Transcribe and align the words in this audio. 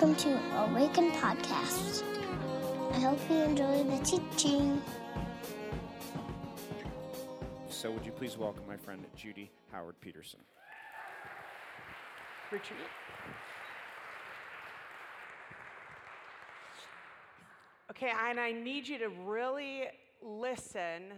Welcome 0.00 0.14
to 0.30 0.58
Awaken 0.58 1.10
Podcast. 1.10 2.04
I 2.92 3.00
hope 3.00 3.18
you 3.28 3.38
enjoy 3.38 3.82
the 3.82 3.98
teaching. 4.04 4.80
So, 7.68 7.90
would 7.90 8.06
you 8.06 8.12
please 8.12 8.38
welcome 8.38 8.62
my 8.68 8.76
friend 8.76 9.04
Judy 9.16 9.50
Howard 9.72 9.96
Peterson? 10.00 10.38
retreat. 12.52 12.78
Okay, 17.90 18.12
and 18.28 18.38
I 18.38 18.52
need 18.52 18.86
you 18.86 18.98
to 18.98 19.08
really 19.08 19.86
listen 20.22 21.10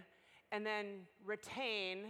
and 0.52 0.64
then 0.64 0.86
retain 1.26 2.04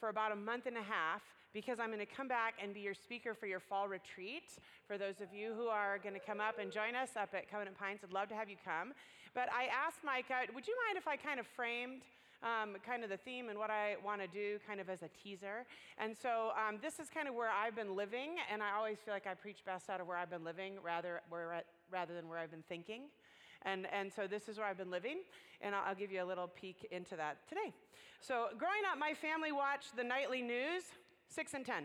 for 0.00 0.08
about 0.08 0.32
a 0.32 0.36
month 0.36 0.64
and 0.64 0.78
a 0.78 0.82
half 0.82 1.20
because 1.58 1.80
I'm 1.80 1.88
going 1.88 1.98
to 1.98 2.06
come 2.06 2.28
back 2.28 2.54
and 2.62 2.72
be 2.72 2.78
your 2.78 2.94
speaker 2.94 3.34
for 3.34 3.48
your 3.48 3.58
fall 3.58 3.88
retreat. 3.88 4.44
For 4.86 4.96
those 4.96 5.20
of 5.20 5.34
you 5.34 5.54
who 5.58 5.66
are 5.66 5.98
going 5.98 6.14
to 6.14 6.20
come 6.20 6.38
up 6.38 6.60
and 6.60 6.70
join 6.70 6.94
us 6.94 7.16
up 7.16 7.30
at 7.34 7.50
Covenant 7.50 7.76
Pines, 7.76 7.98
I'd 8.04 8.12
love 8.12 8.28
to 8.28 8.36
have 8.36 8.48
you 8.48 8.54
come. 8.64 8.92
But 9.34 9.48
I 9.50 9.66
asked 9.66 10.04
Micah, 10.04 10.46
would 10.54 10.68
you 10.68 10.76
mind 10.86 10.96
if 10.96 11.08
I 11.08 11.16
kind 11.16 11.40
of 11.40 11.48
framed 11.48 12.02
um, 12.44 12.76
kind 12.86 13.02
of 13.02 13.10
the 13.10 13.16
theme 13.16 13.48
and 13.48 13.58
what 13.58 13.70
I 13.70 13.96
want 14.04 14.20
to 14.20 14.28
do 14.28 14.60
kind 14.68 14.78
of 14.78 14.88
as 14.88 15.02
a 15.02 15.08
teaser? 15.20 15.66
And 15.98 16.16
so 16.16 16.52
um, 16.54 16.78
this 16.80 17.00
is 17.00 17.10
kind 17.10 17.26
of 17.26 17.34
where 17.34 17.50
I've 17.50 17.74
been 17.74 17.96
living, 17.96 18.38
and 18.52 18.62
I 18.62 18.76
always 18.78 18.98
feel 19.04 19.12
like 19.12 19.26
I 19.26 19.34
preach 19.34 19.64
best 19.66 19.90
out 19.90 20.00
of 20.00 20.06
where 20.06 20.16
I've 20.16 20.30
been 20.30 20.44
living 20.44 20.74
rather, 20.80 21.22
where, 21.28 21.64
rather 21.90 22.14
than 22.14 22.28
where 22.28 22.38
I've 22.38 22.52
been 22.52 22.62
thinking. 22.68 23.10
And, 23.62 23.88
and 23.92 24.12
so 24.12 24.28
this 24.28 24.48
is 24.48 24.58
where 24.58 24.66
I've 24.68 24.78
been 24.78 24.92
living, 24.92 25.26
and 25.60 25.74
I'll, 25.74 25.88
I'll 25.88 25.96
give 25.96 26.12
you 26.12 26.22
a 26.22 26.28
little 26.28 26.46
peek 26.46 26.86
into 26.92 27.16
that 27.16 27.48
today. 27.48 27.74
So, 28.20 28.46
growing 28.56 28.86
up, 28.90 28.98
my 28.98 29.14
family 29.14 29.50
watched 29.50 29.96
the 29.96 30.02
nightly 30.04 30.42
news, 30.42 30.82
6 31.28 31.54
and 31.54 31.66
10. 31.66 31.84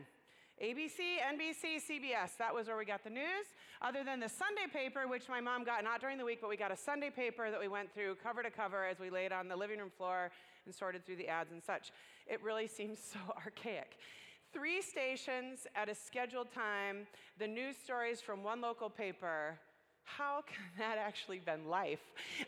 ABC, 0.61 1.17
NBC, 1.33 1.81
CBS, 1.89 2.37
that 2.37 2.53
was 2.53 2.67
where 2.67 2.77
we 2.77 2.85
got 2.85 3.03
the 3.03 3.09
news. 3.09 3.47
Other 3.81 4.03
than 4.03 4.19
the 4.19 4.29
Sunday 4.29 4.67
paper, 4.71 5.07
which 5.07 5.27
my 5.27 5.41
mom 5.41 5.63
got 5.63 5.83
not 5.83 5.99
during 5.99 6.17
the 6.17 6.23
week, 6.23 6.39
but 6.41 6.49
we 6.49 6.55
got 6.55 6.71
a 6.71 6.77
Sunday 6.77 7.09
paper 7.09 7.49
that 7.49 7.59
we 7.59 7.67
went 7.67 7.93
through 7.93 8.15
cover 8.23 8.43
to 8.43 8.51
cover 8.51 8.85
as 8.85 8.99
we 8.99 9.09
laid 9.09 9.31
on 9.31 9.47
the 9.47 9.55
living 9.55 9.79
room 9.79 9.91
floor 9.97 10.31
and 10.65 10.73
sorted 10.73 11.05
through 11.05 11.17
the 11.17 11.27
ads 11.27 11.51
and 11.51 11.61
such. 11.61 11.91
It 12.27 12.41
really 12.43 12.67
seems 12.79 12.99
so 12.99 13.19
archaic. 13.35 13.97
Three 14.53 14.81
stations 14.81 15.65
at 15.75 15.89
a 15.89 15.95
scheduled 15.95 16.51
time, 16.51 17.07
the 17.39 17.47
news 17.47 17.75
stories 17.75 18.21
from 18.21 18.43
one 18.43 18.61
local 18.61 18.89
paper, 18.89 19.57
how 20.17 20.43
can 20.47 20.63
that 20.77 20.97
actually 20.97 21.39
been 21.39 21.67
life? 21.67 21.99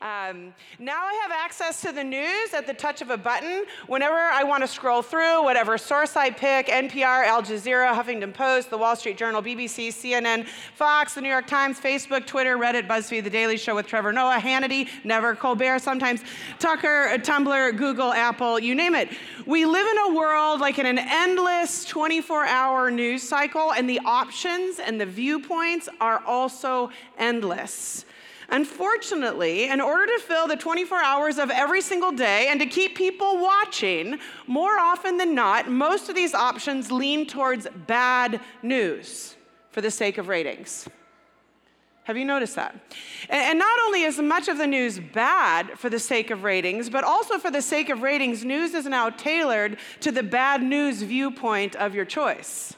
Um, 0.02 0.54
now 0.80 1.04
I 1.04 1.20
have 1.24 1.32
access 1.32 1.82
to 1.82 1.92
the 1.92 2.04
news 2.04 2.54
at 2.54 2.68
the 2.68 2.74
touch 2.74 3.02
of 3.02 3.10
a 3.10 3.18
button. 3.18 3.66
Whenever 3.88 4.16
I 4.16 4.44
want 4.44 4.64
to 4.64 4.68
scroll 4.68 5.02
through, 5.02 5.44
whatever 5.44 5.78
source 5.78 6.16
I 6.16 6.30
pick 6.30 6.68
NPR, 6.68 7.26
Al 7.26 7.42
Jazeera, 7.42 7.94
Huffington 7.94 8.34
Post, 8.34 8.70
The 8.70 8.78
Wall 8.78 8.96
Street 8.96 9.18
Journal, 9.18 9.42
BBC, 9.42 9.90
CNN, 9.90 10.48
Fox, 10.76 11.16
The 11.16 11.22
New 11.22 11.30
York 11.30 11.48
Times, 11.48 11.80
Facebook, 11.80 12.26
Twitter, 12.26 12.58
Reddit, 12.58 12.88
BuzzFeed, 12.88 13.24
The 13.24 13.30
Daily 13.30 13.58
Show 13.58 13.76
with 13.76 13.88
Trevor 13.88 14.14
Noah, 14.14 14.40
Hannity, 14.40 14.90
Never, 15.04 15.36
Colbert, 15.36 15.80
sometimes 15.80 16.22
Tucker, 16.60 17.10
Tumblr, 17.18 17.78
Google, 17.78 18.14
Apple, 18.14 18.60
you 18.60 18.76
name 18.76 18.96
it. 18.96 19.10
We 19.46 19.66
live 19.66 19.88
in 19.88 19.98
a 20.12 20.16
world 20.16 20.60
like 20.60 20.80
in 20.80 20.86
an 20.86 21.00
endless 21.00 21.86
24 21.86 22.46
hour 22.46 22.92
news 22.92 23.24
cycle, 23.24 23.74
and 23.74 23.90
the 23.90 24.00
options 24.06 24.80
and 24.80 25.00
the 25.00 25.06
viewpoints 25.06 25.90
are 26.00 26.24
also 26.26 26.90
endless 27.18 27.45
Unfortunately, 28.50 29.70
in 29.70 29.82
order 29.82 30.06
to 30.06 30.20
fill 30.20 30.48
the 30.48 30.56
24 30.56 30.98
hours 31.00 31.38
of 31.38 31.50
every 31.50 31.82
single 31.82 32.12
day 32.12 32.48
and 32.50 32.60
to 32.60 32.66
keep 32.66 32.96
people 32.96 33.40
watching, 33.40 34.20
more 34.48 34.78
often 34.78 35.18
than 35.18 35.34
not, 35.34 35.70
most 35.70 36.10
of 36.10 36.16
these 36.16 36.34
options 36.34 36.92
lean 36.92 37.26
towards 37.26 37.68
bad 37.88 38.40
news 38.62 39.36
for 39.72 39.82
the 39.82 39.92
sake 39.92 40.18
of 40.18 40.28
ratings. 40.28 40.88
Have 42.04 42.18
you 42.18 42.26
noticed 42.26 42.56
that? 42.56 42.80
And 43.30 43.58
not 43.58 43.80
only 43.86 44.04
is 44.04 44.20
much 44.20 44.48
of 44.48 44.60
the 44.60 44.68
news 44.68 45.00
bad 45.00 45.72
for 45.80 45.90
the 45.90 45.98
sake 45.98 46.30
of 46.30 46.44
ratings, 46.44 46.88
but 46.88 47.04
also 47.04 47.40
for 47.40 47.50
the 47.50 47.64
sake 47.64 47.90
of 47.90 48.04
ratings, 48.04 48.46
news 48.46 48.76
is 48.76 48.86
now 48.86 49.10
tailored 49.10 49.78
to 50.02 50.12
the 50.12 50.22
bad 50.22 50.62
news 50.62 51.02
viewpoint 51.02 51.76
of 51.76 51.96
your 51.96 52.06
choice 52.06 52.76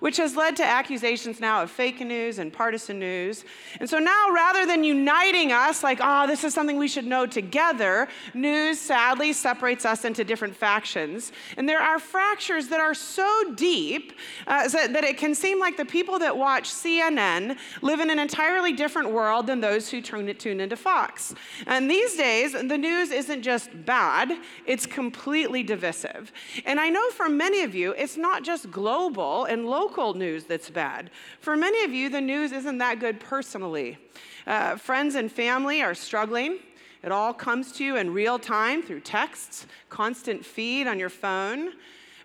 which 0.00 0.16
has 0.16 0.34
led 0.34 0.56
to 0.56 0.64
accusations 0.64 1.40
now 1.40 1.62
of 1.62 1.70
fake 1.70 2.00
news 2.00 2.38
and 2.38 2.52
partisan 2.52 2.98
news. 2.98 3.44
And 3.78 3.88
so 3.88 3.98
now, 3.98 4.30
rather 4.32 4.66
than 4.66 4.82
uniting 4.82 5.52
us, 5.52 5.82
like, 5.82 6.00
oh, 6.02 6.26
this 6.26 6.42
is 6.42 6.52
something 6.52 6.76
we 6.76 6.88
should 6.88 7.06
know 7.06 7.26
together, 7.26 8.08
news 8.34 8.80
sadly 8.80 9.32
separates 9.32 9.84
us 9.84 10.04
into 10.04 10.24
different 10.24 10.56
factions. 10.56 11.32
And 11.56 11.68
there 11.68 11.80
are 11.80 11.98
fractures 11.98 12.68
that 12.68 12.80
are 12.80 12.94
so 12.94 13.52
deep 13.54 14.14
uh, 14.46 14.68
that 14.68 15.04
it 15.04 15.18
can 15.18 15.34
seem 15.34 15.60
like 15.60 15.76
the 15.76 15.84
people 15.84 16.18
that 16.18 16.36
watch 16.36 16.68
CNN 16.70 17.56
live 17.82 18.00
in 18.00 18.10
an 18.10 18.18
entirely 18.18 18.72
different 18.72 19.10
world 19.10 19.46
than 19.46 19.60
those 19.60 19.90
who 19.90 20.00
tune, 20.00 20.34
tune 20.36 20.60
into 20.60 20.76
Fox. 20.76 21.34
And 21.66 21.90
these 21.90 22.16
days, 22.16 22.52
the 22.52 22.78
news 22.78 23.10
isn't 23.10 23.42
just 23.42 23.68
bad, 23.84 24.32
it's 24.66 24.86
completely 24.86 25.62
divisive. 25.62 26.32
And 26.64 26.80
I 26.80 26.88
know 26.88 27.10
for 27.10 27.28
many 27.28 27.62
of 27.62 27.74
you, 27.74 27.92
it's 27.92 28.16
not 28.16 28.42
just 28.42 28.70
global 28.70 29.44
and 29.44 29.66
local 29.66 29.89
local 29.90 30.14
news 30.14 30.44
that's 30.44 30.70
bad. 30.70 31.10
For 31.40 31.56
many 31.56 31.82
of 31.82 31.92
you, 31.92 32.08
the 32.08 32.20
news 32.20 32.52
isn't 32.52 32.78
that 32.78 33.00
good 33.00 33.18
personally. 33.18 33.98
Uh, 34.46 34.76
friends 34.76 35.16
and 35.16 35.30
family 35.30 35.82
are 35.82 35.96
struggling. 35.96 36.60
It 37.02 37.10
all 37.10 37.34
comes 37.34 37.72
to 37.72 37.84
you 37.84 37.96
in 37.96 38.12
real 38.12 38.38
time 38.38 38.84
through 38.84 39.00
texts, 39.00 39.66
constant 39.88 40.46
feed 40.46 40.86
on 40.86 41.00
your 41.00 41.08
phone. 41.08 41.72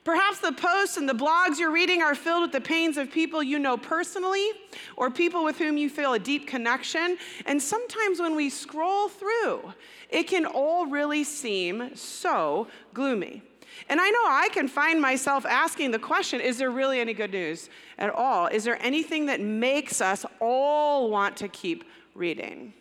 Perhaps 0.04 0.42
the 0.42 0.52
posts 0.52 0.98
and 0.98 1.10
the 1.10 1.14
blogs 1.14 1.58
you're 1.58 1.72
reading 1.72 2.04
are 2.04 2.14
filled 2.14 2.44
with 2.44 2.52
the 2.52 2.62
pains 2.62 2.98
of 2.98 3.10
people 3.10 3.42
you 3.42 3.58
know 3.58 3.78
personally 3.78 4.48
or 4.96 5.10
people 5.10 5.44
with 5.44 5.58
whom 5.58 5.76
you 5.76 5.90
feel 5.90 6.14
a 6.14 6.20
deep 6.20 6.46
connection. 6.46 7.18
And 7.48 7.60
sometimes 7.60 8.20
when 8.20 8.36
we 8.36 8.52
scroll 8.52 9.10
through, 9.10 9.74
it 10.12 10.28
can 10.28 10.46
all 10.46 10.86
really 10.86 11.24
seem 11.24 11.96
so 11.96 12.68
gloomy. 12.94 13.42
And 13.90 14.00
I 14.02 14.10
know 14.10 14.26
I 14.28 14.50
can 14.52 14.68
find 14.68 15.02
myself 15.02 15.46
asking 15.46 15.92
the 15.92 16.00
question 16.00 16.42
is 16.42 16.58
there 16.58 16.72
really 16.72 17.00
any 17.00 17.14
good 17.14 17.32
news 17.32 17.70
at 17.98 18.10
all? 18.10 18.48
Is 18.48 18.64
there 18.64 18.82
anything 18.82 19.26
that 19.28 19.42
makes 19.42 20.02
us 20.02 20.26
all 20.40 21.10
want 21.10 21.38
to 21.38 21.48
keep 21.48 21.84
reading? 22.14 22.74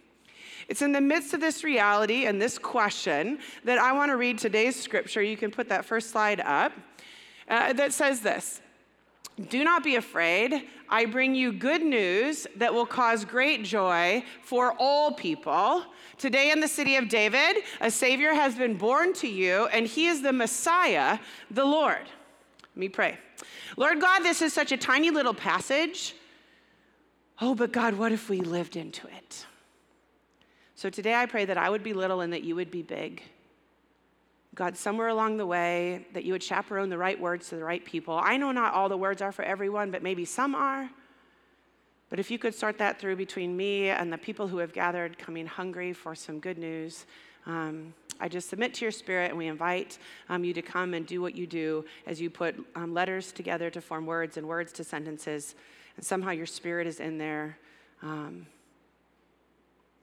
It's 0.69 0.83
in 0.83 0.93
the 0.93 1.01
midst 1.01 1.35
of 1.35 1.41
this 1.41 1.63
reality 1.63 2.27
and 2.27 2.41
this 2.41 2.59
question 2.59 3.39
that 3.65 3.79
I 3.79 3.93
want 3.93 4.11
to 4.11 4.17
read 4.17 4.39
today's 4.39 4.81
scripture. 4.81 5.23
You 5.23 5.37
can 5.37 5.51
put 5.51 5.69
that 5.69 5.85
first 5.85 6.11
slide 6.11 6.41
up. 6.41 6.73
Uh, 7.47 7.75
that 7.75 7.93
says 7.93 8.21
this 8.21 8.63
do 9.49 9.65
not 9.65 9.83
be 9.83 9.97
afraid. 9.97 10.69
I 10.89 11.07
bring 11.07 11.35
you 11.35 11.53
good 11.53 11.83
news 11.83 12.47
that 12.57 12.73
will 12.73 12.87
cause 12.87 13.25
great 13.25 13.65
joy 13.65 14.25
for 14.43 14.75
all 14.79 15.13
people. 15.13 15.85
Today, 16.19 16.53
in 16.53 16.61
the 16.61 16.69
city 16.69 16.97
of 16.97 17.09
David, 17.09 17.57
a 17.81 17.91
Savior 17.91 18.33
has 18.33 18.55
been 18.55 18.77
born 18.77 19.13
to 19.15 19.29
you, 19.29 19.67
and 19.67 19.87
he 19.87 20.07
is 20.07 20.23
the 20.23 20.33
Messiah, 20.33 21.19
the 21.51 21.65
Lord. 21.65 22.09
Let 22.63 22.77
me 22.77 22.89
pray. 22.89 23.19
Lord 23.77 24.01
God, 24.01 24.21
this 24.21 24.41
is 24.41 24.53
such 24.53 24.71
a 24.71 24.77
tiny 24.77 25.11
little 25.11 25.35
passage. 25.35 26.15
Oh, 27.41 27.55
but 27.55 27.73
God, 27.73 27.95
what 27.95 28.13
if 28.13 28.29
we 28.29 28.41
lived 28.41 28.77
into 28.77 29.09
it? 29.09 29.47
So 30.77 30.91
today, 30.91 31.15
I 31.15 31.27
pray 31.27 31.45
that 31.45 31.59
I 31.59 31.71
would 31.71 31.83
be 31.83 31.93
little 31.93 32.21
and 32.21 32.33
that 32.33 32.45
you 32.45 32.55
would 32.55 32.71
be 32.71 32.83
big. 32.83 33.23
God, 34.55 34.77
somewhere 34.77 35.09
along 35.09 35.37
the 35.37 35.47
way, 35.47 36.07
that 36.13 36.25
you 36.25 36.33
would 36.33 36.43
chaperone 36.43 36.89
the 36.89 36.99
right 36.99 37.21
words 37.21 37.49
to 37.49 37.57
the 37.57 37.65
right 37.65 37.85
people. 37.85 38.21
I 38.23 38.37
know 38.37 38.53
not 38.53 38.73
all 38.73 38.89
the 38.89 38.97
words 38.97 39.21
are 39.21 39.33
for 39.33 39.43
everyone, 39.43 39.91
but 39.91 40.03
maybe 40.03 40.25
some 40.25 40.55
are. 40.55 40.89
But 42.09 42.21
if 42.21 42.31
you 42.31 42.39
could 42.39 42.55
sort 42.55 42.79
that 42.79 43.01
through 43.01 43.17
between 43.17 43.57
me 43.57 43.89
and 43.89 44.13
the 44.13 44.19
people 44.19 44.47
who 44.47 44.59
have 44.59 44.73
gathered 44.73 45.19
coming 45.19 45.47
hungry 45.47 45.93
for 45.93 46.15
some 46.15 46.39
good 46.39 46.59
news, 46.59 47.07
um, 47.47 47.93
I 48.21 48.29
just 48.29 48.49
submit 48.49 48.75
to 48.75 48.85
your 48.85 48.93
spirit 48.93 49.31
and 49.31 49.39
we 49.39 49.49
invite 49.49 49.99
um, 50.29 50.45
you 50.45 50.55
to 50.55 50.63
come 50.63 50.95
and 50.95 51.05
do 51.05 51.21
what 51.21 51.35
you 51.35 51.47
do 51.47 51.85
as 52.07 52.21
you 52.21 52.31
put 52.31 52.55
um, 52.77 52.95
letters 52.95 53.33
together 53.33 53.71
to 53.71 53.81
form 53.81 54.07
words 54.07 54.37
and 54.37 54.47
words 54.47 54.73
to 54.75 54.85
sentences. 54.85 55.57
And 55.97 56.05
somehow 56.05 56.31
your 56.31 56.47
spirit 56.47 56.87
is 56.87 57.01
in 57.01 57.19
there. 57.19 57.59
Um, 58.03 58.47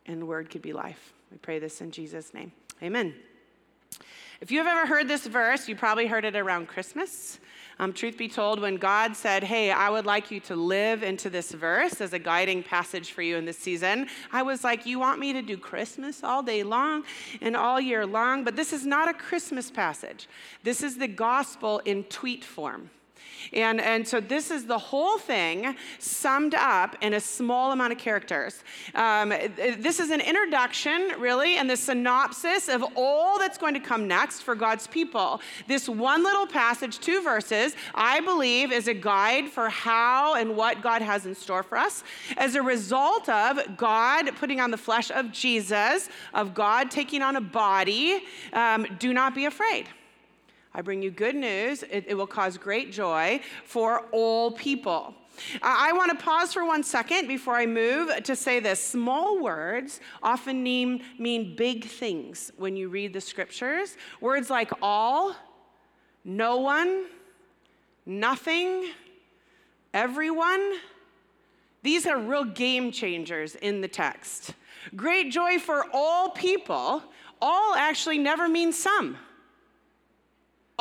and 0.08 0.22
the 0.22 0.26
word 0.26 0.50
could 0.50 0.62
be 0.62 0.74
life. 0.74 1.14
We 1.32 1.38
pray 1.38 1.60
this 1.60 1.80
in 1.80 1.92
Jesus' 1.92 2.34
name. 2.34 2.52
Amen. 2.84 3.14
If 4.42 4.50
you 4.50 4.58
have 4.58 4.68
ever 4.68 4.88
heard 4.88 5.08
this 5.08 5.28
verse, 5.28 5.68
you 5.68 5.76
probably 5.76 6.08
heard 6.08 6.26
it 6.26 6.36
around 6.36 6.68
Christmas. 6.68 7.40
Um, 7.78 7.94
truth 7.94 8.18
be 8.18 8.28
told, 8.28 8.60
when 8.60 8.78
God 8.78 9.16
said, 9.16 9.44
Hey, 9.44 9.72
I 9.72 9.90
would 9.90 10.06
like 10.06 10.32
you 10.32 10.40
to 10.42 10.56
live 10.56 11.04
into 11.04 11.30
this 11.30 11.52
verse 11.52 12.02
as 12.02 12.14
a 12.14 12.20
guiding 12.20 12.64
passage 12.64 13.12
for 13.12 13.22
you 13.22 13.38
in 13.38 13.46
this 13.46 13.58
season, 13.58 14.08
I 14.32 14.42
was 14.42 14.64
like, 14.64 14.86
You 14.86 15.00
want 15.00 15.20
me 15.20 15.32
to 15.34 15.44
do 15.44 15.58
Christmas 15.58 16.24
all 16.24 16.42
day 16.42 16.64
long 16.64 17.04
and 17.40 17.56
all 17.56 17.80
year 17.80 18.06
long? 18.06 18.44
But 18.44 18.56
this 18.56 18.74
is 18.74 18.86
not 18.86 19.08
a 19.08 19.14
Christmas 19.14 19.70
passage. 19.70 20.28
This 20.64 20.82
is 20.82 20.98
the 20.98 21.08
gospel 21.08 21.80
in 21.86 22.04
tweet 22.06 22.44
form. 22.44 22.90
And, 23.54 23.82
and 23.82 24.08
so 24.08 24.20
this 24.20 24.50
is 24.50 24.66
the 24.66 24.78
whole 24.78 25.18
thing 25.18 25.76
summed 26.00 26.56
up 26.56 26.96
in 27.02 27.14
a 27.14 27.20
small 27.20 27.72
amount 27.72 27.92
of 27.92 28.00
characters. 28.00 28.64
Um, 28.96 29.30
this 29.30 30.00
is 30.00 30.10
an 30.10 30.22
introduction, 30.22 31.14
really, 31.20 31.58
and 31.58 31.70
the 31.70 31.76
synopsis 31.76 32.70
of 32.70 32.84
all 32.96 33.40
that's 33.40 33.58
going 33.58 33.74
to 33.74 33.80
come 33.80 34.08
next 34.08 34.42
for 34.42 34.56
God's 34.56 34.88
people. 34.88 35.42
This 35.68 35.90
one 35.90 36.24
little 36.24 36.48
passage, 36.48 37.00
two 37.00 37.22
verses, 37.22 37.76
I 37.94 38.22
believe 38.22 38.72
is 38.72 38.88
a 38.88 38.94
guide 38.94 39.50
for 39.50 39.70
how 39.70 40.36
and 40.36 40.56
what 40.56 40.82
God 40.82 41.02
has 41.02 41.26
in 41.26 41.36
store 41.36 41.64
for 41.64 41.78
us 41.78 42.04
as 42.38 42.56
a 42.56 42.62
result 42.62 43.28
of 43.28 43.60
God 43.76 44.36
putting 44.38 44.62
on 44.62 44.72
the 44.72 44.78
flesh 44.78 45.12
of 45.12 45.32
Jesus, 45.32 46.10
of 46.34 46.54
God 46.54 46.90
taking 46.90 47.22
on 47.22 47.36
a 47.36 47.42
body. 47.42 48.24
Um, 48.54 48.88
do 49.00 49.14
not 49.14 49.36
be 49.36 49.46
afraid. 49.46 49.88
I 50.74 50.82
bring 50.82 51.02
you 51.02 51.12
good 51.12 51.36
news. 51.36 51.84
It, 51.84 52.06
it 52.08 52.14
will 52.16 52.28
cause 52.28 52.58
great 52.58 52.92
joy 52.92 53.42
for 53.66 54.06
all 54.12 54.52
people. 54.52 55.14
I 55.62 55.92
want 55.94 56.18
to 56.18 56.24
pause 56.24 56.54
for 56.54 56.66
one 56.66 56.84
second 56.84 57.28
before 57.28 57.56
I 57.56 57.66
move 57.66 58.24
to 58.24 58.36
say 58.36 58.60
this. 58.60 58.84
Small 58.84 59.42
words 59.42 60.00
often 60.22 60.62
mean, 60.62 61.04
mean 61.18 61.56
big 61.56 61.86
things 61.86 62.52
when 62.58 62.76
you 62.76 62.90
read 62.90 63.14
the 63.14 63.22
scriptures. 63.22 63.98
Words 64.20 64.50
like 64.50 64.72
all, 64.82 65.36
no 66.24 66.58
one, 66.58 67.06
nothing, 68.06 68.92
everyone. 69.94 70.74
These 71.84 72.06
are 72.06 72.20
real 72.20 72.46
game 72.46 72.92
changers 72.92 73.56
in 73.56 73.82
the 73.82 73.88
text. 73.88 74.54
Great 74.96 75.32
joy 75.32 75.60
for 75.60 75.86
all 75.94 76.30
people. 76.30 77.04
All 77.42 77.74
actually 77.74 78.20
never 78.20 78.48
means 78.48 78.78
some. 78.78 79.18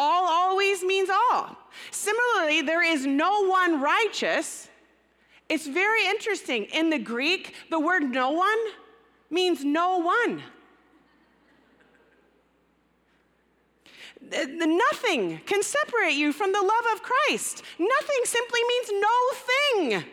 All 0.03 0.25
always 0.25 0.83
means 0.83 1.11
all. 1.11 1.59
Similarly, 1.91 2.63
there 2.63 2.83
is 2.83 3.05
no 3.05 3.47
one 3.47 3.83
righteous. 3.83 4.71
It's 5.51 5.67
very 5.67 6.07
interesting. 6.07 6.65
In 6.73 6.89
the 6.89 6.99
Greek, 6.99 7.55
the 7.69 7.79
word 7.79 8.05
no 8.05 8.31
one 8.31 8.59
means 9.29 9.63
no 9.63 9.99
one. 9.99 10.43
Nothing 14.23 15.43
can 15.45 15.63
separate 15.63 16.15
you 16.15 16.33
from 16.33 16.53
the 16.53 16.63
love 16.63 16.95
of 16.95 17.03
Christ. 17.03 17.63
Nothing 17.79 18.21
simply 18.25 18.61
means 18.69 18.91
no 19.03 19.19
thing. 19.35 20.05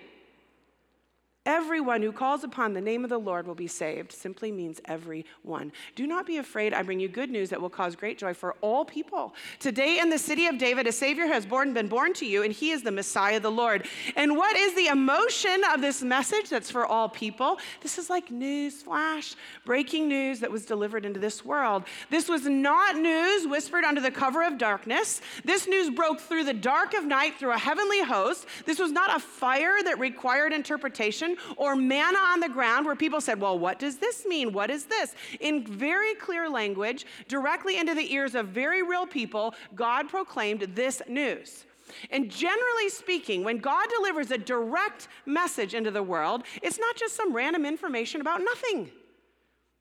Everyone 1.48 2.02
who 2.02 2.12
calls 2.12 2.44
upon 2.44 2.74
the 2.74 2.82
name 2.82 3.06
of 3.06 3.10
the 3.10 3.18
Lord 3.18 3.48
will 3.48 3.56
be 3.56 3.68
saved 3.68 4.12
simply 4.12 4.52
means 4.52 4.82
everyone. 4.84 5.72
Do 5.96 6.06
not 6.06 6.26
be 6.26 6.40
afraid. 6.40 6.74
I 6.74 6.82
bring 6.82 7.00
you 7.00 7.08
good 7.08 7.30
news 7.30 7.52
that 7.52 7.62
will 7.62 7.70
cause 7.70 7.96
great 7.96 8.18
joy 8.18 8.34
for 8.34 8.56
all 8.60 8.84
people. 8.84 9.34
Today 9.58 10.00
in 10.00 10.10
the 10.10 10.18
city 10.18 10.48
of 10.48 10.58
David, 10.58 10.88
a 10.88 10.92
Savior 10.92 11.26
has 11.26 11.46
born, 11.46 11.74
been 11.74 11.88
born 11.88 12.14
to 12.16 12.26
you, 12.26 12.44
and 12.44 12.52
he 12.52 12.72
is 12.72 12.84
the 12.84 12.92
Messiah, 12.92 13.40
the 13.40 13.50
Lord. 13.50 13.88
And 14.18 14.36
what 14.36 14.58
is 14.58 14.76
the 14.76 14.88
emotion 14.88 15.62
of 15.74 15.80
this 15.80 16.04
message 16.04 16.50
that's 16.50 16.70
for 16.70 16.86
all 16.86 17.08
people? 17.08 17.60
This 17.80 17.98
is 17.98 18.10
like 18.10 18.30
news 18.30 18.84
flash, 18.84 19.34
breaking 19.64 20.10
news 20.10 20.42
that 20.42 20.52
was 20.52 20.66
delivered 20.66 21.06
into 21.06 21.22
this 21.22 21.46
world. 21.46 21.86
This 22.10 22.28
was 22.28 22.46
not 22.46 22.98
news 22.98 23.48
whispered 23.48 23.86
under 23.86 24.02
the 24.02 24.12
cover 24.12 24.44
of 24.44 24.58
darkness. 24.58 25.22
This 25.46 25.66
news 25.66 25.90
broke 25.92 26.20
through 26.20 26.44
the 26.44 26.54
dark 26.54 26.94
of 26.94 27.06
night 27.06 27.36
through 27.40 27.54
a 27.54 27.58
heavenly 27.58 28.04
host. 28.04 28.48
This 28.66 28.80
was 28.80 28.92
not 28.92 29.16
a 29.16 29.20
fire 29.22 29.82
that 29.82 29.98
required 29.98 30.52
interpretation 30.52 31.37
or 31.56 31.75
manna 31.75 32.18
on 32.18 32.39
the 32.39 32.50
ground 32.50 32.86
where 32.86 32.95
people 32.95 33.22
said, 33.22 33.39
Well, 33.39 33.57
what 33.57 33.80
does 33.80 33.98
this 33.98 34.25
mean? 34.25 34.54
What 34.54 34.69
is 34.69 34.86
this? 34.86 35.16
In 35.39 35.66
very 35.66 36.16
clear 36.16 36.50
language, 36.50 37.06
directly 37.28 37.78
into 37.78 37.94
the 37.94 38.13
ears 38.13 38.36
of 38.36 38.48
very 38.48 38.84
real 38.84 39.06
people, 39.06 39.56
God 39.75 40.10
proclaimed 40.10 40.62
this 40.75 41.01
news. 41.07 41.66
And 42.12 42.30
generally 42.30 42.89
speaking, 42.89 43.44
when 43.44 43.60
God 43.60 43.88
delivers 43.95 44.31
a 44.31 44.38
direct 44.38 45.07
message 45.25 45.74
into 45.74 45.92
the 45.92 46.04
world, 46.04 46.44
it's 46.62 46.80
not 46.80 46.95
just 46.95 47.16
some 47.16 47.34
random 47.34 47.66
information 47.66 48.22
about 48.22 48.42
nothing. 48.44 48.92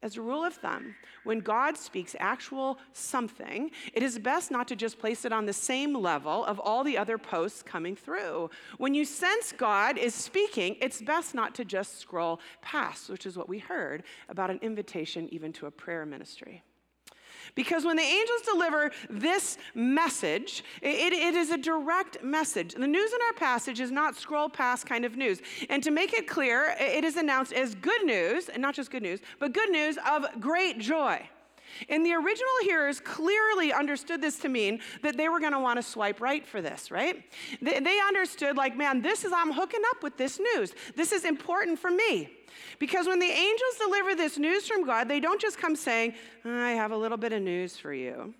As 0.03 0.17
a 0.17 0.23
rule 0.23 0.45
of 0.45 0.55
thumb, 0.55 0.95
when 1.25 1.41
God 1.41 1.77
speaks 1.77 2.15
actual 2.21 2.79
something, 2.93 3.71
it 3.95 4.03
is 4.03 4.19
best 4.19 4.51
not 4.51 4.69
to 4.69 4.77
just 4.77 4.99
place 4.99 5.25
it 5.25 5.33
on 5.33 5.47
the 5.47 5.53
same 5.55 5.95
level 5.95 6.45
of 6.45 6.61
all 6.61 6.85
the 6.85 6.99
other 6.99 7.17
posts 7.17 7.63
coming 7.63 7.97
through. 7.97 8.51
When 8.77 8.95
you 8.95 9.07
sense 9.07 9.53
God 9.53 9.97
is 9.97 10.15
speaking, 10.15 10.77
it's 10.81 11.01
best 11.01 11.35
not 11.35 11.55
to 11.57 11.65
just 11.65 11.99
scroll 11.99 12.41
past, 12.61 13.09
which 13.09 13.25
is 13.25 13.39
what 13.39 13.49
we 13.49 13.59
heard 13.59 14.03
about 14.29 14.51
an 14.51 14.59
invitation 14.61 15.33
even 15.33 15.53
to 15.55 15.67
a 15.67 15.71
prayer 15.71 16.05
ministry. 16.05 16.63
Because 17.57 17.85
when 17.85 17.97
the 17.97 18.03
angels 18.03 18.43
deliver 18.43 18.93
this 19.11 19.59
message, 19.75 20.63
it, 20.83 21.13
it 21.13 21.35
is 21.35 21.51
a 21.51 21.57
direct 21.57 22.23
message. 22.23 22.75
The 22.75 22.87
news 22.87 23.13
in 23.13 23.19
our 23.27 23.33
passage 23.33 23.81
is 23.81 23.91
not 23.91 24.15
scroll 24.15 24.49
past 24.49 24.87
kind 24.87 25.05
of 25.05 25.17
news. 25.17 25.41
And 25.69 25.83
to 25.83 25.91
make 25.91 26.13
it 26.13 26.29
clear, 26.29 26.77
it 26.79 27.03
is 27.03 27.17
announced 27.17 27.53
as 27.53 27.75
good 27.75 28.05
news, 28.05 28.49
and 28.49 28.63
not 28.63 28.75
just 28.75 28.93
good 28.93 29.03
news, 29.03 29.21
but 29.41 29.53
good 29.53 29.71
news 29.71 29.99
of 30.09 30.27
great 30.39 30.79
joy. 30.79 31.29
And 31.89 32.05
the 32.05 32.15
original 32.15 32.55
hearers 32.63 33.01
clearly 33.01 33.73
understood 33.73 34.21
this 34.21 34.39
to 34.41 34.49
mean 34.49 34.81
that 35.03 35.17
they 35.17 35.29
were 35.29 35.41
going 35.41 35.53
to 35.53 35.61
want 35.61 35.79
to 35.79 35.83
swipe 35.83 36.21
right 36.21 36.47
for 36.47 36.61
this, 36.61 36.91
right? 36.91 37.25
They, 37.61 37.81
they, 37.81 37.99
understood, 38.01 38.57
like, 38.57 38.77
man, 38.77 39.03
this 39.03 39.25
is, 39.25 39.33
I'm 39.33 39.53
hooking 39.53 39.83
up 39.91 40.03
with 40.03 40.17
this 40.17 40.39
news. 40.39 40.73
This 40.95 41.13
is 41.13 41.25
important 41.25 41.79
for 41.79 41.91
me. 41.91 42.31
Because 42.79 43.07
when 43.07 43.19
the 43.19 43.27
angels 43.27 43.79
deliver 43.79 44.15
this 44.15 44.39
news 44.39 44.67
from 44.67 44.85
God, 44.85 45.09
they 45.09 45.21
don't 45.21 45.41
just 45.41 45.59
come 45.59 45.77
saying, 45.77 46.15
I 46.45 46.73
have 46.73 46.93
a 46.93 46.97
little 46.97 47.19
bit 47.19 47.33
of 47.33 47.43
news 47.43 47.77
for 47.77 47.93
you. 47.93 48.35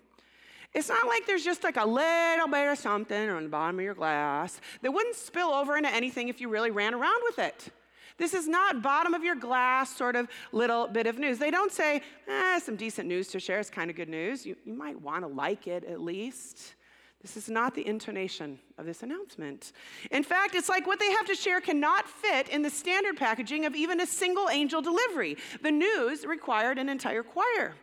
It's 0.73 0.89
not 0.89 1.07
like 1.07 1.25
there's 1.25 1.43
just 1.43 1.63
like 1.63 1.77
a 1.77 1.85
little 1.85 2.47
bit 2.47 2.67
of 2.67 2.77
something 2.77 3.29
on 3.29 3.43
the 3.43 3.49
bottom 3.49 3.79
of 3.79 3.83
your 3.83 3.95
glass 3.95 4.59
that 4.81 4.91
wouldn't 4.91 5.15
spill 5.15 5.49
over 5.49 5.77
into 5.77 5.89
anything 5.93 6.27
if 6.27 6.39
you 6.39 6.49
really 6.49 6.71
ran 6.71 6.93
around 6.93 7.21
with 7.23 7.39
it. 7.39 7.69
This 8.17 8.33
is 8.33 8.47
not 8.47 8.81
bottom 8.81 9.13
of 9.13 9.23
your 9.23 9.35
glass 9.35 9.95
sort 9.95 10.15
of 10.15 10.27
little 10.51 10.87
bit 10.87 11.07
of 11.07 11.19
news. 11.19 11.37
They 11.37 11.51
don't 11.51 11.71
say, 11.71 12.01
eh, 12.27 12.59
some 12.59 12.75
decent 12.75 13.07
news 13.07 13.27
to 13.29 13.39
share 13.39 13.59
is 13.59 13.69
kind 13.69 13.89
of 13.89 13.95
good 13.95 14.09
news. 14.09 14.45
You, 14.45 14.55
you 14.65 14.73
might 14.73 14.99
want 15.01 15.21
to 15.21 15.27
like 15.27 15.67
it 15.67 15.83
at 15.83 16.01
least. 16.01 16.75
This 17.21 17.35
is 17.35 17.49
not 17.49 17.73
the 17.73 17.85
intonation 17.85 18.59
of 18.77 18.85
this 18.85 19.03
announcement. 19.03 19.71
In 20.11 20.23
fact, 20.23 20.55
it's 20.55 20.69
like 20.69 20.85
what 20.85 20.99
they 20.99 21.11
have 21.11 21.25
to 21.25 21.35
share 21.35 21.59
cannot 21.59 22.07
fit 22.07 22.47
in 22.49 22.61
the 22.61 22.69
standard 22.69 23.17
packaging 23.17 23.65
of 23.65 23.75
even 23.75 23.99
a 23.99 24.05
single 24.05 24.49
angel 24.49 24.81
delivery. 24.81 25.37
The 25.61 25.71
news 25.71 26.25
required 26.25 26.77
an 26.77 26.89
entire 26.89 27.23
choir. 27.23 27.73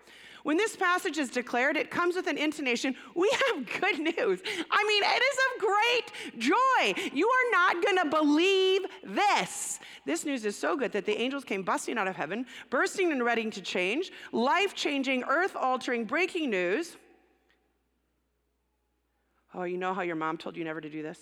When 0.44 0.58
this 0.58 0.76
passage 0.76 1.17
is 1.17 1.31
declared, 1.31 1.79
it 1.79 1.91
comes 1.91 2.17
with 2.17 2.26
an 2.26 2.37
intonation 2.37 2.94
we 3.14 3.31
have 3.49 3.67
good 3.81 3.99
news. 3.99 4.43
I 4.70 4.85
mean, 4.85 5.02
it 5.02 5.23
is 5.23 5.38
of 5.46 5.61
great 5.61 6.38
joy. 6.38 7.11
You 7.14 7.26
are 7.26 7.50
not 7.50 7.82
going 7.82 7.96
to 7.96 8.11
believe 8.11 8.82
this. 9.02 9.81
This 10.05 10.26
news 10.26 10.44
is 10.44 10.55
so 10.55 10.76
good 10.76 10.93
that 10.93 11.06
the 11.06 11.19
angels 11.19 11.44
came 11.44 11.62
busting 11.62 11.96
out 11.96 12.06
of 12.06 12.14
heaven, 12.14 12.44
bursting 12.69 13.11
and 13.11 13.25
ready 13.25 13.50
to 13.50 13.62
change, 13.62 14.12
life 14.32 14.75
changing, 14.75 15.25
earth 15.25 15.56
altering, 15.56 16.05
breaking 16.05 16.50
news. 16.50 16.99
Oh, 19.55 19.62
you 19.62 19.79
know 19.79 19.94
how 19.94 20.02
your 20.02 20.17
mom 20.17 20.37
told 20.37 20.58
you 20.58 20.64
never 20.64 20.82
to 20.82 20.91
do 20.91 21.02
this? 21.02 21.19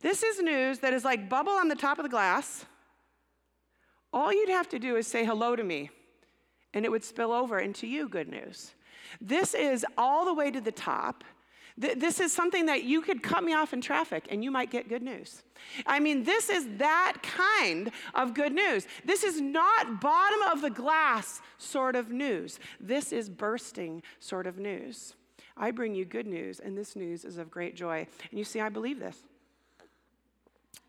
This 0.00 0.22
is 0.22 0.38
news 0.42 0.80
that 0.80 0.92
is 0.92 1.02
like 1.02 1.30
bubble 1.30 1.52
on 1.52 1.68
the 1.68 1.76
top 1.76 1.98
of 1.98 2.02
the 2.02 2.10
glass. 2.10 2.66
All 4.12 4.30
you'd 4.30 4.50
have 4.50 4.68
to 4.68 4.78
do 4.78 4.96
is 4.96 5.06
say 5.06 5.24
hello 5.24 5.56
to 5.56 5.64
me, 5.64 5.88
and 6.74 6.84
it 6.84 6.90
would 6.90 7.04
spill 7.04 7.32
over 7.32 7.58
into 7.58 7.86
you 7.86 8.08
good 8.08 8.28
news. 8.28 8.74
This 9.20 9.54
is 9.54 9.84
all 9.98 10.24
the 10.24 10.34
way 10.34 10.50
to 10.50 10.60
the 10.60 10.72
top. 10.72 11.24
This 11.78 12.20
is 12.20 12.32
something 12.32 12.66
that 12.66 12.84
you 12.84 13.00
could 13.00 13.22
cut 13.22 13.42
me 13.42 13.54
off 13.54 13.72
in 13.72 13.80
traffic 13.80 14.26
and 14.30 14.44
you 14.44 14.50
might 14.50 14.70
get 14.70 14.88
good 14.88 15.02
news. 15.02 15.42
I 15.86 16.00
mean, 16.00 16.22
this 16.22 16.50
is 16.50 16.68
that 16.76 17.18
kind 17.22 17.90
of 18.14 18.34
good 18.34 18.52
news. 18.52 18.86
This 19.04 19.24
is 19.24 19.40
not 19.40 20.00
bottom 20.00 20.40
of 20.52 20.60
the 20.60 20.70
glass 20.70 21.40
sort 21.56 21.96
of 21.96 22.10
news. 22.10 22.58
This 22.78 23.10
is 23.12 23.30
bursting 23.30 24.02
sort 24.20 24.46
of 24.46 24.58
news. 24.58 25.14
I 25.56 25.70
bring 25.70 25.94
you 25.94 26.04
good 26.04 26.26
news, 26.26 26.60
and 26.60 26.76
this 26.76 26.96
news 26.96 27.24
is 27.24 27.38
of 27.38 27.50
great 27.50 27.74
joy. 27.74 28.06
And 28.30 28.38
you 28.38 28.44
see, 28.44 28.60
I 28.60 28.68
believe 28.68 28.98
this 28.98 29.22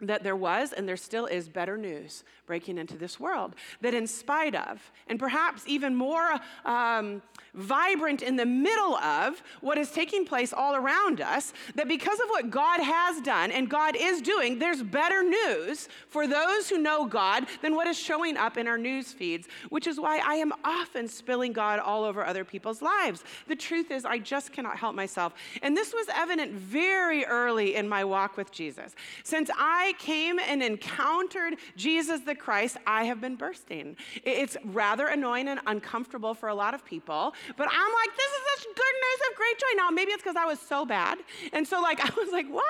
that 0.08 0.24
there 0.24 0.36
was 0.36 0.74
and 0.74 0.88
there 0.88 0.98
still 0.98 1.26
is 1.26 1.48
better 1.48 1.78
news 1.78 2.24
breaking 2.46 2.78
into 2.78 2.98
this 2.98 3.20
world. 3.20 3.56
That, 3.82 3.94
in 3.94 4.06
spite 4.06 4.56
of, 4.56 4.92
and 5.08 5.18
perhaps 5.18 5.64
even 5.66 5.96
more 5.96 6.36
um, 6.66 7.22
vibrant 7.54 8.22
in 8.22 8.36
the 8.36 8.46
middle 8.46 8.96
of 8.98 9.42
what 9.62 9.78
is 9.78 9.92
taking 9.92 10.26
place 10.26 10.52
all 10.52 10.76
around 10.76 11.22
us, 11.22 11.54
that 11.76 11.88
because 11.88 12.20
of 12.20 12.28
what 12.28 12.50
God 12.50 12.82
has 12.82 13.22
done 13.22 13.52
and 13.52 13.70
God 13.70 13.96
is 13.98 14.22
doing, 14.22 14.60
there's 14.60 14.84
better 14.84 15.24
news 15.24 15.88
for 16.10 16.28
those 16.28 16.70
who 16.70 16.80
know 16.80 17.06
God 17.06 17.46
than 17.62 17.76
what 17.76 17.88
is 17.88 17.98
showing 17.98 18.36
up 18.36 18.58
in 18.58 18.68
our 18.68 18.78
news 18.78 19.14
feeds, 19.14 19.48
which 19.70 19.88
is 19.88 20.00
why 20.00 20.22
I 20.26 20.36
am 20.36 20.52
often 20.64 21.08
spilling 21.08 21.54
God 21.54 21.80
all 21.80 22.04
over 22.04 22.26
other 22.26 22.44
people's 22.44 22.82
lives. 22.82 23.24
The 23.48 23.56
truth 23.56 23.90
is, 23.90 24.04
I 24.04 24.20
just 24.20 24.52
cannot 24.52 24.78
help 24.78 24.96
myself. 24.96 25.34
And 25.62 25.78
this 25.78 25.94
was 25.94 26.08
evident 26.14 26.52
very 26.52 27.26
early 27.26 27.76
in 27.76 27.88
my 27.88 28.04
walk 28.04 28.36
with 28.36 28.52
Jesus. 28.52 28.96
Since 29.24 29.50
I 29.58 29.73
I 29.74 29.94
came 29.98 30.38
and 30.40 30.62
encountered 30.62 31.56
Jesus 31.76 32.22
the 32.22 32.36
Christ, 32.36 32.78
I 32.86 33.06
have 33.06 33.20
been 33.20 33.36
bursting. 33.36 33.98
It's 34.24 34.56
rather 34.66 35.08
annoying 35.08 35.48
and 35.48 35.60
uncomfortable 35.66 36.36
for 36.36 36.50
a 36.50 36.56
lot 36.56 36.74
of 36.76 36.86
people, 36.86 37.34
but 37.58 37.68
I'm 37.68 37.94
like, 38.02 38.16
this 38.16 38.32
is 38.32 38.42
such 38.56 38.64
good 38.76 38.96
news 39.04 39.20
of 39.30 39.36
great 39.36 39.58
joy. 39.60 39.78
Now, 39.78 39.90
maybe 39.90 40.12
it's 40.12 40.22
because 40.22 40.36
I 40.36 40.46
was 40.46 40.60
so 40.60 40.86
bad. 40.86 41.18
And 41.54 41.68
so, 41.68 41.82
like, 41.82 42.00
I 42.06 42.14
was 42.16 42.32
like, 42.32 42.48
what? 42.50 42.64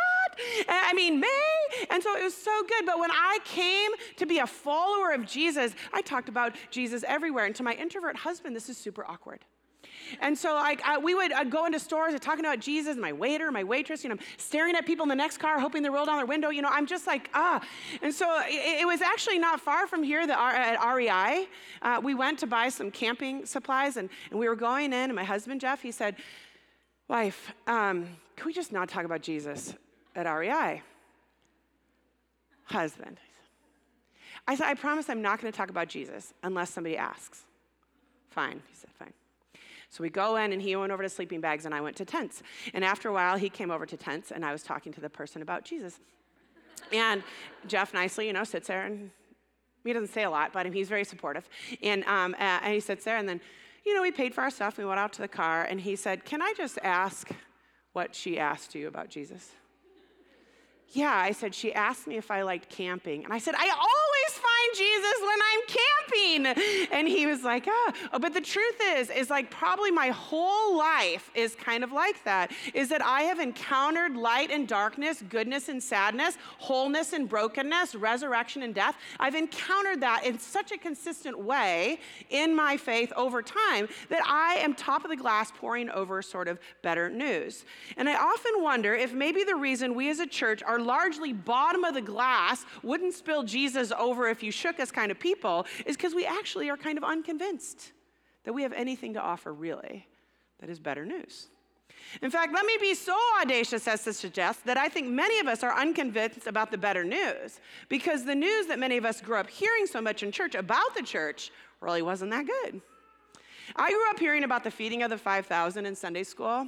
I 0.69 0.93
mean, 0.93 1.19
May? 1.19 1.87
And 1.89 2.01
so 2.01 2.15
it 2.15 2.23
was 2.23 2.35
so 2.35 2.63
good. 2.67 2.85
But 2.85 2.99
when 2.99 3.11
I 3.11 3.39
came 3.43 3.91
to 4.17 4.25
be 4.25 4.39
a 4.39 4.47
follower 4.47 5.11
of 5.11 5.25
Jesus, 5.25 5.73
I 5.93 6.01
talked 6.01 6.29
about 6.29 6.55
Jesus 6.71 7.03
everywhere. 7.07 7.45
And 7.45 7.55
to 7.55 7.63
my 7.63 7.73
introvert 7.73 8.15
husband, 8.15 8.55
this 8.55 8.69
is 8.69 8.77
super 8.77 9.05
awkward. 9.05 9.43
And 10.19 10.37
so 10.37 10.53
like 10.53 10.81
I, 10.85 10.97
we 10.97 11.15
would 11.15 11.31
I'd 11.31 11.49
go 11.49 11.65
into 11.65 11.79
stores 11.79 12.17
talking 12.19 12.45
about 12.45 12.59
Jesus, 12.59 12.97
my 12.97 13.13
waiter, 13.13 13.51
my 13.51 13.63
waitress, 13.63 14.03
you 14.03 14.09
know, 14.09 14.15
I'm 14.15 14.21
staring 14.37 14.75
at 14.75 14.85
people 14.85 15.03
in 15.03 15.09
the 15.09 15.15
next 15.15 15.37
car, 15.37 15.59
hoping 15.59 15.83
they 15.83 15.89
roll 15.89 16.05
down 16.05 16.17
their 16.17 16.25
window. 16.25 16.49
You 16.49 16.61
know, 16.61 16.69
I'm 16.71 16.85
just 16.85 17.07
like, 17.07 17.29
ah. 17.33 17.61
And 18.01 18.13
so 18.13 18.41
it, 18.45 18.81
it 18.81 18.87
was 18.87 19.01
actually 19.01 19.39
not 19.39 19.59
far 19.59 19.87
from 19.87 20.03
here 20.03 20.25
the, 20.27 20.39
at 20.39 20.83
REI. 20.93 21.47
Uh, 21.81 22.01
we 22.03 22.13
went 22.13 22.39
to 22.39 22.47
buy 22.47 22.69
some 22.69 22.91
camping 22.91 23.45
supplies 23.45 23.97
and, 23.97 24.09
and 24.29 24.39
we 24.39 24.47
were 24.47 24.55
going 24.55 24.93
in, 24.93 25.09
and 25.09 25.15
my 25.15 25.23
husband, 25.23 25.61
Jeff, 25.61 25.81
he 25.81 25.91
said, 25.91 26.15
Wife, 27.07 27.53
um, 27.67 28.07
can 28.35 28.47
we 28.47 28.53
just 28.53 28.71
not 28.71 28.89
talk 28.89 29.05
about 29.05 29.21
Jesus 29.21 29.75
at 30.15 30.25
REI? 30.25 30.81
Husband. 32.63 33.19
I 34.47 34.55
said, 34.55 34.67
I 34.67 34.73
promise 34.73 35.09
I'm 35.09 35.21
not 35.21 35.39
going 35.41 35.51
to 35.51 35.57
talk 35.57 35.69
about 35.69 35.87
Jesus 35.87 36.33
unless 36.43 36.69
somebody 36.69 36.97
asks. 36.97 37.43
Fine. 38.29 38.61
He 38.67 38.75
said, 38.75 38.89
fine. 38.97 39.13
So 39.93 40.01
we 40.01 40.09
go 40.09 40.37
in, 40.37 40.53
and 40.53 40.59
he 40.59 40.75
went 40.75 40.91
over 40.91 41.03
to 41.03 41.09
sleeping 41.09 41.39
bags, 41.39 41.67
and 41.67 41.75
I 41.75 41.79
went 41.79 41.95
to 41.97 42.05
tents. 42.05 42.41
And 42.73 42.83
after 42.83 43.09
a 43.09 43.13
while, 43.13 43.37
he 43.37 43.47
came 43.47 43.69
over 43.69 43.85
to 43.85 43.95
tents, 43.95 44.31
and 44.31 44.43
I 44.43 44.51
was 44.51 44.63
talking 44.63 44.91
to 44.91 44.99
the 44.99 45.09
person 45.09 45.43
about 45.43 45.65
Jesus. 45.65 45.99
And 46.91 47.21
Jeff 47.67 47.93
nicely, 47.93 48.25
you 48.25 48.33
know, 48.33 48.43
sits 48.43 48.69
there, 48.69 48.87
and 48.87 49.11
he 49.83 49.93
doesn't 49.93 50.11
say 50.11 50.23
a 50.23 50.31
lot, 50.31 50.51
but 50.51 50.65
he's 50.65 50.89
very 50.89 51.03
supportive. 51.03 51.47
And, 51.83 52.03
um, 52.05 52.33
uh, 52.39 52.61
and 52.63 52.73
he 52.73 52.79
sits 52.79 53.05
there, 53.05 53.17
and 53.17 53.29
then, 53.29 53.39
you 53.85 53.93
know, 53.93 54.01
we 54.01 54.09
paid 54.09 54.33
for 54.33 54.41
our 54.41 54.49
stuff. 54.49 54.79
We 54.79 54.85
went 54.85 54.99
out 54.99 55.13
to 55.13 55.21
the 55.21 55.27
car, 55.27 55.61
and 55.61 55.79
he 55.79 55.95
said, 55.95 56.25
Can 56.25 56.41
I 56.41 56.55
just 56.57 56.79
ask 56.81 57.29
what 57.91 58.15
she 58.15 58.39
asked 58.39 58.73
you 58.73 58.87
about 58.87 59.09
Jesus? 59.09 59.51
Yeah, 60.89 61.13
I 61.13 61.33
said, 61.33 61.53
she 61.53 61.71
asked 61.71 62.07
me 62.07 62.17
if 62.17 62.31
I 62.31 62.41
liked 62.41 62.69
camping. 62.69 63.23
And 63.23 63.33
I 63.33 63.37
said, 63.37 63.53
I 63.57 63.67
find 64.63 64.77
Jesus 64.77 65.15
when 65.21 65.39
I'm 65.51 65.61
camping. 65.67 66.89
And 66.91 67.07
he 67.07 67.25
was 67.25 67.43
like, 67.43 67.65
ah. 67.67 67.93
Oh, 68.13 68.19
but 68.19 68.33
the 68.33 68.41
truth 68.41 68.75
is, 68.95 69.09
is 69.09 69.29
like 69.29 69.49
probably 69.49 69.91
my 69.91 70.09
whole 70.09 70.77
life 70.77 71.29
is 71.35 71.55
kind 71.55 71.83
of 71.83 71.91
like 71.91 72.23
that, 72.23 72.51
is 72.73 72.89
that 72.89 73.03
I 73.03 73.23
have 73.23 73.39
encountered 73.39 74.15
light 74.15 74.51
and 74.51 74.67
darkness, 74.67 75.23
goodness 75.29 75.69
and 75.69 75.81
sadness, 75.81 76.37
wholeness 76.57 77.13
and 77.13 77.27
brokenness, 77.27 77.95
resurrection 77.95 78.63
and 78.63 78.75
death. 78.75 78.95
I've 79.19 79.35
encountered 79.35 80.01
that 80.01 80.25
in 80.25 80.39
such 80.39 80.71
a 80.71 80.77
consistent 80.77 81.39
way 81.39 81.99
in 82.29 82.55
my 82.55 82.77
faith 82.77 83.11
over 83.15 83.41
time 83.41 83.87
that 84.09 84.21
I 84.25 84.55
am 84.55 84.73
top 84.73 85.03
of 85.03 85.09
the 85.09 85.15
glass 85.15 85.51
pouring 85.51 85.89
over 85.89 86.21
sort 86.21 86.47
of 86.47 86.59
better 86.81 87.09
news. 87.09 87.65
And 87.97 88.09
I 88.09 88.15
often 88.15 88.61
wonder 88.61 88.93
if 88.93 89.13
maybe 89.13 89.43
the 89.43 89.55
reason 89.55 89.95
we 89.95 90.09
as 90.09 90.19
a 90.19 90.27
church 90.27 90.61
are 90.63 90.79
largely 90.79 91.33
bottom 91.33 91.83
of 91.83 91.93
the 91.93 92.01
glass, 92.01 92.65
wouldn't 92.81 93.13
spill 93.13 93.43
Jesus 93.43 93.91
over 93.97 94.27
if 94.27 94.43
you 94.43 94.51
shook 94.53 94.79
us 94.79 94.91
kind 94.91 95.11
of 95.11 95.19
people, 95.19 95.65
is 95.85 95.95
because 95.95 96.13
we 96.13 96.25
actually 96.25 96.69
are 96.69 96.77
kind 96.77 96.97
of 96.97 97.03
unconvinced 97.03 97.91
that 98.43 98.53
we 98.53 98.63
have 98.63 98.73
anything 98.73 99.13
to 99.13 99.21
offer 99.21 99.53
really 99.53 100.07
that 100.59 100.69
is 100.69 100.79
better 100.79 101.05
news. 101.05 101.47
In 102.21 102.29
fact, 102.29 102.53
let 102.53 102.65
me 102.65 102.77
be 102.79 102.93
so 102.93 103.15
audacious 103.41 103.87
as 103.87 104.03
to 104.03 104.13
suggest 104.13 104.65
that 104.65 104.77
I 104.77 104.87
think 104.87 105.07
many 105.07 105.39
of 105.39 105.47
us 105.47 105.63
are 105.63 105.73
unconvinced 105.73 106.47
about 106.47 106.69
the 106.69 106.77
better 106.77 107.03
news 107.03 107.59
because 107.89 108.25
the 108.25 108.35
news 108.35 108.67
that 108.67 108.77
many 108.77 108.97
of 108.97 109.05
us 109.05 109.21
grew 109.21 109.37
up 109.37 109.49
hearing 109.49 109.87
so 109.87 110.01
much 110.01 110.21
in 110.21 110.31
church 110.31 110.55
about 110.55 110.95
the 110.95 111.01
church 111.01 111.51
really 111.81 112.01
wasn't 112.01 112.31
that 112.31 112.45
good. 112.45 112.81
I 113.75 113.89
grew 113.89 114.09
up 114.09 114.19
hearing 114.19 114.43
about 114.43 114.63
the 114.63 114.71
feeding 114.71 115.03
of 115.03 115.09
the 115.09 115.17
5,000 115.17 115.85
in 115.85 115.95
Sunday 115.95 116.23
school, 116.23 116.67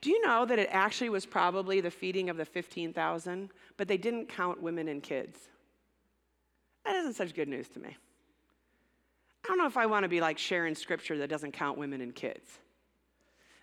do 0.00 0.10
you 0.10 0.20
know 0.26 0.44
that 0.44 0.58
it 0.58 0.68
actually 0.70 1.08
was 1.08 1.24
probably 1.24 1.80
the 1.80 1.90
feeding 1.90 2.28
of 2.28 2.36
the 2.36 2.44
15,000, 2.44 3.50
but 3.78 3.88
they 3.88 3.96
didn't 3.96 4.28
count 4.28 4.62
women 4.62 4.88
and 4.88 5.02
kids? 5.02 5.48
That 6.84 6.96
isn't 6.96 7.14
such 7.14 7.34
good 7.34 7.48
news 7.48 7.68
to 7.68 7.80
me. 7.80 7.96
I 9.44 9.48
don't 9.48 9.58
know 9.58 9.66
if 9.66 9.76
I 9.76 9.86
want 9.86 10.04
to 10.04 10.08
be 10.08 10.20
like 10.20 10.38
sharing 10.38 10.74
scripture 10.74 11.18
that 11.18 11.28
doesn't 11.28 11.52
count 11.52 11.78
women 11.78 12.00
and 12.00 12.14
kids. 12.14 12.58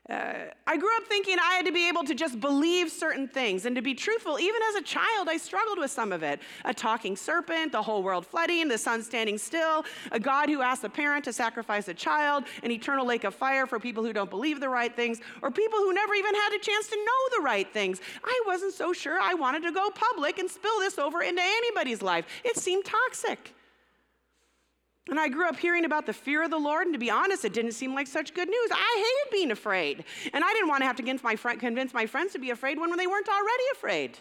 Uh, 0.09 0.45
I 0.65 0.77
grew 0.77 0.95
up 0.97 1.03
thinking 1.03 1.37
I 1.39 1.53
had 1.53 1.65
to 1.67 1.71
be 1.71 1.87
able 1.87 2.03
to 2.03 2.15
just 2.15 2.39
believe 2.39 2.91
certain 2.91 3.27
things. 3.27 3.65
And 3.65 3.75
to 3.75 3.81
be 3.81 3.93
truthful, 3.93 4.39
even 4.39 4.59
as 4.69 4.75
a 4.75 4.81
child, 4.81 5.29
I 5.29 5.37
struggled 5.37 5.77
with 5.77 5.91
some 5.91 6.11
of 6.11 6.23
it. 6.23 6.41
A 6.65 6.73
talking 6.73 7.15
serpent, 7.15 7.71
the 7.71 7.81
whole 7.81 8.01
world 8.01 8.25
flooding, 8.25 8.67
the 8.67 8.77
sun 8.77 9.03
standing 9.03 9.37
still, 9.37 9.85
a 10.11 10.19
God 10.19 10.49
who 10.49 10.61
asked 10.61 10.83
a 10.83 10.89
parent 10.89 11.23
to 11.25 11.33
sacrifice 11.33 11.87
a 11.87 11.93
child, 11.93 12.45
an 12.63 12.71
eternal 12.71 13.05
lake 13.05 13.23
of 13.23 13.35
fire 13.35 13.67
for 13.67 13.79
people 13.79 14.03
who 14.03 14.11
don't 14.11 14.29
believe 14.29 14.59
the 14.59 14.69
right 14.69 14.93
things, 14.93 15.19
or 15.43 15.51
people 15.51 15.79
who 15.79 15.93
never 15.93 16.15
even 16.15 16.33
had 16.33 16.53
a 16.53 16.59
chance 16.59 16.87
to 16.87 16.95
know 16.95 17.37
the 17.37 17.43
right 17.43 17.71
things. 17.71 18.01
I 18.23 18.41
wasn't 18.47 18.73
so 18.73 18.93
sure 18.93 19.19
I 19.19 19.35
wanted 19.35 19.63
to 19.63 19.71
go 19.71 19.91
public 19.91 20.39
and 20.39 20.49
spill 20.49 20.79
this 20.79 20.97
over 20.97 21.21
into 21.21 21.41
anybody's 21.43 22.01
life. 22.01 22.25
It 22.43 22.57
seemed 22.57 22.85
toxic. 22.85 23.53
And 25.09 25.19
I 25.19 25.27
grew 25.29 25.47
up 25.47 25.57
hearing 25.57 25.83
about 25.83 26.05
the 26.05 26.13
fear 26.13 26.43
of 26.43 26.51
the 26.51 26.59
Lord, 26.59 26.85
and 26.85 26.93
to 26.93 26.99
be 26.99 27.09
honest, 27.09 27.43
it 27.43 27.53
didn't 27.53 27.71
seem 27.71 27.93
like 27.93 28.07
such 28.07 28.33
good 28.33 28.47
news. 28.47 28.69
I 28.71 28.95
hated 28.97 29.31
being 29.31 29.51
afraid. 29.51 30.05
And 30.31 30.43
I 30.43 30.53
didn't 30.53 30.69
want 30.69 30.81
to 30.81 30.85
have 30.85 30.95
to 30.97 31.03
convince 31.03 31.23
my, 31.23 31.35
convince 31.35 31.93
my 31.93 32.05
friends 32.05 32.33
to 32.33 32.39
be 32.39 32.51
afraid 32.51 32.79
when 32.79 32.95
they 32.95 33.07
weren't 33.07 33.27
already 33.27 33.63
afraid. 33.73 34.17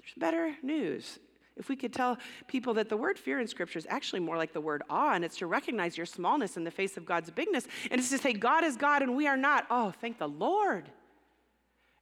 There's 0.00 0.14
better 0.16 0.56
news. 0.62 1.18
If 1.56 1.68
we 1.68 1.76
could 1.76 1.92
tell 1.92 2.16
people 2.48 2.74
that 2.74 2.88
the 2.88 2.96
word 2.96 3.18
fear 3.18 3.38
in 3.38 3.46
Scripture 3.46 3.78
is 3.78 3.86
actually 3.90 4.20
more 4.20 4.38
like 4.38 4.54
the 4.54 4.60
word 4.60 4.82
awe, 4.88 5.12
and 5.12 5.24
it's 5.24 5.36
to 5.38 5.46
recognize 5.46 5.98
your 5.98 6.06
smallness 6.06 6.56
in 6.56 6.64
the 6.64 6.70
face 6.70 6.96
of 6.96 7.04
God's 7.04 7.30
bigness, 7.30 7.68
and 7.90 8.00
it's 8.00 8.08
to 8.08 8.18
say, 8.18 8.32
God 8.32 8.64
is 8.64 8.76
God 8.76 9.02
and 9.02 9.14
we 9.14 9.26
are 9.26 9.36
not. 9.36 9.66
Oh, 9.70 9.92
thank 10.00 10.18
the 10.18 10.28
Lord. 10.28 10.90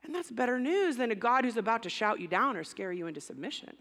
And 0.04 0.14
that's 0.14 0.30
better 0.30 0.58
news 0.58 0.96
than 0.96 1.10
a 1.10 1.16
God 1.16 1.44
who's 1.44 1.56
about 1.56 1.82
to 1.82 1.90
shout 1.90 2.20
you 2.20 2.28
down 2.28 2.56
or 2.56 2.64
scare 2.64 2.92
you 2.92 3.08
into 3.08 3.20
submission. 3.20 3.76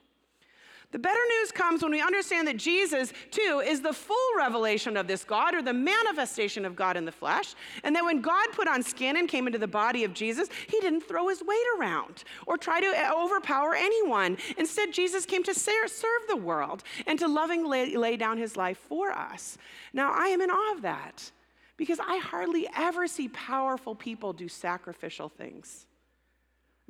The 0.91 0.98
better 0.98 1.22
news 1.38 1.51
comes 1.51 1.84
when 1.84 1.91
we 1.91 2.01
understand 2.01 2.48
that 2.48 2.58
Jesus, 2.58 3.13
too, 3.29 3.62
is 3.63 3.79
the 3.81 3.93
full 3.93 4.17
revelation 4.36 4.98
of 4.98 5.05
this 5.05 5.24
God 5.24 5.53
or 5.53 5.62
the 5.62 5.74
manifestation 5.74 6.65
of 6.65 6.75
God 6.75 6.98
in 6.98 7.05
the 7.05 7.12
flesh. 7.12 7.53
And 7.84 7.96
that 7.96 8.03
when 8.03 8.22
God 8.22 8.48
put 8.53 8.67
on 8.67 8.81
skin 8.81 9.15
and 9.17 9.29
came 9.29 9.46
into 9.46 9.60
the 9.60 9.67
body 9.67 10.03
of 10.03 10.15
Jesus, 10.15 10.50
he 10.67 10.79
didn't 10.79 11.01
throw 11.01 11.27
his 11.27 11.43
weight 11.43 11.65
around 11.77 12.24
or 12.48 12.58
try 12.58 12.81
to 12.81 12.88
uh, 12.88 13.13
overpower 13.15 13.75
anyone. 13.75 14.38
Instead, 14.58 14.91
Jesus 14.91 15.27
came 15.27 15.43
to 15.43 15.53
serve 15.53 16.22
the 16.27 16.36
world 16.36 16.84
and 17.05 17.19
to 17.19 17.27
lovingly 17.27 17.96
lay 17.96 18.17
down 18.17 18.39
his 18.39 18.58
life 18.58 18.79
for 18.79 19.12
us. 19.12 19.60
Now, 19.93 20.12
I 20.12 20.27
am 20.29 20.41
in 20.41 20.50
awe 20.50 20.74
of 20.74 20.81
that 20.81 21.31
because 21.77 22.00
I 22.00 22.17
hardly 22.17 22.67
ever 22.75 23.05
see 23.05 23.27
powerful 23.27 23.93
people 23.93 24.34
do 24.34 24.48
sacrificial 24.48 25.29
things. 25.29 25.86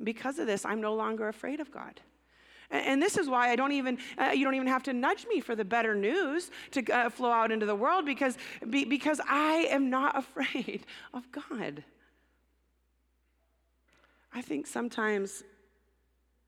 Because 0.02 0.38
of 0.38 0.46
this, 0.46 0.64
I'm 0.64 0.80
no 0.80 0.94
longer 0.94 1.28
afraid 1.28 1.60
of 1.60 1.70
God. 1.70 2.00
And 2.70 3.02
this 3.02 3.16
is 3.16 3.28
why 3.28 3.50
I 3.50 3.56
don't 3.56 3.72
even, 3.72 3.98
uh, 4.16 4.30
you 4.30 4.44
don't 4.44 4.54
even 4.54 4.68
have 4.68 4.84
to 4.84 4.92
nudge 4.92 5.26
me 5.26 5.40
for 5.40 5.56
the 5.56 5.64
better 5.64 5.94
news 5.94 6.50
to 6.70 6.84
uh, 6.86 7.10
flow 7.10 7.30
out 7.30 7.50
into 7.50 7.66
the 7.66 7.74
world 7.74 8.06
because, 8.06 8.38
be, 8.68 8.84
because 8.84 9.20
I 9.28 9.66
am 9.70 9.90
not 9.90 10.16
afraid 10.24 10.86
of 11.12 11.30
God. 11.32 11.82
I 14.32 14.42
think 14.42 14.66
sometimes 14.66 15.42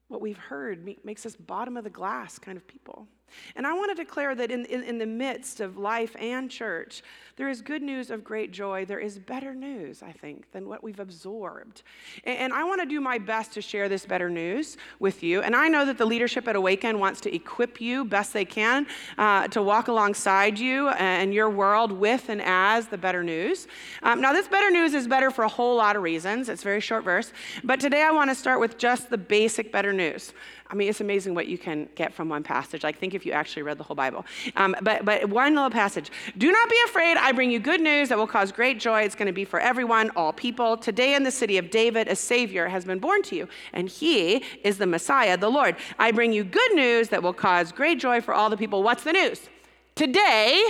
what 0.06 0.20
we've 0.20 0.38
heard 0.38 0.86
makes 1.04 1.26
us 1.26 1.34
bottom 1.34 1.76
of 1.76 1.84
the 1.84 1.90
glass 1.90 2.38
kind 2.38 2.56
of 2.56 2.66
people. 2.68 3.08
And 3.56 3.66
I 3.66 3.72
want 3.72 3.96
to 3.96 4.02
declare 4.02 4.34
that 4.34 4.50
in, 4.50 4.64
in, 4.66 4.82
in, 4.82 4.98
the 4.98 5.06
midst 5.06 5.60
of 5.60 5.76
life 5.76 6.14
and 6.18 6.50
church, 6.50 7.02
there 7.36 7.48
is 7.48 7.62
good 7.62 7.82
news 7.82 8.10
of 8.10 8.22
great 8.22 8.52
joy. 8.52 8.84
There 8.84 8.98
is 8.98 9.18
better 9.18 9.54
news, 9.54 10.02
I 10.02 10.12
think, 10.12 10.50
than 10.52 10.68
what 10.68 10.82
we've 10.82 11.00
absorbed. 11.00 11.82
And, 12.24 12.38
and 12.38 12.52
I 12.52 12.64
want 12.64 12.80
to 12.80 12.86
do 12.86 13.00
my 13.00 13.18
best 13.18 13.52
to 13.54 13.62
share 13.62 13.88
this 13.88 14.04
better 14.06 14.28
news 14.28 14.76
with 14.98 15.22
you. 15.22 15.40
And 15.42 15.56
I 15.56 15.68
know 15.68 15.84
that 15.86 15.98
the 15.98 16.04
leadership 16.04 16.46
at 16.46 16.56
Awaken 16.56 16.98
wants 16.98 17.20
to 17.22 17.34
equip 17.34 17.80
you 17.80 18.04
best 18.04 18.32
they 18.32 18.44
can 18.44 18.86
uh, 19.18 19.48
to 19.48 19.62
walk 19.62 19.88
alongside 19.88 20.58
you 20.58 20.88
and 20.90 21.32
your 21.32 21.50
world 21.50 21.92
with 21.92 22.28
and 22.28 22.42
as 22.42 22.88
the 22.88 22.98
better 22.98 23.22
news. 23.22 23.66
Um, 24.02 24.20
now, 24.20 24.32
this 24.32 24.48
better 24.48 24.70
news 24.70 24.94
is 24.94 25.06
better 25.08 25.30
for 25.30 25.44
a 25.44 25.48
whole 25.48 25.76
lot 25.76 25.96
of 25.96 26.02
reasons. 26.02 26.48
It's 26.48 26.62
a 26.62 26.64
very 26.64 26.80
short 26.80 27.04
verse. 27.04 27.32
But 27.64 27.80
today 27.80 28.02
I 28.02 28.10
want 28.10 28.30
to 28.30 28.34
start 28.34 28.60
with 28.60 28.78
just 28.78 29.10
the 29.10 29.18
basic 29.18 29.72
better 29.72 29.92
news. 29.92 30.32
I 30.72 30.74
mean, 30.74 30.88
it's 30.88 31.02
amazing 31.02 31.34
what 31.34 31.48
you 31.48 31.58
can 31.58 31.86
get 31.94 32.14
from 32.14 32.30
one 32.30 32.42
passage. 32.42 32.82
Like, 32.82 32.98
think 32.98 33.12
if 33.12 33.26
you 33.26 33.32
actually 33.32 33.62
read 33.62 33.76
the 33.76 33.84
whole 33.84 33.94
Bible. 33.94 34.24
Um, 34.56 34.74
but, 34.80 35.04
but 35.04 35.28
one 35.28 35.54
little 35.54 35.68
passage. 35.68 36.10
Do 36.38 36.50
not 36.50 36.70
be 36.70 36.76
afraid. 36.86 37.18
I 37.18 37.30
bring 37.32 37.50
you 37.50 37.60
good 37.60 37.82
news 37.82 38.08
that 38.08 38.16
will 38.16 38.26
cause 38.26 38.50
great 38.50 38.80
joy. 38.80 39.02
It's 39.02 39.14
going 39.14 39.26
to 39.26 39.34
be 39.34 39.44
for 39.44 39.60
everyone, 39.60 40.10
all 40.16 40.32
people. 40.32 40.78
Today 40.78 41.14
in 41.14 41.24
the 41.24 41.30
city 41.30 41.58
of 41.58 41.68
David, 41.68 42.08
a 42.08 42.16
Savior 42.16 42.68
has 42.68 42.86
been 42.86 42.98
born 42.98 43.22
to 43.24 43.36
you, 43.36 43.48
and 43.74 43.86
He 43.86 44.44
is 44.64 44.78
the 44.78 44.86
Messiah, 44.86 45.36
the 45.36 45.50
Lord. 45.50 45.76
I 45.98 46.10
bring 46.10 46.32
you 46.32 46.42
good 46.42 46.74
news 46.74 47.10
that 47.10 47.22
will 47.22 47.34
cause 47.34 47.70
great 47.70 48.00
joy 48.00 48.22
for 48.22 48.32
all 48.32 48.48
the 48.48 48.56
people. 48.56 48.82
What's 48.82 49.04
the 49.04 49.12
news? 49.12 49.50
Today, 49.94 50.64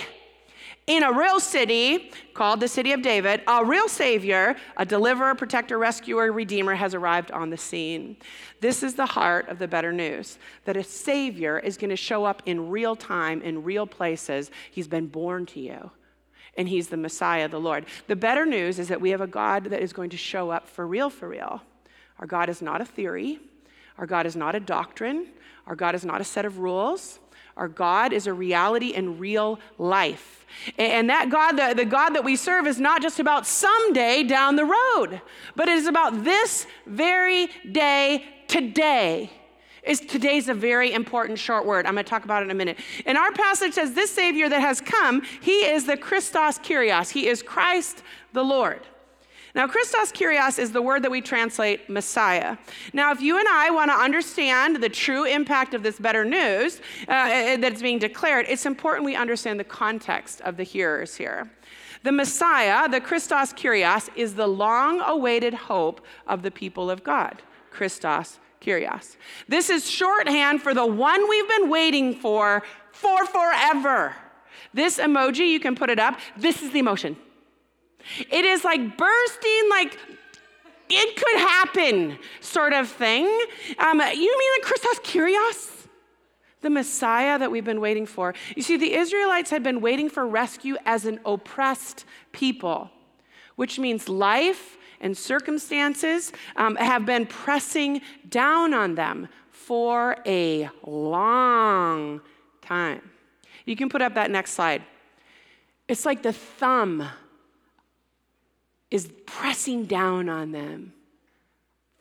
in 0.96 1.02
a 1.02 1.12
real 1.12 1.40
city 1.40 2.10
called 2.34 2.60
the 2.60 2.68
city 2.68 2.92
of 2.92 3.00
David, 3.00 3.40
a 3.46 3.64
real 3.64 3.88
Savior, 3.88 4.56
a 4.76 4.84
deliverer, 4.84 5.34
protector, 5.34 5.78
rescuer, 5.78 6.30
redeemer 6.30 6.74
has 6.74 6.94
arrived 6.94 7.30
on 7.30 7.48
the 7.48 7.56
scene. 7.56 8.16
This 8.60 8.82
is 8.82 8.94
the 8.94 9.06
heart 9.06 9.48
of 9.48 9.58
the 9.58 9.66
better 9.66 9.90
news 9.90 10.38
that 10.66 10.76
a 10.76 10.84
Savior 10.84 11.58
is 11.58 11.78
going 11.78 11.88
to 11.88 11.96
show 11.96 12.26
up 12.26 12.42
in 12.44 12.68
real 12.68 12.94
time, 12.94 13.40
in 13.40 13.64
real 13.64 13.86
places. 13.86 14.50
He's 14.70 14.86
been 14.86 15.06
born 15.06 15.46
to 15.46 15.60
you, 15.60 15.90
and 16.58 16.68
He's 16.68 16.88
the 16.88 16.98
Messiah, 16.98 17.48
the 17.48 17.58
Lord. 17.58 17.86
The 18.06 18.16
better 18.16 18.44
news 18.44 18.78
is 18.78 18.88
that 18.88 19.00
we 19.00 19.10
have 19.10 19.22
a 19.22 19.26
God 19.26 19.64
that 19.64 19.80
is 19.80 19.94
going 19.94 20.10
to 20.10 20.18
show 20.18 20.50
up 20.50 20.68
for 20.68 20.86
real, 20.86 21.08
for 21.08 21.28
real. 21.28 21.62
Our 22.18 22.26
God 22.26 22.50
is 22.50 22.60
not 22.60 22.82
a 22.82 22.84
theory, 22.84 23.40
our 23.96 24.06
God 24.06 24.26
is 24.26 24.36
not 24.36 24.54
a 24.54 24.60
doctrine, 24.60 25.28
our 25.66 25.74
God 25.74 25.94
is 25.94 26.04
not 26.04 26.20
a 26.20 26.24
set 26.24 26.44
of 26.44 26.58
rules. 26.58 27.18
Our 27.56 27.68
God 27.68 28.12
is 28.12 28.26
a 28.26 28.32
reality 28.32 28.88
in 28.88 29.18
real 29.18 29.60
life. 29.78 30.46
And 30.78 31.10
that 31.10 31.30
God, 31.30 31.52
the, 31.52 31.74
the 31.74 31.84
God 31.84 32.10
that 32.10 32.24
we 32.24 32.36
serve, 32.36 32.66
is 32.66 32.80
not 32.80 33.02
just 33.02 33.20
about 33.20 33.46
someday 33.46 34.22
down 34.22 34.56
the 34.56 34.64
road, 34.64 35.20
but 35.56 35.68
it 35.68 35.78
is 35.78 35.86
about 35.86 36.24
this 36.24 36.66
very 36.86 37.48
day, 37.70 38.24
today. 38.48 39.30
Is 39.82 39.98
today's 39.98 40.48
a 40.48 40.54
very 40.54 40.92
important 40.92 41.40
short 41.40 41.66
word. 41.66 41.86
I'm 41.86 41.94
going 41.94 42.04
to 42.04 42.08
talk 42.08 42.24
about 42.24 42.42
it 42.42 42.44
in 42.44 42.50
a 42.52 42.54
minute. 42.54 42.78
And 43.04 43.18
our 43.18 43.32
passage 43.32 43.72
says 43.72 43.94
this 43.94 44.12
Savior 44.12 44.48
that 44.48 44.60
has 44.60 44.80
come, 44.80 45.22
he 45.40 45.64
is 45.64 45.86
the 45.86 45.96
Christos 45.96 46.58
Kyrios. 46.58 47.10
He 47.10 47.26
is 47.26 47.42
Christ 47.42 48.02
the 48.32 48.44
Lord. 48.44 48.86
Now, 49.54 49.66
Christos 49.66 50.12
Kyrios 50.12 50.58
is 50.58 50.72
the 50.72 50.80
word 50.80 51.02
that 51.02 51.10
we 51.10 51.20
translate 51.20 51.90
Messiah. 51.90 52.56
Now, 52.94 53.12
if 53.12 53.20
you 53.20 53.38
and 53.38 53.46
I 53.48 53.70
want 53.70 53.90
to 53.90 53.94
understand 53.94 54.82
the 54.82 54.88
true 54.88 55.24
impact 55.24 55.74
of 55.74 55.82
this 55.82 55.98
better 55.98 56.24
news 56.24 56.80
uh, 57.06 57.58
that's 57.58 57.82
being 57.82 57.98
declared, 57.98 58.46
it's 58.48 58.64
important 58.64 59.04
we 59.04 59.14
understand 59.14 59.60
the 59.60 59.64
context 59.64 60.40
of 60.40 60.56
the 60.56 60.62
hearers 60.62 61.16
here. 61.16 61.50
The 62.02 62.12
Messiah, 62.12 62.88
the 62.88 63.00
Christos 63.00 63.52
Kyrios, 63.52 64.08
is 64.16 64.34
the 64.34 64.46
long 64.46 65.02
awaited 65.02 65.54
hope 65.54 66.00
of 66.26 66.42
the 66.42 66.50
people 66.50 66.90
of 66.90 67.04
God. 67.04 67.42
Christos 67.70 68.38
Kyrios. 68.60 69.16
This 69.48 69.68
is 69.68 69.88
shorthand 69.88 70.62
for 70.62 70.72
the 70.72 70.86
one 70.86 71.28
we've 71.28 71.48
been 71.48 71.68
waiting 71.68 72.14
for 72.14 72.62
for 72.92 73.26
forever. 73.26 74.14
This 74.72 74.98
emoji, 74.98 75.48
you 75.48 75.60
can 75.60 75.74
put 75.74 75.90
it 75.90 75.98
up. 75.98 76.18
This 76.36 76.62
is 76.62 76.70
the 76.70 76.78
emotion. 76.78 77.16
It 78.30 78.44
is 78.44 78.64
like 78.64 78.96
bursting, 78.96 79.62
like 79.70 79.98
it 80.88 81.16
could 81.16 81.38
happen 81.40 82.18
sort 82.40 82.72
of 82.72 82.88
thing. 82.88 83.24
Um, 83.78 84.00
you 84.00 84.38
mean 84.38 84.60
the 84.60 84.62
Christos 84.62 84.98
Kyrios? 85.00 85.86
The 86.60 86.70
Messiah 86.70 87.38
that 87.38 87.50
we've 87.50 87.64
been 87.64 87.80
waiting 87.80 88.06
for. 88.06 88.34
You 88.54 88.62
see, 88.62 88.76
the 88.76 88.94
Israelites 88.94 89.50
had 89.50 89.62
been 89.62 89.80
waiting 89.80 90.08
for 90.08 90.26
rescue 90.26 90.76
as 90.86 91.06
an 91.06 91.18
oppressed 91.24 92.04
people, 92.30 92.90
which 93.56 93.78
means 93.78 94.08
life 94.08 94.78
and 95.00 95.16
circumstances 95.16 96.32
um, 96.56 96.76
have 96.76 97.04
been 97.04 97.26
pressing 97.26 98.00
down 98.28 98.72
on 98.72 98.94
them 98.94 99.28
for 99.50 100.16
a 100.26 100.68
long 100.84 102.20
time. 102.60 103.10
You 103.64 103.76
can 103.76 103.88
put 103.88 104.02
up 104.02 104.14
that 104.14 104.30
next 104.30 104.52
slide. 104.52 104.82
It's 105.88 106.06
like 106.06 106.22
the 106.22 106.32
thumb 106.32 107.08
is 108.92 109.10
pressing 109.24 109.86
down 109.86 110.28
on 110.28 110.52
them 110.52 110.92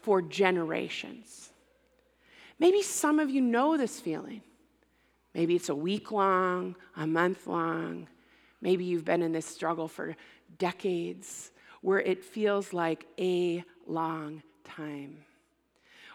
for 0.02 0.22
generations. 0.22 1.50
Maybe 2.60 2.82
some 2.82 3.18
of 3.18 3.30
you 3.30 3.40
know 3.40 3.78
this 3.78 4.02
feeling. 4.02 4.42
Maybe 5.34 5.56
it's 5.56 5.70
a 5.70 5.76
week 5.76 6.12
long, 6.12 6.76
a 6.98 7.08
month 7.08 7.48
long. 7.48 8.10
Maybe 8.60 8.84
you've 8.84 9.06
been 9.06 9.22
in 9.22 9.32
this 9.32 9.46
struggle 9.46 9.88
for 9.88 10.18
decades 10.58 11.52
where 11.80 12.02
it 12.02 12.26
feels 12.26 12.74
like 12.74 13.06
a 13.18 13.64
long 13.88 14.44
time. 14.66 15.24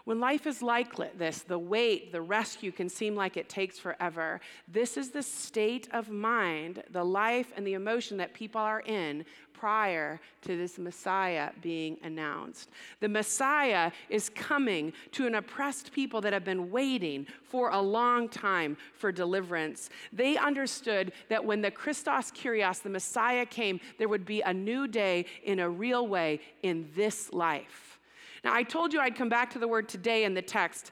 When 0.07 0.21
life 0.21 0.47
is 0.47 0.61
like 0.61 0.95
this, 1.17 1.39
the 1.39 1.59
wait, 1.59 2.13
the 2.13 2.21
rescue 2.21 2.71
can 2.71 2.87
seem 2.87 3.13
like 3.13 3.35
it 3.35 3.49
takes 3.49 3.77
forever. 3.77 4.39
This 4.65 4.95
is 4.95 5.09
the 5.09 5.21
state 5.21 5.89
of 5.91 6.09
mind, 6.09 6.81
the 6.91 7.03
life, 7.03 7.51
and 7.57 7.67
the 7.67 7.73
emotion 7.73 8.15
that 8.15 8.33
people 8.33 8.61
are 8.61 8.79
in 8.79 9.25
prior 9.59 10.19
to 10.41 10.57
this 10.57 10.77
Messiah 10.77 11.51
being 11.61 11.97
announced. 12.03 12.69
The 12.99 13.09
Messiah 13.09 13.91
is 14.09 14.29
coming 14.29 14.93
to 15.13 15.25
an 15.25 15.35
oppressed 15.35 15.91
people 15.91 16.21
that 16.21 16.33
have 16.33 16.43
been 16.43 16.69
waiting 16.69 17.25
for 17.43 17.69
a 17.69 17.81
long 17.81 18.29
time 18.29 18.77
for 18.93 19.11
deliverance. 19.11 19.89
They 20.13 20.37
understood 20.37 21.11
that 21.29 21.43
when 21.43 21.61
the 21.61 21.71
Christos 21.71 22.31
Kyrios, 22.31 22.81
the 22.81 22.89
Messiah 22.89 23.45
came, 23.45 23.79
there 23.97 24.09
would 24.09 24.25
be 24.25 24.41
a 24.41 24.53
new 24.53 24.87
day 24.87 25.25
in 25.43 25.59
a 25.59 25.69
real 25.69 26.07
way 26.07 26.39
in 26.61 26.89
this 26.95 27.33
life. 27.33 27.99
Now, 28.43 28.53
I 28.53 28.63
told 28.63 28.93
you 28.93 28.99
I'd 28.99 29.15
come 29.15 29.29
back 29.29 29.51
to 29.53 29.59
the 29.59 29.67
word 29.67 29.89
today 29.89 30.23
in 30.23 30.33
the 30.33 30.41
text. 30.41 30.91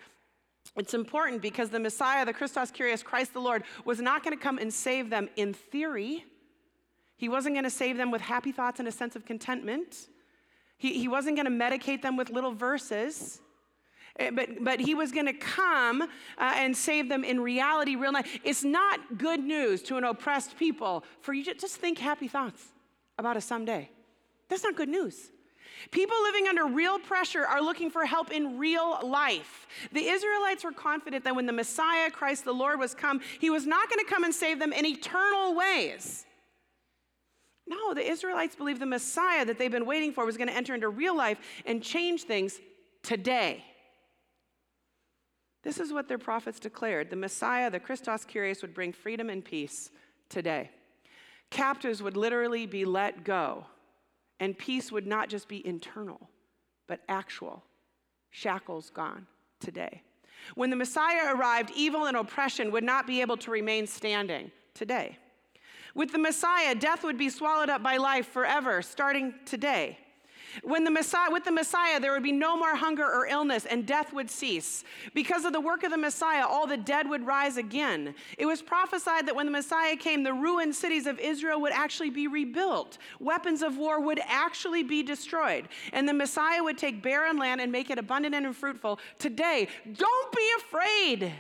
It's 0.76 0.94
important 0.94 1.42
because 1.42 1.70
the 1.70 1.80
Messiah, 1.80 2.26
the 2.26 2.34
Christos 2.34 2.72
Kyrios, 2.72 3.04
Christ 3.04 3.34
the 3.34 3.40
Lord, 3.40 3.64
was 3.86 4.02
not 4.02 4.24
going 4.24 4.36
to 4.36 4.44
come 4.44 4.58
and 4.58 4.74
save 4.74 5.10
them 5.10 5.30
in 5.36 5.54
theory. 5.54 6.26
He 7.18 7.30
wasn't 7.30 7.56
going 7.56 7.64
to 7.64 7.70
save 7.70 7.98
them 7.98 8.12
with 8.12 8.22
happy 8.22 8.52
thoughts 8.52 8.80
and 8.80 8.88
a 8.88 8.92
sense 8.92 9.16
of 9.16 9.26
contentment. 9.26 10.10
He, 10.78 11.00
he 11.00 11.08
wasn't 11.08 11.38
going 11.38 11.46
to 11.46 11.52
medicate 11.66 12.02
them 12.02 12.18
with 12.18 12.30
little 12.30 12.52
verses. 12.52 13.40
Eh, 14.20 14.32
but, 14.32 14.64
but 14.64 14.80
he 14.80 14.96
was 14.96 15.12
going 15.12 15.26
to 15.26 15.34
come 15.34 16.02
uh, 16.02 16.08
and 16.38 16.76
save 16.76 17.10
them 17.10 17.24
in 17.24 17.40
reality, 17.40 17.96
real 17.96 18.14
life. 18.14 18.40
It's 18.44 18.64
not 18.64 19.18
good 19.18 19.42
news 19.42 19.82
to 19.84 19.98
an 19.98 20.04
oppressed 20.04 20.58
people 20.58 21.04
for 21.22 21.34
you 21.34 21.44
to 21.46 21.54
just 21.54 21.78
think 21.78 22.00
happy 22.00 22.28
thoughts 22.28 22.64
about 23.18 23.38
a 23.38 23.42
someday. 23.42 23.90
That's 24.50 24.64
not 24.64 24.76
good 24.76 24.90
news. 24.90 25.32
People 25.92 26.16
living 26.24 26.48
under 26.48 26.66
real 26.66 27.00
pressure 27.00 27.46
are 27.46 27.62
looking 27.62 27.90
for 27.90 28.06
help 28.06 28.32
in 28.32 28.58
real 28.58 29.00
life. 29.04 29.68
The 29.92 30.08
Israelites 30.08 30.64
were 30.64 30.72
confident 30.72 31.24
that 31.26 31.36
when 31.36 31.46
the 31.46 31.54
Messiah, 31.54 32.10
Christ 32.10 32.46
the 32.46 32.54
Lord, 32.54 32.80
was 32.80 32.96
come, 32.96 33.20
he 33.40 33.50
was 33.50 33.66
not 33.66 33.90
going 33.90 34.04
to 34.04 34.12
come 34.12 34.24
and 34.24 34.34
save 34.34 34.60
them 34.60 34.72
in 34.72 34.86
eternal 34.86 35.56
ways. 35.56 36.26
No, 37.68 37.94
the 37.94 38.08
Israelites 38.08 38.56
believed 38.56 38.80
the 38.80 38.86
Messiah 38.86 39.46
that 39.46 39.58
they've 39.58 39.72
been 39.72 39.86
waiting 39.86 40.14
for 40.14 40.26
was 40.26 40.38
going 40.38 40.50
to 40.50 40.56
enter 40.56 40.76
into 40.76 40.90
real 40.90 41.16
life 41.16 41.40
and 41.66 41.82
change 41.82 42.24
things 42.24 42.60
today. 43.02 43.64
This 45.64 45.80
is 45.80 45.92
what 45.92 46.08
their 46.08 46.20
prophets 46.20 46.60
declared. 46.60 47.10
The 47.10 47.16
Messiah, 47.16 47.72
the 47.72 47.80
Christos 47.80 48.24
Kyrios, 48.24 48.62
would 48.62 48.76
bring 48.76 48.94
freedom 48.94 49.32
and 49.32 49.44
peace 49.44 49.90
today. 50.30 50.70
Captives 51.50 52.04
would 52.04 52.16
literally 52.16 52.68
be 52.68 52.86
let 52.86 53.24
go 53.24 53.66
and 54.40 54.58
peace 54.58 54.92
would 54.92 55.08
not 55.08 55.30
just 55.30 55.48
be 55.48 55.66
internal, 55.66 56.30
but 56.88 57.02
actual. 57.08 57.64
Shackles 58.32 58.90
gone 58.90 59.28
today. 59.60 60.02
When 60.56 60.70
the 60.70 60.76
Messiah 60.76 61.34
arrived, 61.34 61.72
evil 61.76 62.06
and 62.06 62.18
oppression 62.18 62.72
would 62.72 62.84
not 62.84 63.08
be 63.08 63.22
able 63.22 63.38
to 63.38 63.52
remain 63.52 63.88
standing 63.88 64.52
today. 64.74 65.18
With 65.96 66.12
the 66.12 66.20
Messiah, 66.20 66.76
death 66.76 67.04
would 67.04 67.18
be 67.18 67.30
swallowed 67.30 67.70
up 67.70 67.82
by 67.82 67.96
life 67.98 68.28
forever, 68.28 68.82
starting 68.82 69.34
today. 69.46 69.98
When 70.64 70.84
the 70.84 70.92
Messiah, 70.92 71.32
with 71.32 71.44
the 71.44 71.52
Messiah, 71.52 72.00
there 72.00 72.12
would 72.12 72.24
be 72.24 72.32
no 72.32 72.58
more 72.58 72.76
hunger 72.76 73.04
or 73.04 73.28
illness, 73.28 73.66
and 73.66 73.86
death 73.86 74.14
would 74.14 74.30
cease. 74.30 74.84
Because 75.14 75.46
of 75.46 75.54
the 75.54 75.60
work 75.60 75.84
of 75.84 75.92
the 75.92 75.98
Messiah, 75.98 76.46
all 76.46 76.68
the 76.68 76.78
dead 76.78 77.10
would 77.10 77.26
rise 77.26 77.58
again. 77.58 78.16
It 78.38 78.46
was 78.46 78.62
prophesied 78.62 79.26
that 79.28 79.36
when 79.36 79.46
the 79.46 79.52
Messiah 79.52 79.96
came, 79.96 80.24
the 80.24 80.34
ruined 80.34 80.76
cities 80.76 81.08
of 81.08 81.20
Israel 81.20 81.62
would 81.62 81.74
actually 81.74 82.10
be 82.10 82.28
rebuilt. 82.28 82.98
Weapons 83.20 83.62
of 83.62 83.78
war 83.78 84.00
would 84.00 84.20
actually 84.28 84.84
be 84.84 85.04
destroyed. 85.04 85.68
And 85.94 86.08
the 86.08 86.14
Messiah 86.14 86.64
would 86.64 86.78
take 86.78 87.02
barren 87.02 87.38
land 87.38 87.62
and 87.62 87.72
make 87.72 87.90
it 87.90 87.98
abundant 87.98 88.36
and 88.36 88.56
fruitful. 88.56 89.00
Today, 89.20 89.68
don't 89.94 90.32
be 90.32 90.50
afraid 90.58 91.34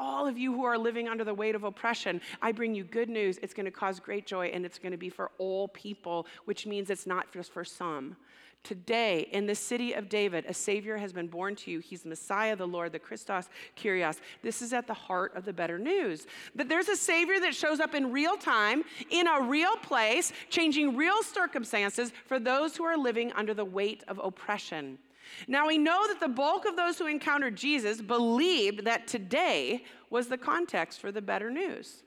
all 0.00 0.26
of 0.26 0.38
you 0.38 0.52
who 0.52 0.64
are 0.64 0.78
living 0.78 1.08
under 1.08 1.22
the 1.22 1.34
weight 1.34 1.54
of 1.54 1.62
oppression, 1.62 2.20
I 2.42 2.50
bring 2.50 2.74
you 2.74 2.82
good 2.82 3.08
news. 3.08 3.38
It's 3.42 3.54
going 3.54 3.66
to 3.66 3.70
cause 3.70 4.00
great 4.00 4.26
joy 4.26 4.46
and 4.46 4.64
it's 4.64 4.78
going 4.78 4.92
to 4.92 4.98
be 4.98 5.10
for 5.10 5.30
all 5.38 5.68
people, 5.68 6.26
which 6.46 6.66
means 6.66 6.90
it's 6.90 7.06
not 7.06 7.30
just 7.32 7.52
for 7.52 7.64
some. 7.64 8.16
Today, 8.62 9.26
in 9.32 9.46
the 9.46 9.54
city 9.54 9.94
of 9.94 10.10
David, 10.10 10.44
a 10.46 10.52
Savior 10.52 10.98
has 10.98 11.14
been 11.14 11.28
born 11.28 11.56
to 11.56 11.70
you. 11.70 11.78
He's 11.78 12.04
Messiah, 12.04 12.54
the 12.54 12.66
Lord, 12.66 12.92
the 12.92 12.98
Christos 12.98 13.48
Kyrios. 13.74 14.18
This 14.42 14.60
is 14.60 14.74
at 14.74 14.86
the 14.86 14.92
heart 14.94 15.34
of 15.34 15.46
the 15.46 15.52
better 15.52 15.78
news. 15.78 16.26
That 16.54 16.68
there's 16.68 16.88
a 16.88 16.96
Savior 16.96 17.40
that 17.40 17.54
shows 17.54 17.80
up 17.80 17.94
in 17.94 18.12
real 18.12 18.36
time, 18.36 18.82
in 19.08 19.26
a 19.26 19.40
real 19.40 19.76
place, 19.76 20.32
changing 20.50 20.94
real 20.94 21.22
circumstances 21.22 22.12
for 22.26 22.38
those 22.38 22.76
who 22.76 22.84
are 22.84 22.98
living 22.98 23.32
under 23.32 23.54
the 23.54 23.64
weight 23.64 24.04
of 24.08 24.20
oppression. 24.22 24.98
Now, 25.46 25.66
we 25.66 25.78
know 25.78 26.06
that 26.08 26.20
the 26.20 26.28
bulk 26.28 26.66
of 26.66 26.76
those 26.76 26.98
who 26.98 27.06
encountered 27.06 27.56
Jesus 27.56 28.00
believed 28.00 28.84
that 28.84 29.06
today 29.06 29.84
was 30.10 30.28
the 30.28 30.38
context 30.38 31.00
for 31.00 31.12
the 31.12 31.22
better 31.22 31.50
news. 31.50 32.02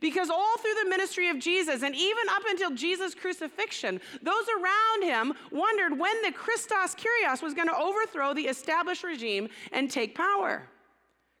Because 0.00 0.30
all 0.30 0.58
through 0.58 0.74
the 0.82 0.90
ministry 0.90 1.28
of 1.28 1.38
Jesus, 1.38 1.82
and 1.82 1.94
even 1.94 2.28
up 2.30 2.42
until 2.48 2.72
Jesus' 2.72 3.14
crucifixion, 3.14 4.00
those 4.20 4.46
around 4.48 5.02
him 5.04 5.32
wondered 5.52 5.98
when 5.98 6.20
the 6.22 6.32
Christos 6.32 6.96
Kyrios 6.96 7.42
was 7.42 7.54
going 7.54 7.68
to 7.68 7.76
overthrow 7.76 8.34
the 8.34 8.46
established 8.46 9.04
regime 9.04 9.48
and 9.70 9.90
take 9.90 10.16
power. 10.16 10.68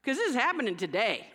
Because 0.02 0.18
this 0.18 0.30
is 0.30 0.36
happening 0.36 0.76
today. 0.76 1.26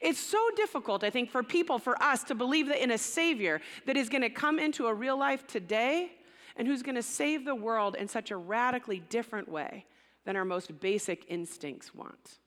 It's 0.00 0.20
so 0.20 0.38
difficult, 0.56 1.04
I 1.04 1.10
think, 1.10 1.30
for 1.30 1.42
people, 1.42 1.78
for 1.78 2.02
us 2.02 2.24
to 2.24 2.34
believe 2.34 2.68
that 2.68 2.82
in 2.82 2.92
a 2.92 2.98
Savior 2.98 3.60
that 3.86 3.96
is 3.96 4.08
going 4.08 4.22
to 4.22 4.30
come 4.30 4.58
into 4.58 4.86
a 4.86 4.94
real 4.94 5.18
life 5.18 5.46
today 5.46 6.12
and 6.56 6.68
who's 6.68 6.82
going 6.82 6.94
to 6.94 7.02
save 7.02 7.44
the 7.44 7.54
world 7.54 7.94
in 7.94 8.08
such 8.08 8.30
a 8.30 8.36
radically 8.36 9.00
different 9.00 9.48
way 9.48 9.86
than 10.24 10.36
our 10.36 10.44
most 10.44 10.80
basic 10.80 11.24
instincts 11.28 11.94
want. 11.94 12.38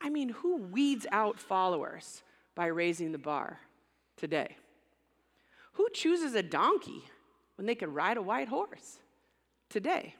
I 0.00 0.10
mean, 0.10 0.30
who 0.30 0.56
weeds 0.56 1.06
out 1.12 1.38
followers 1.38 2.22
by 2.54 2.66
raising 2.66 3.12
the 3.12 3.18
bar 3.18 3.60
today? 4.16 4.56
Who 5.74 5.88
chooses 5.92 6.34
a 6.34 6.42
donkey 6.42 7.04
when 7.56 7.66
they 7.66 7.74
could 7.74 7.94
ride 7.94 8.16
a 8.16 8.22
white 8.22 8.48
horse 8.48 8.98
today? 9.70 10.14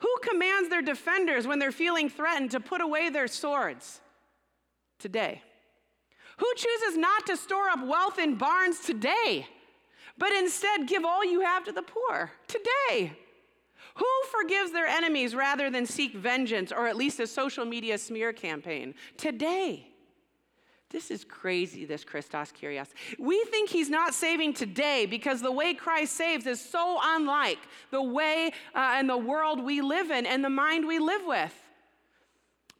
Who 0.00 0.14
commands 0.22 0.68
their 0.68 0.82
defenders 0.82 1.46
when 1.46 1.58
they're 1.58 1.72
feeling 1.72 2.08
threatened 2.08 2.52
to 2.52 2.60
put 2.60 2.80
away 2.80 3.10
their 3.10 3.26
swords 3.26 4.00
today? 4.98 5.42
Who 6.36 6.46
chooses 6.54 6.96
not 6.96 7.26
to 7.26 7.36
store 7.36 7.68
up 7.68 7.84
wealth 7.84 8.18
in 8.18 8.36
barns 8.36 8.80
today, 8.80 9.48
but 10.18 10.32
instead 10.32 10.86
give 10.86 11.04
all 11.04 11.24
you 11.24 11.40
have 11.40 11.64
to 11.64 11.72
the 11.72 11.82
poor 11.82 12.30
today? 12.46 13.12
Who 13.94 14.06
forgives 14.30 14.72
their 14.72 14.86
enemies 14.86 15.34
rather 15.34 15.70
than 15.70 15.86
seek 15.86 16.14
vengeance 16.14 16.70
or 16.70 16.86
at 16.86 16.96
least 16.96 17.18
a 17.20 17.26
social 17.26 17.64
media 17.64 17.98
smear 17.98 18.32
campaign? 18.32 18.94
Today. 19.16 19.88
This 20.90 21.10
is 21.10 21.22
crazy, 21.22 21.84
this 21.84 22.02
Christos 22.02 22.50
Kyrios. 22.50 22.88
We 23.18 23.44
think 23.44 23.68
he's 23.68 23.90
not 23.90 24.14
saving 24.14 24.54
today 24.54 25.04
because 25.04 25.42
the 25.42 25.52
way 25.52 25.74
Christ 25.74 26.14
saves 26.14 26.46
is 26.46 26.60
so 26.60 26.98
unlike 27.02 27.58
the 27.90 28.02
way 28.02 28.52
uh, 28.74 28.94
and 28.94 29.08
the 29.08 29.18
world 29.18 29.62
we 29.62 29.82
live 29.82 30.10
in 30.10 30.24
and 30.24 30.42
the 30.42 30.50
mind 30.50 30.86
we 30.86 30.98
live 30.98 31.22
with. 31.26 31.54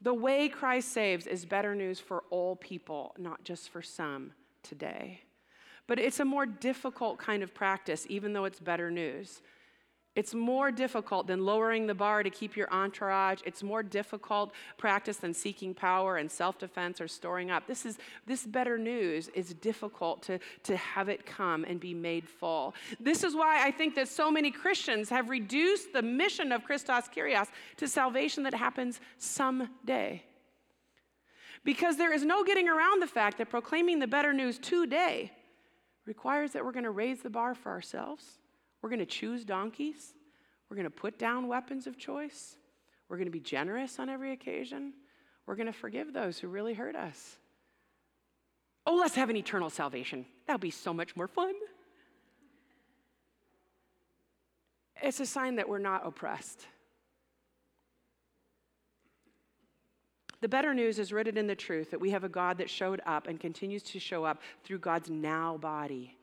The 0.01 0.14
way 0.14 0.48
Christ 0.48 0.92
saves 0.92 1.27
is 1.27 1.44
better 1.44 1.74
news 1.74 2.01
for 2.01 2.22
all 2.31 2.57
people, 2.57 3.14
not 3.18 3.44
just 3.44 3.68
for 3.68 3.83
some 3.83 4.33
today. 4.62 5.22
But 5.88 5.98
it's 5.98 6.20
a 6.20 6.24
more 6.24 6.46
difficult 6.46 7.18
kind 7.18 7.42
of 7.42 7.53
practice, 7.53 8.07
even 8.09 8.33
though 8.33 8.44
it's 8.44 8.61
better 8.61 8.90
news. 8.90 9.42
It's 10.14 10.35
more 10.35 10.72
difficult 10.72 11.29
than 11.29 11.44
lowering 11.44 11.87
the 11.87 11.94
bar 11.94 12.24
to 12.24 12.31
keep 12.31 12.57
your 12.57 12.68
entourage. 12.72 13.40
It's 13.46 13.62
more 13.62 13.85
difficult 13.85 14.53
practice 14.77 15.18
than 15.18 15.33
seeking 15.33 15.74
power 15.74 16.16
and 16.16 16.31
self-defense 16.31 17.01
or 17.01 17.07
storing 17.07 17.53
up. 17.53 17.68
This 17.68 17.87
is 17.87 17.98
this 18.27 18.44
better 18.44 18.79
news 18.79 19.29
is 19.29 19.55
difficult 19.55 20.22
to, 20.24 20.40
to 20.64 20.77
have 20.77 21.09
it 21.09 21.24
come 21.24 21.64
and 21.64 21.79
be 21.79 21.94
made 21.94 22.29
full. 22.29 22.74
This 22.98 23.22
is 23.22 23.37
why 23.37 23.64
I 23.64 23.70
think 23.70 23.94
that 23.94 24.09
so 24.09 24.31
many 24.31 24.51
Christians 24.51 25.09
have 25.09 25.31
reduced 25.31 25.92
the 25.92 26.03
mission 26.03 26.51
of 26.51 26.64
Christos 26.64 27.05
Kyrios 27.09 27.46
to 27.77 27.87
salvation 27.87 28.42
that 28.42 28.55
happens 28.55 29.01
someday. 29.18 30.24
Because 31.64 31.96
there 31.96 32.12
is 32.12 32.24
no 32.24 32.42
getting 32.42 32.68
around 32.68 33.01
the 33.01 33.07
fact 33.07 33.38
that 33.38 33.51
proclaiming 33.51 34.01
the 34.01 34.07
better 34.09 34.33
news 34.33 34.59
today 34.59 35.31
requires 36.09 36.53
that 36.53 36.64
we're 36.64 36.73
going 36.73 36.85
to 36.85 36.90
raise 36.90 37.21
the 37.21 37.31
bar 37.31 37.55
for 37.55 37.71
ourselves 37.71 38.38
we're 38.83 38.90
going 38.90 39.01
to 39.01 39.07
choose 39.07 39.44
donkeys. 39.44 40.14
We're 40.68 40.77
going 40.77 40.85
to 40.85 40.90
put 40.90 41.18
down 41.18 41.49
weapons 41.49 41.87
of 41.87 41.99
choice. 41.99 42.57
We're 43.09 43.16
going 43.16 43.27
to 43.27 43.33
be 43.33 43.40
generous 43.40 43.99
on 43.99 44.09
every 44.09 44.33
occasion. 44.33 44.92
We're 45.47 45.57
going 45.57 45.66
to 45.66 45.73
forgive 45.73 46.12
those 46.12 46.38
who 46.38 46.49
really 46.49 46.75
hurt 46.75 46.94
us. 46.94 47.38
Oh, 48.87 48.97
let's 48.97 49.14
have 49.16 49.31
an 49.31 49.37
eternal 49.37 49.71
salvation. 49.71 50.27
That'll 50.47 50.59
be 50.59 50.71
so 50.71 50.94
much 50.94 51.16
more 51.16 51.29
fun. 51.29 51.55
It's 55.03 55.21
a 55.21 55.27
sign 55.27 55.57
that 55.57 55.68
we're 55.68 55.79
not 55.79 56.07
oppressed. 56.07 56.66
The 60.40 60.48
better 60.48 60.72
news 60.72 60.98
is 60.98 61.12
rooted 61.12 61.37
in 61.37 61.48
the 61.48 61.57
truth 61.57 61.90
that 61.90 62.01
we 62.01 62.11
have 62.11 62.24
a 62.24 62.29
God 62.29 62.59
that 62.59 62.70
showed 62.70 63.01
up 63.05 63.27
and 63.27 63.40
continues 63.40 63.83
to 63.85 63.98
show 63.98 64.24
up 64.24 64.40
through 64.62 64.79
God's 64.79 65.11
now 65.11 65.57
body. 65.57 66.16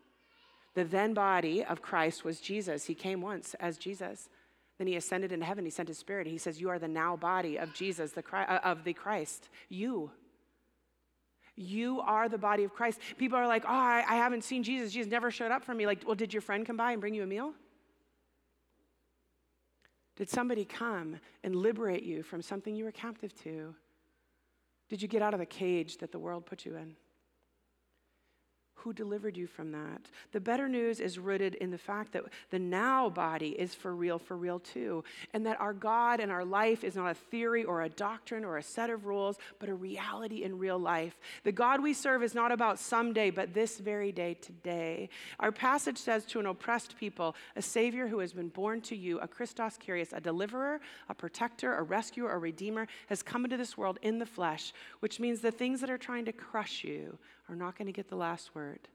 The 0.73 0.85
then 0.85 1.13
body 1.13 1.63
of 1.63 1.81
Christ 1.81 2.23
was 2.23 2.39
Jesus. 2.39 2.85
He 2.85 2.95
came 2.95 3.21
once 3.21 3.55
as 3.59 3.77
Jesus. 3.77 4.29
Then 4.77 4.87
he 4.87 4.95
ascended 4.95 5.31
into 5.31 5.45
heaven. 5.45 5.65
He 5.65 5.71
sent 5.71 5.87
his 5.87 5.97
spirit. 5.97 6.27
He 6.27 6.37
says, 6.37 6.59
You 6.59 6.69
are 6.69 6.79
the 6.79 6.87
now 6.87 7.15
body 7.15 7.57
of 7.57 7.73
Jesus, 7.73 8.11
the, 8.11 8.23
uh, 8.33 8.59
of 8.63 8.83
the 8.83 8.93
Christ. 8.93 9.49
You. 9.69 10.11
You 11.55 12.01
are 12.01 12.27
the 12.27 12.37
body 12.37 12.65
of 12.65 12.73
Christ. 12.73 12.99
People 13.17 13.37
are 13.37 13.47
like, 13.47 13.63
Oh, 13.65 13.69
I, 13.69 14.03
I 14.07 14.15
haven't 14.15 14.43
seen 14.43 14.63
Jesus. 14.63 14.91
Jesus 14.91 15.09
never 15.09 15.31
showed 15.31 15.51
up 15.51 15.63
for 15.63 15.73
me. 15.73 15.85
Like, 15.85 16.03
well, 16.05 16.15
did 16.15 16.33
your 16.33 16.41
friend 16.41 16.65
come 16.65 16.77
by 16.77 16.91
and 16.91 16.99
bring 16.99 17.13
you 17.13 17.23
a 17.23 17.27
meal? 17.27 17.53
Did 20.17 20.29
somebody 20.29 20.63
come 20.63 21.17
and 21.43 21.55
liberate 21.55 22.03
you 22.03 22.23
from 22.23 22.41
something 22.41 22.75
you 22.75 22.85
were 22.85 22.91
captive 22.91 23.33
to? 23.43 23.75
Did 24.89 25.01
you 25.01 25.07
get 25.07 25.21
out 25.21 25.33
of 25.33 25.39
the 25.39 25.45
cage 25.45 25.97
that 25.97 26.11
the 26.11 26.19
world 26.19 26.45
put 26.45 26.65
you 26.65 26.75
in? 26.75 26.95
Who 28.85 28.93
delivered 28.93 29.35
you 29.35 29.47
from 29.47 29.71
that. 29.71 29.99
The 30.31 30.39
better 30.39 30.69
news 30.69 30.99
is 30.99 31.17
rooted 31.17 31.55
in 31.55 31.71
the 31.71 31.77
fact 31.77 32.11
that 32.13 32.25
the 32.51 32.59
now 32.59 33.09
body 33.09 33.49
is 33.49 33.73
for 33.73 33.95
real, 33.95 34.19
for 34.19 34.37
real 34.37 34.59
too, 34.59 35.03
and 35.33 35.43
that 35.47 35.59
our 35.59 35.73
God 35.73 36.19
and 36.19 36.31
our 36.31 36.45
life 36.45 36.83
is 36.83 36.95
not 36.95 37.09
a 37.09 37.15
theory 37.15 37.63
or 37.63 37.81
a 37.81 37.89
doctrine 37.89 38.45
or 38.45 38.59
a 38.59 38.63
set 38.63 38.91
of 38.91 39.07
rules, 39.07 39.39
but 39.57 39.69
a 39.69 39.73
reality 39.73 40.43
in 40.43 40.59
real 40.59 40.77
life. 40.77 41.17
The 41.43 41.51
God 41.51 41.81
we 41.81 41.95
serve 41.95 42.21
is 42.21 42.35
not 42.35 42.51
about 42.51 42.77
someday, 42.77 43.31
but 43.31 43.55
this 43.55 43.79
very 43.79 44.11
day, 44.11 44.35
today. 44.35 45.09
Our 45.39 45.51
passage 45.51 45.97
says 45.97 46.23
to 46.25 46.39
an 46.39 46.45
oppressed 46.45 46.95
people, 46.95 47.35
a 47.55 47.63
Savior 47.63 48.07
who 48.07 48.19
has 48.19 48.33
been 48.33 48.49
born 48.49 48.81
to 48.81 48.95
you, 48.95 49.19
a 49.19 49.27
Christos 49.27 49.79
Kyrios, 49.83 50.13
a 50.13 50.21
deliverer, 50.21 50.79
a 51.09 51.15
protector, 51.15 51.73
a 51.73 51.81
rescuer, 51.81 52.31
a 52.31 52.37
redeemer, 52.37 52.87
has 53.07 53.23
come 53.23 53.45
into 53.45 53.57
this 53.57 53.75
world 53.75 53.97
in 54.03 54.19
the 54.19 54.27
flesh, 54.27 54.73
which 54.99 55.19
means 55.19 55.41
the 55.41 55.49
things 55.49 55.81
that 55.81 55.89
are 55.89 55.97
trying 55.97 56.25
to 56.25 56.31
crush 56.31 56.83
you 56.83 57.17
are 57.49 57.55
not 57.55 57.77
going 57.77 57.87
to 57.87 57.91
get 57.91 58.09
the 58.09 58.15
last 58.15 58.55
word. 58.55 58.87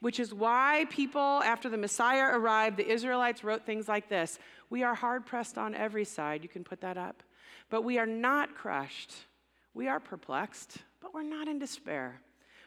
Which 0.00 0.20
is 0.20 0.34
why 0.34 0.86
people, 0.90 1.42
after 1.44 1.68
the 1.68 1.78
Messiah 1.78 2.30
arrived, 2.32 2.76
the 2.76 2.90
Israelites 2.90 3.44
wrote 3.44 3.64
things 3.64 3.88
like 3.88 4.08
this 4.08 4.38
We 4.70 4.82
are 4.82 4.94
hard 4.94 5.24
pressed 5.26 5.56
on 5.56 5.74
every 5.74 6.04
side. 6.04 6.42
You 6.42 6.48
can 6.48 6.64
put 6.64 6.80
that 6.80 6.98
up. 6.98 7.22
But 7.70 7.82
we 7.82 7.98
are 7.98 8.06
not 8.06 8.54
crushed. 8.54 9.12
We 9.72 9.88
are 9.88 10.00
perplexed, 10.00 10.78
but 11.00 11.14
we're 11.14 11.22
not 11.22 11.48
in 11.48 11.58
despair. 11.58 12.20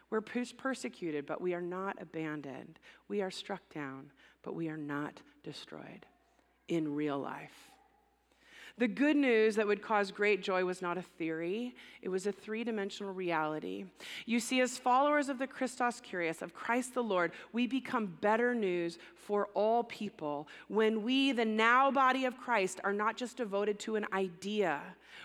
We're 0.10 0.22
persecuted, 0.22 1.26
but 1.26 1.42
we 1.42 1.54
are 1.54 1.62
not 1.62 2.02
abandoned. 2.02 2.80
We 3.08 3.22
are 3.22 3.32
struck 3.32 3.62
down, 3.74 4.12
but 4.42 4.56
we 4.56 4.70
are 4.70 4.78
not 4.78 5.22
destroyed 5.44 6.06
in 6.68 6.96
real 6.96 7.20
life. 7.20 7.72
The 8.80 8.88
good 8.88 9.18
news 9.18 9.56
that 9.56 9.66
would 9.66 9.82
cause 9.82 10.12
great 10.12 10.44
joy 10.44 10.64
was 10.64 10.84
not 10.84 11.00
a 11.00 11.02
theory, 11.02 11.76
it 12.04 12.10
was 12.10 12.28
a 12.28 12.32
three 12.32 12.64
dimensional 12.64 13.12
reality. 13.12 13.86
You 14.28 14.40
see, 14.40 14.62
as 14.62 14.78
followers 14.78 15.30
of 15.30 15.40
the 15.40 15.48
Christos 15.48 16.00
Kyrios, 16.00 16.44
of 16.44 16.54
Christ 16.54 16.94
the 16.94 17.04
Lord, 17.04 17.32
we 17.54 17.66
become 17.66 18.18
better 18.22 18.54
news 18.54 19.00
for 19.16 19.48
all 19.56 19.84
people 19.84 20.48
when 20.68 21.02
we, 21.02 21.32
the 21.32 21.44
now 21.44 21.90
body 21.90 22.26
of 22.26 22.38
Christ, 22.38 22.80
are 22.84 22.94
not 22.94 23.18
just 23.18 23.38
devoted 23.38 23.80
to 23.80 23.96
an 23.96 24.06
idea, 24.14 24.82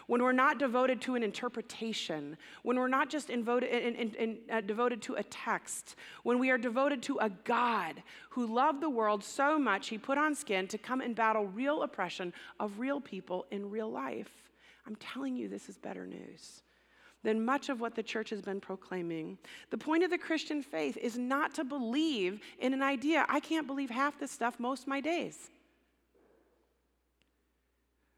when 0.07 0.23
we're 0.23 0.33
not 0.33 0.59
devoted 0.59 1.01
to 1.03 1.14
an 1.14 1.23
interpretation, 1.23 2.37
when 2.62 2.79
we're 2.79 2.88
not 2.88 3.09
just 3.09 3.31
in, 3.31 3.47
in, 3.49 4.14
in, 4.14 4.38
uh, 4.51 4.61
devoted 4.61 5.03
to 5.03 5.14
a 5.14 5.23
text, 5.25 5.97
when 6.23 6.38
we 6.38 6.51
are 6.51 6.59
devoted 6.59 7.03
to 7.03 7.18
a 7.18 7.31
God 7.31 8.03
who 8.31 8.47
loved 8.47 8.81
the 8.81 8.90
world 8.90 9.23
so 9.23 9.59
much 9.59 9.88
he 9.88 9.99
put 9.99 10.18
on 10.18 10.35
skin 10.35 10.66
to 10.68 10.79
come 10.79 11.01
and 11.01 11.14
battle 11.14 11.47
real 11.47 11.83
oppression 11.83 12.33
of 12.61 12.79
real 12.79 13.01
people 13.01 13.47
in 13.51 13.71
real 13.71 13.90
life. 13.90 14.31
I'm 14.87 14.97
telling 14.97 15.37
you, 15.37 15.49
this 15.49 15.68
is 15.68 15.79
better 15.79 16.07
news 16.07 16.62
than 17.23 17.45
much 17.45 17.68
of 17.68 17.81
what 17.81 17.95
the 17.95 18.03
church 18.03 18.31
has 18.31 18.42
been 18.42 18.61
proclaiming. 18.61 19.38
The 19.71 19.79
point 19.79 20.03
of 20.03 20.11
the 20.11 20.18
Christian 20.18 20.62
faith 20.62 20.97
is 20.97 21.16
not 21.16 21.55
to 21.55 21.64
believe 21.64 22.40
in 22.59 22.75
an 22.75 22.83
idea. 22.83 23.25
I 23.29 23.40
can't 23.40 23.66
believe 23.66 23.90
half 23.90 24.18
this 24.18 24.31
stuff 24.31 24.59
most 24.59 24.83
of 24.83 24.88
my 24.88 25.01
days. 25.01 25.51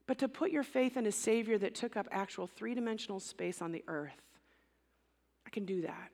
But 0.06 0.18
to 0.18 0.28
put 0.28 0.50
your 0.50 0.62
faith 0.62 0.96
in 0.96 1.06
a 1.06 1.12
Savior 1.12 1.56
that 1.58 1.74
took 1.74 1.96
up 1.96 2.06
actual 2.10 2.46
three 2.46 2.74
dimensional 2.74 3.20
space 3.20 3.62
on 3.62 3.72
the 3.72 3.84
earth. 3.88 4.20
I 5.46 5.50
can 5.50 5.64
do 5.64 5.82
that. 5.82 6.10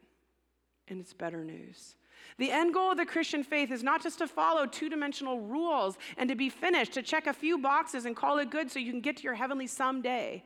And 0.88 1.00
it's 1.00 1.12
better 1.12 1.44
news. 1.44 1.96
The 2.38 2.50
end 2.50 2.74
goal 2.74 2.92
of 2.92 2.98
the 2.98 3.06
Christian 3.06 3.42
faith 3.42 3.70
is 3.70 3.82
not 3.82 4.02
just 4.02 4.18
to 4.18 4.28
follow 4.28 4.66
two 4.66 4.88
dimensional 4.88 5.40
rules 5.40 5.96
and 6.16 6.28
to 6.28 6.34
be 6.34 6.48
finished, 6.48 6.92
to 6.92 7.02
check 7.02 7.26
a 7.26 7.32
few 7.32 7.58
boxes 7.58 8.06
and 8.06 8.14
call 8.14 8.38
it 8.38 8.50
good 8.50 8.70
so 8.70 8.78
you 8.78 8.92
can 8.92 9.00
get 9.00 9.16
to 9.18 9.22
your 9.22 9.34
heavenly 9.34 9.66
someday. 9.66 10.44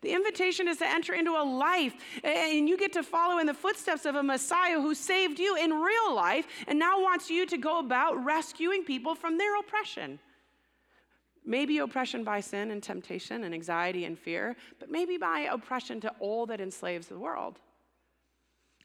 The 0.00 0.12
invitation 0.12 0.66
is 0.66 0.78
to 0.78 0.88
enter 0.88 1.14
into 1.14 1.32
a 1.32 1.44
life, 1.44 1.94
and 2.24 2.68
you 2.68 2.76
get 2.76 2.92
to 2.94 3.04
follow 3.04 3.38
in 3.38 3.46
the 3.46 3.54
footsteps 3.54 4.04
of 4.04 4.16
a 4.16 4.22
Messiah 4.22 4.80
who 4.80 4.94
saved 4.94 5.38
you 5.38 5.56
in 5.56 5.70
real 5.70 6.14
life 6.14 6.46
and 6.66 6.78
now 6.78 7.00
wants 7.00 7.30
you 7.30 7.46
to 7.46 7.56
go 7.56 7.78
about 7.78 8.24
rescuing 8.24 8.84
people 8.84 9.14
from 9.14 9.38
their 9.38 9.56
oppression. 9.58 10.18
Maybe 11.44 11.78
oppression 11.78 12.22
by 12.22 12.40
sin 12.40 12.70
and 12.70 12.82
temptation 12.82 13.44
and 13.44 13.52
anxiety 13.52 14.04
and 14.04 14.18
fear, 14.18 14.56
but 14.78 14.90
maybe 14.90 15.16
by 15.16 15.40
oppression 15.40 16.00
to 16.02 16.14
all 16.20 16.46
that 16.46 16.60
enslaves 16.60 17.08
the 17.08 17.18
world. 17.18 17.58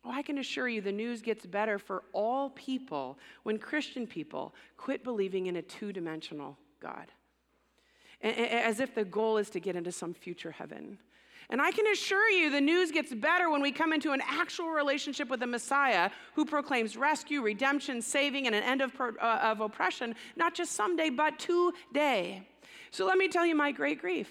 Oh, 0.04 0.12
I 0.12 0.22
can 0.22 0.38
assure 0.38 0.68
you 0.68 0.82
the 0.82 0.92
news 0.92 1.22
gets 1.22 1.46
better 1.46 1.78
for 1.78 2.04
all 2.14 2.50
people 2.52 3.20
when 3.44 3.60
Christian 3.60 4.08
people 4.08 4.56
quit 4.78 5.04
believing 5.04 5.48
in 5.48 5.58
a 5.58 5.62
two 5.62 5.92
dimensional 5.92 6.58
God. 6.82 7.12
As 8.22 8.80
if 8.80 8.96
the 8.96 9.06
goal 9.06 9.38
is 9.38 9.50
to 9.52 9.60
get 9.60 9.76
into 9.76 9.92
some 9.92 10.14
future 10.14 10.52
heaven. 10.52 10.98
And 11.50 11.62
I 11.62 11.72
can 11.72 11.88
assure 11.88 12.30
you 12.30 12.50
the 12.50 12.60
news 12.60 12.92
gets 12.92 13.14
better 13.14 13.50
when 13.50 13.62
we 13.62 13.72
come 13.72 13.94
into 13.94 14.12
an 14.12 14.22
actual 14.28 14.70
relationship 14.70 15.30
with 15.30 15.40
the 15.40 15.48
Messiah 15.48 16.10
who 16.36 16.44
proclaims 16.44 16.98
rescue, 16.98 17.42
redemption, 17.42 18.02
saving, 18.02 18.48
and 18.48 18.56
an 18.56 18.64
end 18.64 18.82
of, 18.82 18.92
uh, 19.00 19.40
of 19.42 19.62
oppression, 19.62 20.14
not 20.36 20.54
just 20.54 20.74
someday, 20.74 21.10
but 21.10 21.40
today. 21.40 22.46
So 22.92 23.06
let 23.06 23.18
me 23.18 23.30
tell 23.30 23.46
you 23.46 23.56
my 23.56 23.72
great 23.72 24.02
grief. 24.02 24.30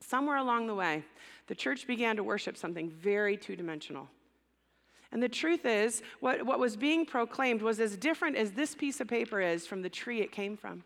Somewhere 0.00 0.36
along 0.36 0.66
the 0.66 0.74
way, 0.74 1.04
the 1.46 1.54
church 1.54 1.86
began 1.86 2.16
to 2.16 2.22
worship 2.22 2.56
something 2.56 2.90
very 2.90 3.36
two 3.38 3.56
dimensional. 3.56 4.08
And 5.12 5.22
the 5.22 5.28
truth 5.28 5.64
is, 5.64 6.02
what, 6.20 6.44
what 6.44 6.58
was 6.58 6.76
being 6.76 7.06
proclaimed 7.06 7.62
was 7.62 7.80
as 7.80 7.96
different 7.96 8.36
as 8.36 8.52
this 8.52 8.74
piece 8.74 9.00
of 9.00 9.08
paper 9.08 9.40
is 9.40 9.66
from 9.66 9.80
the 9.80 9.88
tree 9.88 10.20
it 10.20 10.32
came 10.32 10.56
from. 10.56 10.84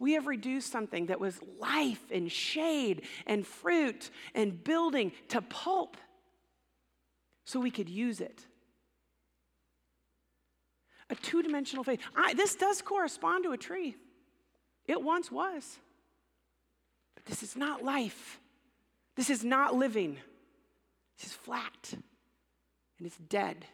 We 0.00 0.14
have 0.14 0.26
reduced 0.26 0.72
something 0.72 1.06
that 1.06 1.20
was 1.20 1.38
life 1.60 2.02
and 2.10 2.32
shade 2.32 3.02
and 3.26 3.46
fruit 3.46 4.10
and 4.34 4.64
building 4.64 5.12
to 5.28 5.42
pulp 5.42 5.98
so 7.44 7.60
we 7.60 7.70
could 7.70 7.88
use 7.90 8.22
it. 8.22 8.40
A 11.10 11.14
two 11.14 11.42
dimensional 11.42 11.84
faith. 11.84 12.00
I, 12.16 12.32
this 12.32 12.56
does 12.56 12.80
correspond 12.80 13.44
to 13.44 13.52
a 13.52 13.58
tree, 13.58 13.94
it 14.86 15.00
once 15.02 15.30
was. 15.30 15.78
But 17.14 17.26
this 17.26 17.42
is 17.42 17.54
not 17.54 17.84
life, 17.84 18.40
this 19.16 19.28
is 19.28 19.44
not 19.44 19.74
living, 19.74 20.16
this 21.18 21.26
is 21.26 21.34
flat 21.34 21.92
and 21.92 23.06
it's 23.06 23.18
dead. 23.18 23.66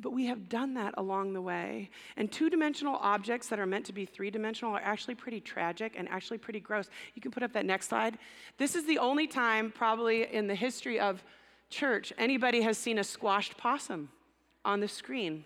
But 0.00 0.12
we 0.12 0.26
have 0.26 0.48
done 0.48 0.74
that 0.74 0.94
along 0.96 1.34
the 1.34 1.42
way. 1.42 1.90
And 2.16 2.32
two 2.32 2.48
dimensional 2.48 2.96
objects 3.00 3.48
that 3.48 3.58
are 3.58 3.66
meant 3.66 3.84
to 3.86 3.92
be 3.92 4.06
three 4.06 4.30
dimensional 4.30 4.74
are 4.74 4.80
actually 4.82 5.14
pretty 5.14 5.40
tragic 5.40 5.94
and 5.96 6.08
actually 6.08 6.38
pretty 6.38 6.60
gross. 6.60 6.88
You 7.14 7.20
can 7.20 7.30
put 7.30 7.42
up 7.42 7.52
that 7.52 7.66
next 7.66 7.88
slide. 7.88 8.18
This 8.56 8.74
is 8.74 8.86
the 8.86 8.98
only 8.98 9.26
time, 9.26 9.70
probably 9.70 10.32
in 10.32 10.46
the 10.46 10.54
history 10.54 10.98
of 10.98 11.22
church, 11.70 12.12
anybody 12.18 12.62
has 12.62 12.76
seen 12.76 12.98
a 12.98 13.04
squashed 13.04 13.56
possum 13.56 14.10
on 14.64 14.80
the 14.80 14.88
screen. 14.88 15.44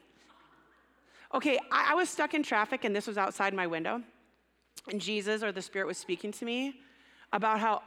Okay, 1.32 1.58
I, 1.70 1.92
I 1.92 1.94
was 1.94 2.08
stuck 2.08 2.34
in 2.34 2.42
traffic 2.42 2.84
and 2.84 2.96
this 2.96 3.06
was 3.06 3.18
outside 3.18 3.54
my 3.54 3.66
window. 3.66 4.02
And 4.90 5.00
Jesus 5.00 5.42
or 5.42 5.52
the 5.52 5.62
Spirit 5.62 5.86
was 5.86 5.98
speaking 5.98 6.32
to 6.32 6.44
me 6.44 6.80
about 7.32 7.60
how, 7.60 7.82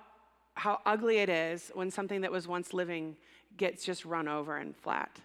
how 0.56 0.80
ugly 0.86 1.18
it 1.18 1.30
is 1.30 1.72
when 1.74 1.92
something 1.92 2.22
that 2.22 2.32
was 2.32 2.48
once 2.48 2.74
living 2.74 3.16
gets 3.58 3.84
just 3.84 4.06
run 4.06 4.28
over 4.28 4.58
and 4.58 4.76
flat. 4.76 5.20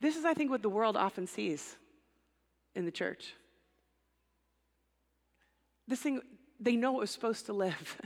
This 0.00 0.16
is, 0.16 0.24
I 0.24 0.34
think, 0.34 0.50
what 0.50 0.62
the 0.62 0.68
world 0.68 0.96
often 0.96 1.26
sees 1.26 1.76
in 2.74 2.84
the 2.84 2.90
church. 2.90 3.34
This 5.86 6.00
thing, 6.00 6.20
they 6.58 6.76
know 6.76 6.96
it 6.96 7.00
was 7.00 7.10
supposed 7.10 7.46
to 7.46 7.52
live, 7.52 8.00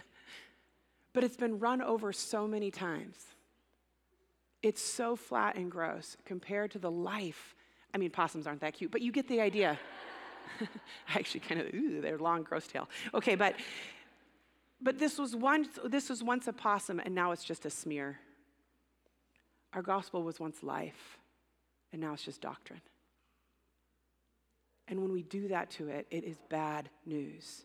but 1.13 1.25
it's 1.25 1.37
been 1.37 1.59
run 1.59 1.81
over 1.81 2.13
so 2.13 2.47
many 2.47 2.71
times. 2.71 3.17
It's 4.63 4.83
so 4.83 5.15
flat 5.15 5.57
and 5.57 5.71
gross 5.71 6.17
compared 6.25 6.73
to 6.73 6.79
the 6.79 6.91
life. 6.91 7.55
I 7.95 7.99
mean, 7.99 8.11
possums 8.11 8.47
aren't 8.47 8.61
that 8.61 8.75
cute, 8.75 8.91
but 8.91 9.01
you 9.01 9.13
get 9.13 9.29
the 9.29 9.41
idea. 9.41 9.79
I 10.61 11.19
actually 11.19 11.41
kind 11.41 11.61
of, 11.61 11.73
ooh, 11.73 12.01
they're 12.01 12.19
long, 12.19 12.43
gross 12.43 12.67
tail. 12.67 12.89
Okay, 13.15 13.35
but 13.35 13.55
but 14.81 14.99
this 14.99 15.19
was 15.19 15.35
once 15.35 15.69
this 15.85 16.09
was 16.09 16.23
once 16.23 16.47
a 16.47 16.53
possum, 16.53 17.01
and 17.01 17.15
now 17.15 17.33
it's 17.33 17.45
just 17.45 17.67
a 17.67 17.71
smear. 17.71 18.19
Our 19.73 19.83
gospel 19.83 20.23
was 20.23 20.39
once 20.39 20.63
life 20.63 21.19
and 21.93 22.01
now 22.01 22.13
it's 22.13 22.25
just 22.25 22.41
doctrine. 22.41 22.81
And 24.89 25.01
when 25.03 25.13
we 25.13 25.23
do 25.23 25.49
that 25.49 25.71
to 25.73 25.89
it, 25.89 26.07
it 26.11 26.25
is 26.25 26.37
bad 26.49 26.89
news. 27.05 27.65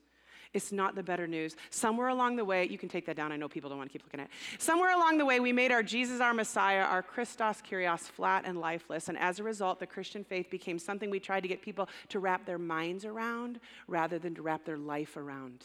It's 0.53 0.71
not 0.71 0.93
the 0.93 1.01
better 1.01 1.25
news. 1.25 1.55
Somewhere 1.71 2.09
along 2.09 2.35
the 2.35 2.45
way, 2.45 2.67
you 2.67 2.77
can 2.77 2.87
take 2.87 3.07
that 3.07 3.15
down. 3.15 3.31
I 3.31 3.37
know 3.37 3.49
people 3.49 3.69
don't 3.69 3.79
want 3.79 3.89
to 3.89 3.93
keep 3.93 4.03
looking 4.03 4.19
at 4.19 4.27
it. 4.27 4.61
Somewhere 4.61 4.95
along 4.95 5.17
the 5.17 5.25
way, 5.25 5.39
we 5.39 5.51
made 5.51 5.71
our 5.71 5.81
Jesus, 5.81 6.21
our 6.21 6.33
Messiah, 6.33 6.81
our 6.81 7.01
Christos 7.01 7.61
Kyrios 7.67 8.01
flat 8.01 8.43
and 8.45 8.59
lifeless. 8.59 9.09
And 9.09 9.17
as 9.17 9.39
a 9.39 9.43
result, 9.43 9.79
the 9.79 9.87
Christian 9.87 10.23
faith 10.23 10.51
became 10.51 10.77
something 10.77 11.09
we 11.09 11.19
tried 11.19 11.41
to 11.41 11.47
get 11.47 11.63
people 11.63 11.89
to 12.09 12.19
wrap 12.19 12.45
their 12.45 12.59
minds 12.59 13.03
around 13.03 13.59
rather 13.87 14.19
than 14.19 14.35
to 14.35 14.43
wrap 14.43 14.63
their 14.63 14.77
life 14.77 15.17
around 15.17 15.63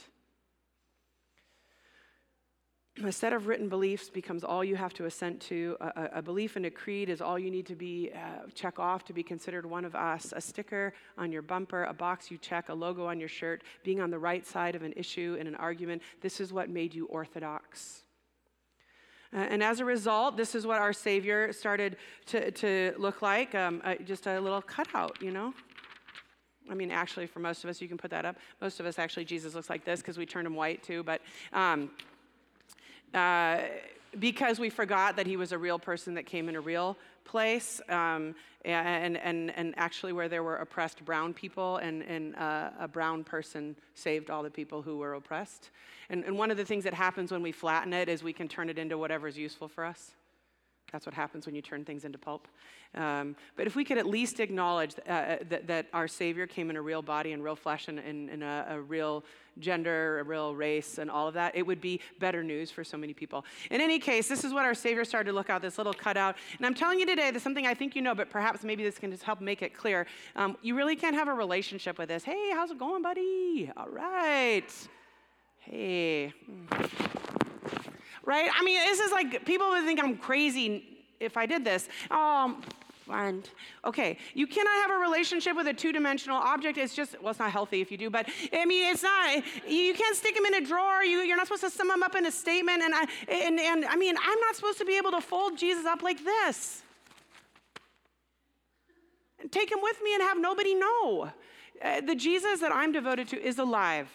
a 3.05 3.13
set 3.13 3.33
of 3.33 3.47
written 3.47 3.69
beliefs 3.69 4.09
becomes 4.11 4.45
all 4.45 4.65
you 4.65 4.77
have 4.77 4.93
to 4.95 5.05
assent 5.05 5.41
to. 5.41 5.77
A, 5.81 6.09
a 6.15 6.23
belief 6.23 6.57
in 6.57 6.65
a 6.65 6.71
creed 6.71 7.09
is 7.09 7.21
all 7.21 7.39
you 7.39 7.51
need 7.51 7.67
to 7.67 7.77
be 7.77 8.11
uh, 8.15 8.49
check 8.55 8.79
off 8.79 9.05
to 9.05 9.13
be 9.13 9.23
considered 9.23 9.67
one 9.67 9.85
of 9.85 9.95
us. 9.95 10.33
A 10.35 10.41
sticker 10.41 10.93
on 11.17 11.31
your 11.31 11.43
bumper, 11.43 11.85
a 11.85 11.93
box 11.93 12.31
you 12.31 12.39
check, 12.39 12.69
a 12.69 12.75
logo 12.75 13.07
on 13.07 13.21
your 13.21 13.29
shirt, 13.29 13.63
being 13.85 14.01
on 14.01 14.11
the 14.11 14.19
right 14.19 14.47
side 14.47 14.75
of 14.75 14.83
an 14.83 14.93
issue 14.97 15.37
in 15.39 15.47
an 15.47 15.55
argument. 15.57 16.03
This 16.21 16.41
is 16.41 16.53
what 16.53 16.69
made 16.69 16.95
you 16.95 17.07
orthodox. 17.07 18.03
Uh, 19.33 19.39
and 19.39 19.63
as 19.63 19.81
a 19.81 19.85
result, 19.85 20.37
this 20.37 20.55
is 20.55 20.67
what 20.67 20.79
our 20.79 20.93
Savior 20.93 21.53
started 21.53 21.97
to, 22.27 22.51
to 22.51 22.95
look 22.99 23.21
like 23.21 23.55
um, 23.55 23.83
uh, 23.85 23.95
just 24.07 24.27
a 24.27 24.41
little 24.41 24.63
cutout, 24.63 25.21
you 25.21 25.31
know? 25.31 25.53
I 26.71 26.75
mean, 26.75 26.91
actually, 26.91 27.27
for 27.27 27.41
most 27.41 27.65
of 27.65 27.71
us, 27.71 27.81
you 27.81 27.89
can 27.89 27.97
put 27.97 28.11
that 28.11 28.25
up. 28.25 28.37
Most 28.61 28.81
of 28.81 28.87
us, 28.87 28.99
actually, 28.99 29.25
Jesus 29.25 29.55
looks 29.55 29.71
like 29.71 29.85
this 29.85 30.01
because 30.01 30.19
we 30.19 30.27
turned 30.27 30.47
him 30.47 30.55
white 30.55 30.83
too. 30.83 31.03
But 31.03 31.23
um, 31.53 31.91
uh, 33.15 33.59
because 34.19 34.59
we 34.59 34.71
forgot 34.71 35.17
that 35.17 35.27
he 35.27 35.37
was 35.37 35.53
a 35.53 35.59
real 35.59 35.79
person 35.79 36.15
that 36.15 36.27
came 36.27 36.49
in 36.49 36.57
a 36.57 36.61
real 36.61 36.97
place, 37.25 37.81
um, 37.89 38.35
and, 38.65 39.17
and, 39.19 39.51
and 39.57 39.75
actually 39.77 40.13
where 40.13 40.29
there 40.29 40.43
were 40.43 40.57
oppressed 40.57 41.05
brown 41.05 41.35
people, 41.35 41.77
and, 41.77 42.03
and 42.03 42.35
uh, 42.37 42.71
a 42.81 42.89
brown 42.89 43.23
person 43.23 43.77
saved 43.95 44.31
all 44.31 44.43
the 44.43 44.51
people 44.51 44.83
who 44.83 44.97
were 44.97 45.15
oppressed. 45.15 45.71
And, 46.11 46.25
and 46.25 46.39
one 46.39 46.51
of 46.51 46.57
the 46.57 46.65
things 46.65 46.85
that 46.85 46.95
happens 46.95 47.31
when 47.31 47.43
we 47.43 47.53
flatten 47.53 47.93
it 47.93 48.09
is 48.09 48.23
we 48.23 48.33
can 48.33 48.49
turn 48.49 48.69
it 48.71 48.79
into 48.79 48.97
whatever's 48.97 49.37
useful 49.37 49.69
for 49.69 49.85
us. 49.85 50.13
That's 50.93 51.07
what 51.07 51.15
happens 51.15 51.47
when 51.47 51.55
you 51.55 51.63
turn 51.63 51.85
things 51.85 52.05
into 52.05 52.19
pulp. 52.19 52.49
Um, 52.95 53.37
but 53.57 53.67
if 53.67 53.77
we 53.77 53.85
could 53.85 53.99
at 53.99 54.07
least 54.07 54.41
acknowledge 54.41 54.95
uh, 55.07 55.11
uh, 55.11 55.37
that, 55.51 55.67
that, 55.67 55.87
our 55.93 56.09
Savior 56.09 56.47
came 56.47 56.71
in 56.71 56.77
a 56.77 56.83
real 56.83 57.03
body 57.03 57.33
and 57.33 57.45
real 57.45 57.57
flesh 57.57 57.89
and, 57.89 57.99
and 57.99 58.43
a, 58.43 58.67
a, 58.71 58.81
real 58.81 59.25
gender, 59.59 60.21
a 60.21 60.23
real 60.25 60.55
race, 60.55 60.97
and 60.97 61.11
all 61.11 61.29
of 61.29 61.35
that, 61.35 61.55
it 61.55 61.67
would 61.67 61.83
be 61.83 62.01
better 62.19 62.43
news 62.43 62.71
for 62.71 62.83
so 62.83 62.97
many 62.97 63.13
people. 63.13 63.45
In 63.71 63.83
any 63.83 63.99
case, 63.99 64.27
this 64.27 64.43
is 64.43 64.55
what 64.55 64.65
our 64.65 64.75
Savior 64.75 65.05
started 65.05 65.31
to 65.31 65.37
look 65.37 65.51
out 65.51 65.61
this 65.61 65.77
little 65.77 65.93
cutout. 65.93 66.37
And 66.57 66.65
I'm 66.65 66.75
telling 66.75 66.99
you 66.99 67.05
today, 67.05 67.31
there's 67.31 67.43
something 67.43 67.67
I 67.67 67.75
think 67.75 67.95
you 67.95 68.01
know, 68.01 68.15
but 68.15 68.31
perhaps 68.31 68.63
maybe 68.65 68.83
this 68.83 68.99
can 68.99 69.11
just 69.11 69.23
help 69.23 69.43
make 69.43 69.61
it 69.61 69.77
clear. 69.77 70.07
Um, 70.35 70.57
you 70.63 70.75
really 70.75 70.97
can't 70.97 71.15
have 71.15 71.29
a 71.29 71.35
relationship 71.35 71.99
with 71.99 72.09
this. 72.09 72.25
Hey, 72.25 72.51
how's 72.53 72.71
it 72.71 72.79
going, 72.79 73.03
buddy? 73.03 73.71
All 73.77 73.89
right. 73.91 74.73
Hey. 75.61 76.33
Right? 78.29 78.51
I 78.55 78.63
mean, 78.63 78.79
this 78.85 79.01
is 79.01 79.11
like 79.11 79.47
people 79.47 79.71
would 79.71 79.85
think 79.87 80.05
I'm 80.05 80.19
crazy 80.19 80.85
if 81.19 81.39
I 81.39 81.47
did 81.47 81.65
this. 81.65 81.89
Um, 82.11 82.63
and 83.11 83.49
okay, 83.87 84.19
you 84.35 84.47
cannot 84.47 84.75
have 84.83 84.91
a 84.91 85.01
relationship 85.01 85.57
with 85.57 85.67
a 85.67 85.73
two-dimensional 85.73 86.37
object. 86.37 86.77
It's 86.77 86.95
just 86.95 87.17
well, 87.23 87.31
it's 87.31 87.39
not 87.39 87.51
healthy 87.51 87.81
if 87.81 87.91
you 87.91 87.97
do, 87.97 88.11
but 88.11 88.29
I 88.53 88.67
mean, 88.67 88.93
it's 88.93 89.03
not. 89.03 89.37
You 89.67 89.95
can't 89.95 90.15
stick 90.15 90.35
them 90.35 90.45
in 90.45 90.57
a 90.57 90.61
drawer. 90.61 91.03
You, 91.03 91.21
you're 91.21 91.39
not 91.39 91.47
supposed 91.47 91.65
to 91.65 91.71
sum 91.71 91.89
them 91.89 92.03
up 92.03 92.15
in 92.17 92.27
a 92.27 92.31
statement. 92.31 92.83
And 92.83 92.95
I, 92.95 93.07
and, 93.29 93.59
and 93.59 93.87
I 93.87 93.97
mean, 93.97 94.15
I'm 94.23 94.41
not 94.41 94.55
supposed 94.57 94.77
to 94.77 94.85
be 94.85 94.99
able 94.99 95.13
to 95.13 95.23
fold 95.23 95.57
Jesus 95.57 95.87
up 95.87 96.03
like 96.03 96.23
this 96.23 96.83
take 99.51 99.71
him 99.71 99.79
with 99.81 99.97
me 100.03 100.15
and 100.15 100.23
have 100.23 100.39
nobody 100.39 100.75
know. 100.75 101.31
Uh, 101.83 102.01
the 102.03 102.15
Jesus 102.15 102.61
that 102.61 102.75
I'm 102.75 102.93
devoted 102.93 103.29
to 103.29 103.41
is 103.41 103.59
alive. 103.59 104.09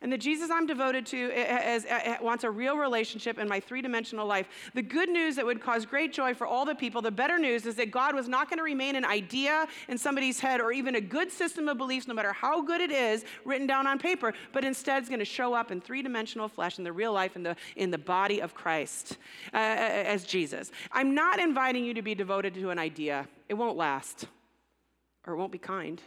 And 0.00 0.12
the 0.12 0.18
Jesus 0.18 0.50
I'm 0.50 0.66
devoted 0.66 1.06
to 1.06 1.30
eh, 1.32 1.44
eh, 1.48 1.74
is, 1.74 1.86
eh, 1.88 2.16
wants 2.20 2.44
a 2.44 2.50
real 2.50 2.76
relationship 2.76 3.38
in 3.38 3.48
my 3.48 3.58
three 3.58 3.82
dimensional 3.82 4.26
life. 4.26 4.46
The 4.74 4.82
good 4.82 5.08
news 5.08 5.36
that 5.36 5.44
would 5.44 5.60
cause 5.60 5.84
great 5.86 6.12
joy 6.12 6.34
for 6.34 6.46
all 6.46 6.64
the 6.64 6.74
people, 6.74 7.02
the 7.02 7.10
better 7.10 7.38
news 7.38 7.66
is 7.66 7.74
that 7.76 7.90
God 7.90 8.14
was 8.14 8.28
not 8.28 8.48
going 8.48 8.58
to 8.58 8.62
remain 8.62 8.94
an 8.94 9.04
idea 9.04 9.66
in 9.88 9.98
somebody's 9.98 10.38
head 10.38 10.60
or 10.60 10.70
even 10.70 10.94
a 10.94 11.00
good 11.00 11.32
system 11.32 11.68
of 11.68 11.78
beliefs, 11.78 12.06
no 12.06 12.14
matter 12.14 12.32
how 12.32 12.62
good 12.62 12.80
it 12.80 12.92
is, 12.92 13.24
written 13.44 13.66
down 13.66 13.86
on 13.86 13.98
paper, 13.98 14.32
but 14.52 14.64
instead 14.64 15.02
is 15.02 15.08
going 15.08 15.18
to 15.18 15.24
show 15.24 15.52
up 15.52 15.70
in 15.70 15.80
three 15.80 16.02
dimensional 16.02 16.48
flesh 16.48 16.78
in 16.78 16.84
the 16.84 16.92
real 16.92 17.12
life 17.12 17.34
in 17.34 17.42
the, 17.42 17.56
in 17.76 17.90
the 17.90 17.98
body 17.98 18.40
of 18.40 18.54
Christ 18.54 19.18
uh, 19.52 19.56
as 19.56 20.24
Jesus. 20.24 20.70
I'm 20.92 21.14
not 21.14 21.40
inviting 21.40 21.84
you 21.84 21.94
to 21.94 22.02
be 22.02 22.14
devoted 22.14 22.54
to 22.54 22.70
an 22.70 22.78
idea, 22.78 23.26
it 23.48 23.54
won't 23.54 23.76
last 23.76 24.26
or 25.26 25.34
it 25.34 25.36
won't 25.36 25.52
be 25.52 25.58
kind 25.58 26.00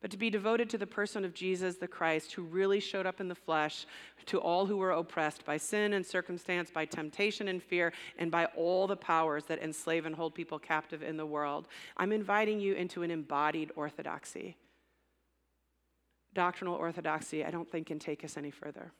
but 0.00 0.10
to 0.10 0.16
be 0.16 0.30
devoted 0.30 0.70
to 0.70 0.78
the 0.78 0.86
person 0.86 1.24
of 1.24 1.34
Jesus 1.34 1.76
the 1.76 1.88
Christ, 1.88 2.32
who 2.32 2.42
really 2.42 2.80
showed 2.80 3.06
up 3.06 3.20
in 3.20 3.28
the 3.28 3.34
flesh 3.34 3.86
to 4.26 4.38
all 4.38 4.66
who 4.66 4.76
were 4.76 4.92
oppressed 4.92 5.44
by 5.44 5.56
sin 5.56 5.92
and 5.92 6.06
circumstance, 6.06 6.70
by 6.70 6.84
temptation 6.84 7.48
and 7.48 7.62
fear, 7.62 7.92
and 8.18 8.30
by 8.30 8.44
all 8.56 8.86
the 8.86 8.96
powers 8.96 9.44
that 9.44 9.62
enslave 9.62 10.06
and 10.06 10.14
hold 10.14 10.34
people 10.34 10.58
captive 10.58 11.02
in 11.02 11.16
the 11.16 11.26
world. 11.26 11.66
I'm 11.96 12.12
inviting 12.12 12.60
you 12.60 12.74
into 12.74 13.02
an 13.02 13.10
embodied 13.10 13.72
orthodoxy. 13.74 14.56
Doctrinal 16.34 16.76
orthodoxy, 16.76 17.44
I 17.44 17.50
don't 17.50 17.68
think, 17.68 17.88
can 17.88 17.98
take 17.98 18.24
us 18.24 18.36
any 18.36 18.50
further. 18.50 18.92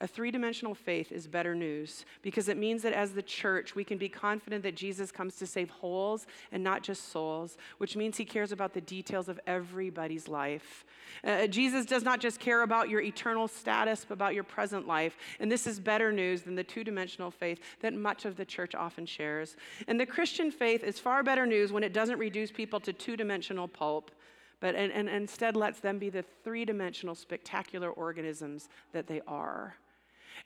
A 0.00 0.06
three 0.06 0.30
dimensional 0.30 0.76
faith 0.76 1.10
is 1.10 1.26
better 1.26 1.56
news 1.56 2.04
because 2.22 2.48
it 2.48 2.56
means 2.56 2.82
that 2.82 2.92
as 2.92 3.12
the 3.12 3.22
church, 3.22 3.74
we 3.74 3.82
can 3.82 3.98
be 3.98 4.08
confident 4.08 4.62
that 4.62 4.76
Jesus 4.76 5.10
comes 5.10 5.34
to 5.36 5.46
save 5.46 5.70
wholes 5.70 6.28
and 6.52 6.62
not 6.62 6.84
just 6.84 7.10
souls, 7.10 7.58
which 7.78 7.96
means 7.96 8.16
he 8.16 8.24
cares 8.24 8.52
about 8.52 8.74
the 8.74 8.80
details 8.80 9.28
of 9.28 9.40
everybody's 9.44 10.28
life. 10.28 10.84
Uh, 11.24 11.48
Jesus 11.48 11.84
does 11.84 12.04
not 12.04 12.20
just 12.20 12.38
care 12.38 12.62
about 12.62 12.88
your 12.88 13.00
eternal 13.00 13.48
status, 13.48 14.04
but 14.04 14.14
about 14.14 14.34
your 14.34 14.44
present 14.44 14.86
life. 14.86 15.16
And 15.40 15.50
this 15.50 15.66
is 15.66 15.80
better 15.80 16.12
news 16.12 16.42
than 16.42 16.54
the 16.54 16.62
two 16.62 16.84
dimensional 16.84 17.32
faith 17.32 17.60
that 17.80 17.92
much 17.92 18.24
of 18.24 18.36
the 18.36 18.44
church 18.44 18.76
often 18.76 19.04
shares. 19.04 19.56
And 19.88 19.98
the 19.98 20.06
Christian 20.06 20.52
faith 20.52 20.84
is 20.84 21.00
far 21.00 21.24
better 21.24 21.44
news 21.44 21.72
when 21.72 21.82
it 21.82 21.92
doesn't 21.92 22.18
reduce 22.18 22.52
people 22.52 22.78
to 22.80 22.92
two 22.92 23.16
dimensional 23.16 23.66
pulp 23.66 24.12
but 24.60 24.74
and, 24.74 24.92
and, 24.92 25.08
instead 25.08 25.54
lets 25.54 25.78
them 25.78 26.00
be 26.00 26.10
the 26.10 26.24
three 26.42 26.64
dimensional 26.64 27.14
spectacular 27.14 27.90
organisms 27.90 28.68
that 28.92 29.06
they 29.06 29.20
are. 29.28 29.76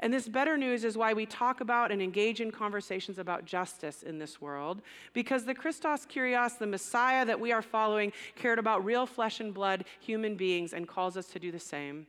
And 0.00 0.12
this 0.12 0.28
better 0.28 0.56
news 0.56 0.84
is 0.84 0.96
why 0.96 1.12
we 1.12 1.26
talk 1.26 1.60
about 1.60 1.92
and 1.92 2.02
engage 2.02 2.40
in 2.40 2.50
conversations 2.50 3.18
about 3.18 3.44
justice 3.44 4.02
in 4.02 4.18
this 4.18 4.40
world, 4.40 4.82
because 5.12 5.44
the 5.44 5.54
Christos 5.54 6.06
Kyrios, 6.06 6.58
the 6.58 6.66
Messiah 6.66 7.24
that 7.24 7.38
we 7.38 7.52
are 7.52 7.62
following, 7.62 8.12
cared 8.36 8.58
about 8.58 8.84
real 8.84 9.06
flesh 9.06 9.40
and 9.40 9.52
blood 9.52 9.84
human 10.00 10.36
beings 10.36 10.72
and 10.72 10.88
calls 10.88 11.16
us 11.16 11.26
to 11.28 11.38
do 11.38 11.50
the 11.50 11.58
same 11.58 12.06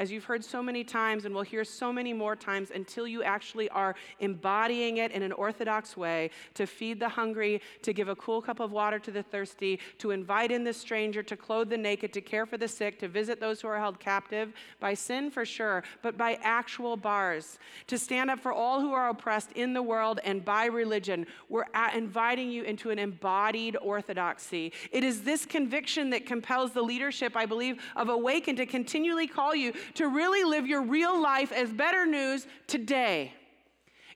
as 0.00 0.10
you've 0.10 0.24
heard 0.24 0.42
so 0.42 0.62
many 0.62 0.82
times 0.82 1.26
and 1.26 1.34
will 1.34 1.42
hear 1.42 1.62
so 1.62 1.92
many 1.92 2.14
more 2.14 2.34
times 2.34 2.70
until 2.74 3.06
you 3.06 3.22
actually 3.22 3.68
are 3.68 3.94
embodying 4.20 4.96
it 4.96 5.12
in 5.12 5.22
an 5.22 5.30
orthodox 5.30 5.94
way 5.94 6.30
to 6.54 6.66
feed 6.66 6.98
the 6.98 7.08
hungry, 7.08 7.60
to 7.82 7.92
give 7.92 8.08
a 8.08 8.16
cool 8.16 8.40
cup 8.40 8.60
of 8.60 8.72
water 8.72 8.98
to 8.98 9.10
the 9.10 9.22
thirsty, 9.22 9.78
to 9.98 10.10
invite 10.10 10.50
in 10.50 10.64
the 10.64 10.72
stranger, 10.72 11.22
to 11.22 11.36
clothe 11.36 11.68
the 11.68 11.76
naked, 11.76 12.14
to 12.14 12.22
care 12.22 12.46
for 12.46 12.56
the 12.56 12.66
sick, 12.66 12.98
to 12.98 13.08
visit 13.08 13.40
those 13.40 13.60
who 13.60 13.68
are 13.68 13.78
held 13.78 14.00
captive 14.00 14.54
by 14.80 14.94
sin 14.94 15.30
for 15.30 15.44
sure, 15.44 15.84
but 16.00 16.16
by 16.16 16.38
actual 16.42 16.96
bars, 16.96 17.58
to 17.86 17.98
stand 17.98 18.30
up 18.30 18.40
for 18.40 18.54
all 18.54 18.80
who 18.80 18.94
are 18.94 19.10
oppressed 19.10 19.52
in 19.52 19.74
the 19.74 19.82
world 19.82 20.18
and 20.24 20.42
by 20.42 20.64
religion. 20.64 21.26
We're 21.50 21.66
inviting 21.94 22.50
you 22.50 22.62
into 22.62 22.88
an 22.88 22.98
embodied 22.98 23.76
orthodoxy. 23.82 24.72
It 24.92 25.04
is 25.04 25.24
this 25.24 25.44
conviction 25.44 26.08
that 26.08 26.24
compels 26.24 26.72
the 26.72 26.80
leadership, 26.80 27.36
I 27.36 27.44
believe, 27.44 27.82
of 27.96 28.08
Awaken 28.08 28.56
to 28.56 28.64
continually 28.64 29.26
call 29.26 29.54
you 29.54 29.74
to 29.94 30.08
really 30.08 30.44
live 30.44 30.66
your 30.66 30.82
real 30.82 31.20
life 31.20 31.52
as 31.52 31.70
better 31.70 32.06
news 32.06 32.46
today. 32.66 33.32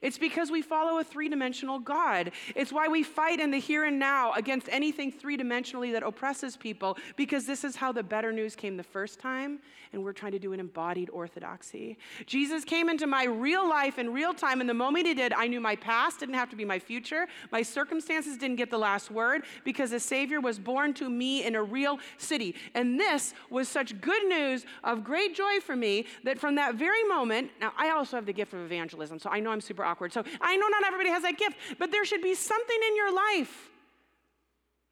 It's 0.05 0.19
because 0.19 0.51
we 0.51 0.61
follow 0.61 0.99
a 0.99 1.05
three 1.05 1.31
dimensional 1.31 1.79
God. 1.79 2.31
It's 2.55 2.73
why 2.73 2.89
we 2.89 3.03
fight 3.03 3.41
in 3.41 3.51
the 3.51 3.59
here 3.59 3.85
and 3.85 3.99
now 3.99 4.33
against 4.35 4.69
anything 4.71 5.11
three 5.11 5.37
dimensionally 5.37 5.93
that 5.93 6.03
oppresses 6.03 6.57
people, 6.57 6.99
because 7.17 7.47
this 7.47 7.65
is 7.65 7.75
how 7.75 7.91
the 7.91 8.03
better 8.03 8.31
news 8.31 8.55
came 8.55 8.77
the 8.77 8.83
first 8.83 9.19
time, 9.19 9.61
and 9.93 10.05
we're 10.05 10.13
trying 10.13 10.33
to 10.33 10.39
do 10.39 10.53
an 10.53 10.61
embodied 10.61 11.09
orthodoxy. 11.09 11.97
Jesus 12.27 12.65
came 12.65 12.91
into 12.91 13.07
my 13.07 13.25
real 13.25 13.67
life 13.67 13.99
in 13.99 14.13
real 14.13 14.35
time, 14.35 14.61
and 14.61 14.69
the 14.69 14.75
moment 14.75 15.07
he 15.07 15.15
did, 15.15 15.33
I 15.33 15.47
knew 15.47 15.61
my 15.61 15.75
past 15.75 16.21
didn't 16.21 16.35
have 16.35 16.51
to 16.51 16.57
be 16.57 16.67
my 16.67 16.79
future. 16.79 17.27
My 17.51 17.63
circumstances 17.63 18.37
didn't 18.37 18.57
get 18.57 18.71
the 18.71 18.79
last 18.79 19.11
word 19.11 19.45
because 19.65 19.93
a 19.93 20.01
Savior 20.01 20.41
was 20.41 20.59
born 20.59 20.93
to 20.95 21.09
me 21.09 21.47
in 21.47 21.55
a 21.55 21.63
real 21.63 21.99
city. 22.19 22.55
And 22.75 23.01
this 23.01 23.33
was 23.49 23.69
such 23.69 23.99
good 24.03 24.27
news 24.29 24.67
of 24.83 25.03
great 25.03 25.35
joy 25.35 25.61
for 25.61 25.77
me 25.77 26.05
that 26.25 26.39
from 26.39 26.57
that 26.57 26.75
very 26.75 27.05
moment, 27.05 27.53
now 27.59 27.73
I 27.79 27.89
also 27.91 28.17
have 28.17 28.27
the 28.27 28.35
gift 28.35 28.53
of 28.53 28.61
evangelism, 28.61 29.19
so 29.19 29.31
I 29.31 29.41
know 29.41 29.51
I'm 29.51 29.63
super 29.63 29.85
awkward. 29.95 30.13
So 30.13 30.25
I 30.41 30.57
know 30.57 30.67
not 30.67 30.85
everybody 30.85 31.11
has 31.11 31.23
that 31.23 31.39
gift, 31.39 31.57
but 31.79 31.93
there 31.93 32.05
should 32.05 32.21
be 32.21 32.35
something 32.35 32.79
in 32.89 32.97
your 32.97 33.15
life. 33.15 33.71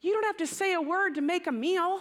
You 0.01 0.13
don't 0.13 0.25
have 0.25 0.37
to 0.37 0.47
say 0.47 0.75
a 0.75 0.81
word 0.81 1.17
to 1.17 1.21
make 1.21 1.49
a 1.49 1.53
meal. 1.53 2.01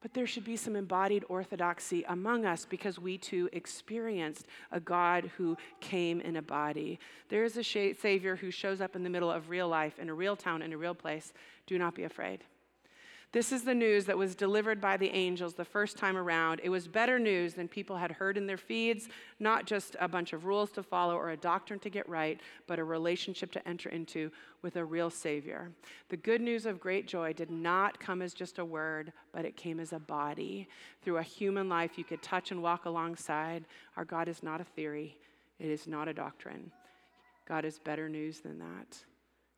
But 0.00 0.14
there 0.14 0.26
should 0.26 0.44
be 0.44 0.56
some 0.56 0.76
embodied 0.76 1.24
orthodoxy 1.28 2.04
among 2.08 2.46
us 2.46 2.64
because 2.64 2.98
we 2.98 3.18
too 3.18 3.50
experienced 3.52 4.46
a 4.70 4.80
God 4.80 5.30
who 5.36 5.56
came 5.80 6.20
in 6.20 6.36
a 6.36 6.42
body. 6.42 6.98
There 7.28 7.44
is 7.44 7.58
a 7.58 7.64
Savior 7.64 8.36
who 8.36 8.50
shows 8.50 8.80
up 8.80 8.96
in 8.96 9.02
the 9.02 9.10
middle 9.10 9.30
of 9.30 9.50
real 9.50 9.68
life, 9.68 9.98
in 9.98 10.08
a 10.08 10.14
real 10.14 10.36
town, 10.36 10.62
in 10.62 10.72
a 10.72 10.78
real 10.78 10.94
place. 10.94 11.32
Do 11.66 11.78
not 11.78 11.94
be 11.94 12.04
afraid. 12.04 12.44
This 13.30 13.52
is 13.52 13.62
the 13.62 13.74
news 13.74 14.06
that 14.06 14.16
was 14.16 14.34
delivered 14.34 14.80
by 14.80 14.96
the 14.96 15.10
angels 15.10 15.52
the 15.52 15.64
first 15.64 15.98
time 15.98 16.16
around. 16.16 16.62
It 16.64 16.70
was 16.70 16.88
better 16.88 17.18
news 17.18 17.52
than 17.52 17.68
people 17.68 17.98
had 17.98 18.12
heard 18.12 18.38
in 18.38 18.46
their 18.46 18.56
feeds, 18.56 19.10
not 19.38 19.66
just 19.66 19.96
a 20.00 20.08
bunch 20.08 20.32
of 20.32 20.46
rules 20.46 20.70
to 20.72 20.82
follow 20.82 21.14
or 21.14 21.30
a 21.30 21.36
doctrine 21.36 21.78
to 21.80 21.90
get 21.90 22.08
right, 22.08 22.40
but 22.66 22.78
a 22.78 22.84
relationship 22.84 23.52
to 23.52 23.68
enter 23.68 23.90
into 23.90 24.30
with 24.62 24.76
a 24.76 24.84
real 24.84 25.10
Savior. 25.10 25.70
The 26.08 26.16
good 26.16 26.40
news 26.40 26.64
of 26.64 26.80
great 26.80 27.06
joy 27.06 27.34
did 27.34 27.50
not 27.50 28.00
come 28.00 28.22
as 28.22 28.32
just 28.32 28.58
a 28.58 28.64
word, 28.64 29.12
but 29.30 29.44
it 29.44 29.58
came 29.58 29.78
as 29.78 29.92
a 29.92 29.98
body. 29.98 30.66
Through 31.02 31.18
a 31.18 31.22
human 31.22 31.68
life 31.68 31.98
you 31.98 32.04
could 32.04 32.22
touch 32.22 32.50
and 32.50 32.62
walk 32.62 32.86
alongside. 32.86 33.66
Our 33.98 34.06
God 34.06 34.28
is 34.28 34.42
not 34.42 34.62
a 34.62 34.64
theory, 34.64 35.18
it 35.58 35.68
is 35.68 35.86
not 35.86 36.08
a 36.08 36.14
doctrine. 36.14 36.72
God 37.46 37.66
is 37.66 37.78
better 37.78 38.08
news 38.08 38.40
than 38.40 38.58
that 38.58 39.04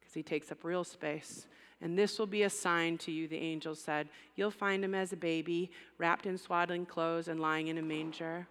because 0.00 0.14
He 0.14 0.24
takes 0.24 0.50
up 0.50 0.64
real 0.64 0.82
space 0.82 1.46
and 1.82 1.98
this 1.98 2.18
will 2.18 2.26
be 2.26 2.42
a 2.42 2.50
sign 2.50 2.98
to 2.98 3.10
you, 3.10 3.26
the 3.26 3.38
angel 3.38 3.74
said. 3.74 4.08
You'll 4.36 4.50
find 4.50 4.84
him 4.84 4.94
as 4.94 5.12
a 5.12 5.16
baby, 5.16 5.70
wrapped 5.98 6.26
in 6.26 6.36
swaddling 6.36 6.84
clothes 6.86 7.28
and 7.28 7.40
lying 7.40 7.68
in 7.68 7.78
a 7.78 7.82
manger. 7.82 8.46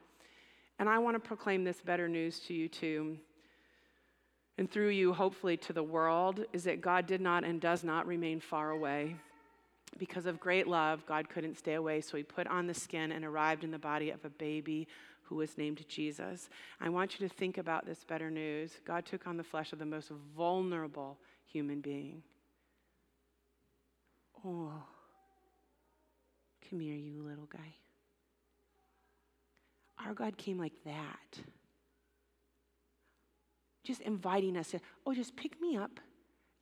And 0.79 0.89
I 0.89 0.97
want 0.97 1.15
to 1.15 1.19
proclaim 1.19 1.63
this 1.63 1.81
better 1.81 2.07
news 2.07 2.39
to 2.41 2.53
you, 2.53 2.67
too. 2.67 3.17
And 4.57 4.69
through 4.69 4.89
you, 4.89 5.13
hopefully, 5.13 5.57
to 5.57 5.73
the 5.73 5.83
world, 5.83 6.43
is 6.53 6.63
that 6.63 6.81
God 6.81 7.05
did 7.05 7.21
not 7.21 7.43
and 7.43 7.61
does 7.61 7.83
not 7.83 8.07
remain 8.07 8.39
far 8.39 8.71
away. 8.71 9.15
Because 9.97 10.25
of 10.25 10.39
great 10.39 10.67
love, 10.67 11.05
God 11.05 11.29
couldn't 11.29 11.57
stay 11.57 11.75
away, 11.75 12.01
so 12.01 12.17
he 12.17 12.23
put 12.23 12.47
on 12.47 12.67
the 12.67 12.73
skin 12.73 13.11
and 13.11 13.23
arrived 13.23 13.63
in 13.63 13.71
the 13.71 13.79
body 13.79 14.09
of 14.09 14.23
a 14.25 14.29
baby 14.29 14.87
who 15.23 15.35
was 15.35 15.57
named 15.57 15.85
Jesus. 15.87 16.49
I 16.81 16.89
want 16.89 17.19
you 17.19 17.27
to 17.27 17.33
think 17.33 17.57
about 17.57 17.85
this 17.85 18.03
better 18.03 18.31
news. 18.31 18.73
God 18.85 19.05
took 19.05 19.27
on 19.27 19.37
the 19.37 19.43
flesh 19.43 19.71
of 19.73 19.79
the 19.79 19.85
most 19.85 20.11
vulnerable 20.35 21.17
human 21.45 21.81
being. 21.81 22.23
Oh, 24.45 24.71
come 26.69 26.79
here, 26.79 26.95
you 26.95 27.23
little 27.23 27.47
guy. 27.51 27.75
Our 30.05 30.13
God 30.13 30.37
came 30.37 30.57
like 30.57 30.73
that. 30.85 31.39
Just 33.83 34.01
inviting 34.01 34.55
us 34.55 34.69
to, 34.71 34.79
oh, 35.05 35.13
just 35.13 35.35
pick 35.35 35.59
me 35.59 35.75
up 35.75 35.99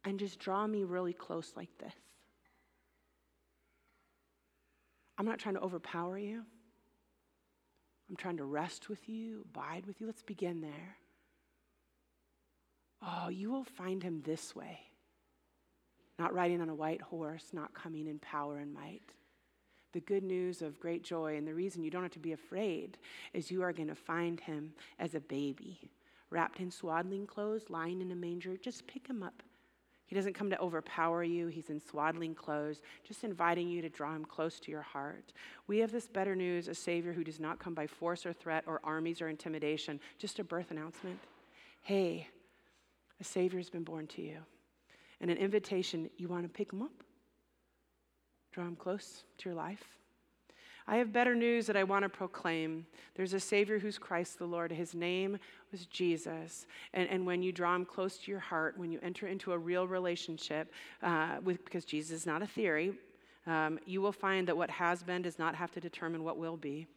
and 0.06 0.20
just 0.20 0.40
draw 0.40 0.66
me 0.66 0.84
really 0.84 1.14
close 1.14 1.54
like 1.56 1.70
this. 1.78 1.94
I'm 5.18 5.26
not 5.26 5.40
trying 5.40 5.56
to 5.56 5.62
overpower 5.62 6.18
you. 6.18 6.44
I'm 8.10 8.16
trying 8.16 8.38
to 8.38 8.46
rest 8.46 8.90
with 8.90 9.10
you, 9.10 9.46
abide 9.54 9.86
with 9.86 10.00
you. 10.00 10.08
Let's 10.08 10.24
begin 10.24 10.62
there. 10.62 10.98
Oh, 13.02 13.28
you 13.28 13.52
will 13.52 13.66
find 13.66 14.02
him 14.02 14.22
this 14.26 14.56
way 14.56 14.87
not 16.20 16.34
riding 16.34 16.62
on 16.62 16.70
a 16.70 16.76
white 16.76 17.02
horse, 17.02 17.48
not 17.54 17.74
coming 17.74 18.08
in 18.08 18.20
power 18.20 18.58
and 18.58 18.74
might. 18.74 19.14
The 19.94 20.00
good 20.02 20.24
news 20.24 20.62
of 20.62 20.80
great 20.80 21.04
joy, 21.04 21.38
and 21.38 21.48
the 21.48 21.54
reason 21.54 21.84
you 21.84 21.92
don't 21.92 22.04
have 22.04 22.12
to 22.12 22.20
be 22.20 22.34
afraid, 22.34 22.98
is 23.34 23.52
you 23.52 23.64
are 23.64 23.74
going 23.74 23.88
to 23.88 23.96
find 23.96 24.40
him 24.40 24.74
as 25.00 25.16
a 25.16 25.20
baby, 25.20 25.90
wrapped 26.30 26.60
in 26.60 26.72
swaddling 26.72 27.26
clothes, 27.26 27.70
lying 27.70 28.02
in 28.02 28.12
a 28.12 28.16
manger. 28.16 28.58
Just 28.58 28.88
pick 28.88 29.08
him 29.08 29.24
up. 29.24 29.44
He 30.08 30.16
doesn't 30.16 30.34
come 30.34 30.50
to 30.50 30.60
overpower 30.60 31.24
you. 31.24 31.48
He's 31.48 31.70
in 31.70 31.82
swaddling 31.82 32.34
clothes, 32.34 32.82
just 33.04 33.24
inviting 33.24 33.68
you 33.68 33.82
to 33.82 33.90
draw 33.90 34.16
him 34.16 34.24
close 34.24 34.60
to 34.62 34.72
your 34.72 34.82
heart. 34.82 35.34
We 35.68 35.80
have 35.80 35.92
this 35.92 36.08
better 36.08 36.36
news 36.36 36.68
a 36.70 36.76
Savior 36.76 37.12
who 37.12 37.26
does 37.26 37.40
not 37.40 37.60
come 37.60 37.74
by 37.74 37.88
force 37.88 38.26
or 38.26 38.32
threat 38.34 38.64
or 38.68 38.80
armies 38.84 39.22
or 39.22 39.28
intimidation, 39.28 40.00
just 40.18 40.40
a 40.40 40.46
birth 40.46 40.72
announcement. 40.72 41.20
Hey, 41.82 42.28
a 43.20 43.24
Savior 43.24 43.60
has 43.60 43.70
been 43.70 43.84
born 43.84 44.08
to 44.08 44.22
you 44.22 44.38
and 45.22 45.32
an 45.32 45.38
invitation, 45.38 46.10
you 46.18 46.28
want 46.28 46.44
to 46.44 46.50
pick 46.50 46.70
them 46.70 46.82
up, 46.82 47.04
draw 48.52 48.66
them 48.66 48.76
close 48.76 49.24
to 49.38 49.50
your 49.50 49.56
life. 49.56 49.84
I 50.90 50.98
have 50.98 51.12
better 51.12 51.36
news 51.36 51.68
that 51.68 51.76
I 51.76 51.84
want 51.84 52.04
to 52.04 52.10
proclaim. 52.10 52.86
There's 53.16 53.34
a 53.34 53.42
Savior 53.42 53.78
who's 53.78 53.98
Christ 53.98 54.40
the 54.40 54.46
Lord. 54.46 54.72
His 54.72 54.96
name 54.96 55.38
was 55.70 55.86
Jesus. 55.86 56.66
And, 56.94 57.10
and 57.10 57.26
when 57.26 57.44
you 57.44 57.52
draw 57.52 57.76
him 57.76 57.84
close 57.84 58.18
to 58.20 58.32
your 58.32 58.40
heart, 58.40 58.78
when 58.78 58.90
you 58.90 59.00
enter 59.04 59.28
into 59.28 59.52
a 59.52 59.58
real 59.58 59.86
relationship 59.86 60.72
uh, 61.04 61.38
with, 61.44 61.66
because 61.66 61.84
Jesus 61.84 62.22
is 62.22 62.26
not 62.26 62.42
a 62.42 62.48
theory, 62.48 62.94
um, 63.48 63.80
you 63.86 64.02
will 64.02 64.14
find 64.14 64.48
that 64.48 64.56
what 64.56 64.70
has 64.70 65.04
been 65.04 65.22
does 65.22 65.38
not 65.38 65.56
have 65.56 65.72
to 65.72 65.82
determine 65.82 66.24
what 66.24 66.38
will 66.38 66.56
be. 66.56 66.88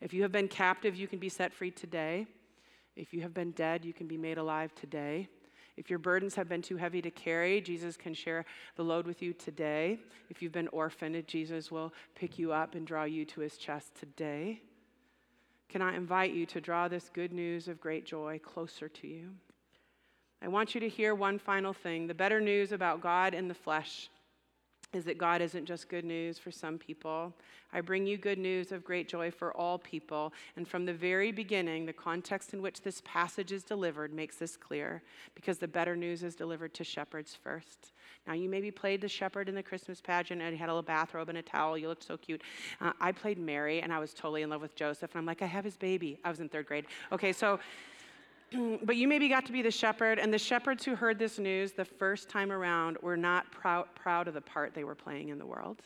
If 0.00 0.14
you 0.14 0.22
have 0.22 0.32
been 0.32 0.48
captive, 0.48 0.96
you 0.96 1.06
can 1.06 1.18
be 1.18 1.28
set 1.28 1.52
free 1.52 1.70
today. 1.70 2.26
If 2.96 3.12
you 3.12 3.20
have 3.20 3.34
been 3.34 3.50
dead, 3.50 3.84
you 3.84 3.92
can 3.92 4.06
be 4.06 4.16
made 4.16 4.38
alive 4.38 4.74
today. 4.74 5.28
If 5.76 5.90
your 5.90 5.98
burdens 5.98 6.34
have 6.34 6.48
been 6.48 6.62
too 6.62 6.76
heavy 6.76 7.02
to 7.02 7.10
carry, 7.10 7.60
Jesus 7.60 7.96
can 7.96 8.14
share 8.14 8.44
the 8.76 8.82
load 8.82 9.06
with 9.06 9.20
you 9.20 9.32
today. 9.32 9.98
If 10.30 10.40
you've 10.40 10.52
been 10.52 10.68
orphaned, 10.68 11.26
Jesus 11.26 11.70
will 11.70 11.92
pick 12.14 12.38
you 12.38 12.52
up 12.52 12.74
and 12.74 12.86
draw 12.86 13.04
you 13.04 13.24
to 13.26 13.40
his 13.40 13.58
chest 13.58 13.94
today. 13.94 14.62
Can 15.68 15.82
I 15.82 15.94
invite 15.94 16.32
you 16.32 16.46
to 16.46 16.60
draw 16.60 16.88
this 16.88 17.10
good 17.12 17.32
news 17.32 17.68
of 17.68 17.80
great 17.80 18.06
joy 18.06 18.40
closer 18.42 18.88
to 18.88 19.06
you? 19.06 19.30
I 20.40 20.48
want 20.48 20.74
you 20.74 20.80
to 20.80 20.88
hear 20.88 21.14
one 21.14 21.38
final 21.38 21.72
thing 21.72 22.06
the 22.06 22.14
better 22.14 22.40
news 22.40 22.72
about 22.72 23.00
God 23.02 23.34
in 23.34 23.48
the 23.48 23.54
flesh 23.54 24.08
is 24.92 25.04
that 25.04 25.18
God 25.18 25.42
isn't 25.42 25.66
just 25.66 25.88
good 25.88 26.04
news 26.04 26.38
for 26.38 26.50
some 26.50 26.78
people. 26.78 27.34
I 27.72 27.80
bring 27.80 28.06
you 28.06 28.16
good 28.16 28.38
news 28.38 28.72
of 28.72 28.84
great 28.84 29.08
joy 29.08 29.30
for 29.30 29.54
all 29.56 29.78
people. 29.78 30.32
And 30.56 30.66
from 30.66 30.86
the 30.86 30.92
very 30.92 31.32
beginning, 31.32 31.84
the 31.84 31.92
context 31.92 32.54
in 32.54 32.62
which 32.62 32.82
this 32.82 33.02
passage 33.04 33.52
is 33.52 33.64
delivered 33.64 34.14
makes 34.14 34.36
this 34.36 34.56
clear 34.56 35.02
because 35.34 35.58
the 35.58 35.68
better 35.68 35.96
news 35.96 36.22
is 36.22 36.34
delivered 36.34 36.72
to 36.74 36.84
shepherds 36.84 37.34
first. 37.34 37.92
Now, 38.26 38.32
you 38.32 38.48
maybe 38.48 38.70
played 38.70 39.00
the 39.00 39.08
shepherd 39.08 39.48
in 39.48 39.54
the 39.54 39.62
Christmas 39.62 40.00
pageant 40.00 40.40
and 40.40 40.56
had 40.56 40.68
a 40.68 40.72
little 40.72 40.82
bathrobe 40.82 41.28
and 41.28 41.38
a 41.38 41.42
towel. 41.42 41.76
You 41.76 41.88
looked 41.88 42.04
so 42.04 42.16
cute. 42.16 42.42
Uh, 42.80 42.92
I 43.00 43.12
played 43.12 43.38
Mary 43.38 43.82
and 43.82 43.92
I 43.92 43.98
was 43.98 44.14
totally 44.14 44.42
in 44.42 44.50
love 44.50 44.62
with 44.62 44.74
Joseph. 44.74 45.10
And 45.12 45.18
I'm 45.18 45.26
like, 45.26 45.42
I 45.42 45.46
have 45.46 45.64
his 45.64 45.76
baby. 45.76 46.18
I 46.24 46.30
was 46.30 46.40
in 46.40 46.48
third 46.48 46.66
grade. 46.66 46.86
Okay, 47.12 47.32
so 47.32 47.60
but 48.82 48.96
you 48.96 49.08
maybe 49.08 49.28
got 49.28 49.46
to 49.46 49.52
be 49.52 49.62
the 49.62 49.70
shepherd, 49.70 50.18
and 50.18 50.32
the 50.32 50.38
shepherds 50.38 50.84
who 50.84 50.94
heard 50.94 51.18
this 51.18 51.38
news 51.38 51.72
the 51.72 51.84
first 51.84 52.28
time 52.28 52.52
around 52.52 52.96
were 53.02 53.16
not 53.16 53.50
proud, 53.50 53.86
proud 53.94 54.28
of 54.28 54.34
the 54.34 54.40
part 54.40 54.74
they 54.74 54.84
were 54.84 54.94
playing 54.94 55.28
in 55.30 55.38
the 55.38 55.46
world. 55.46 55.82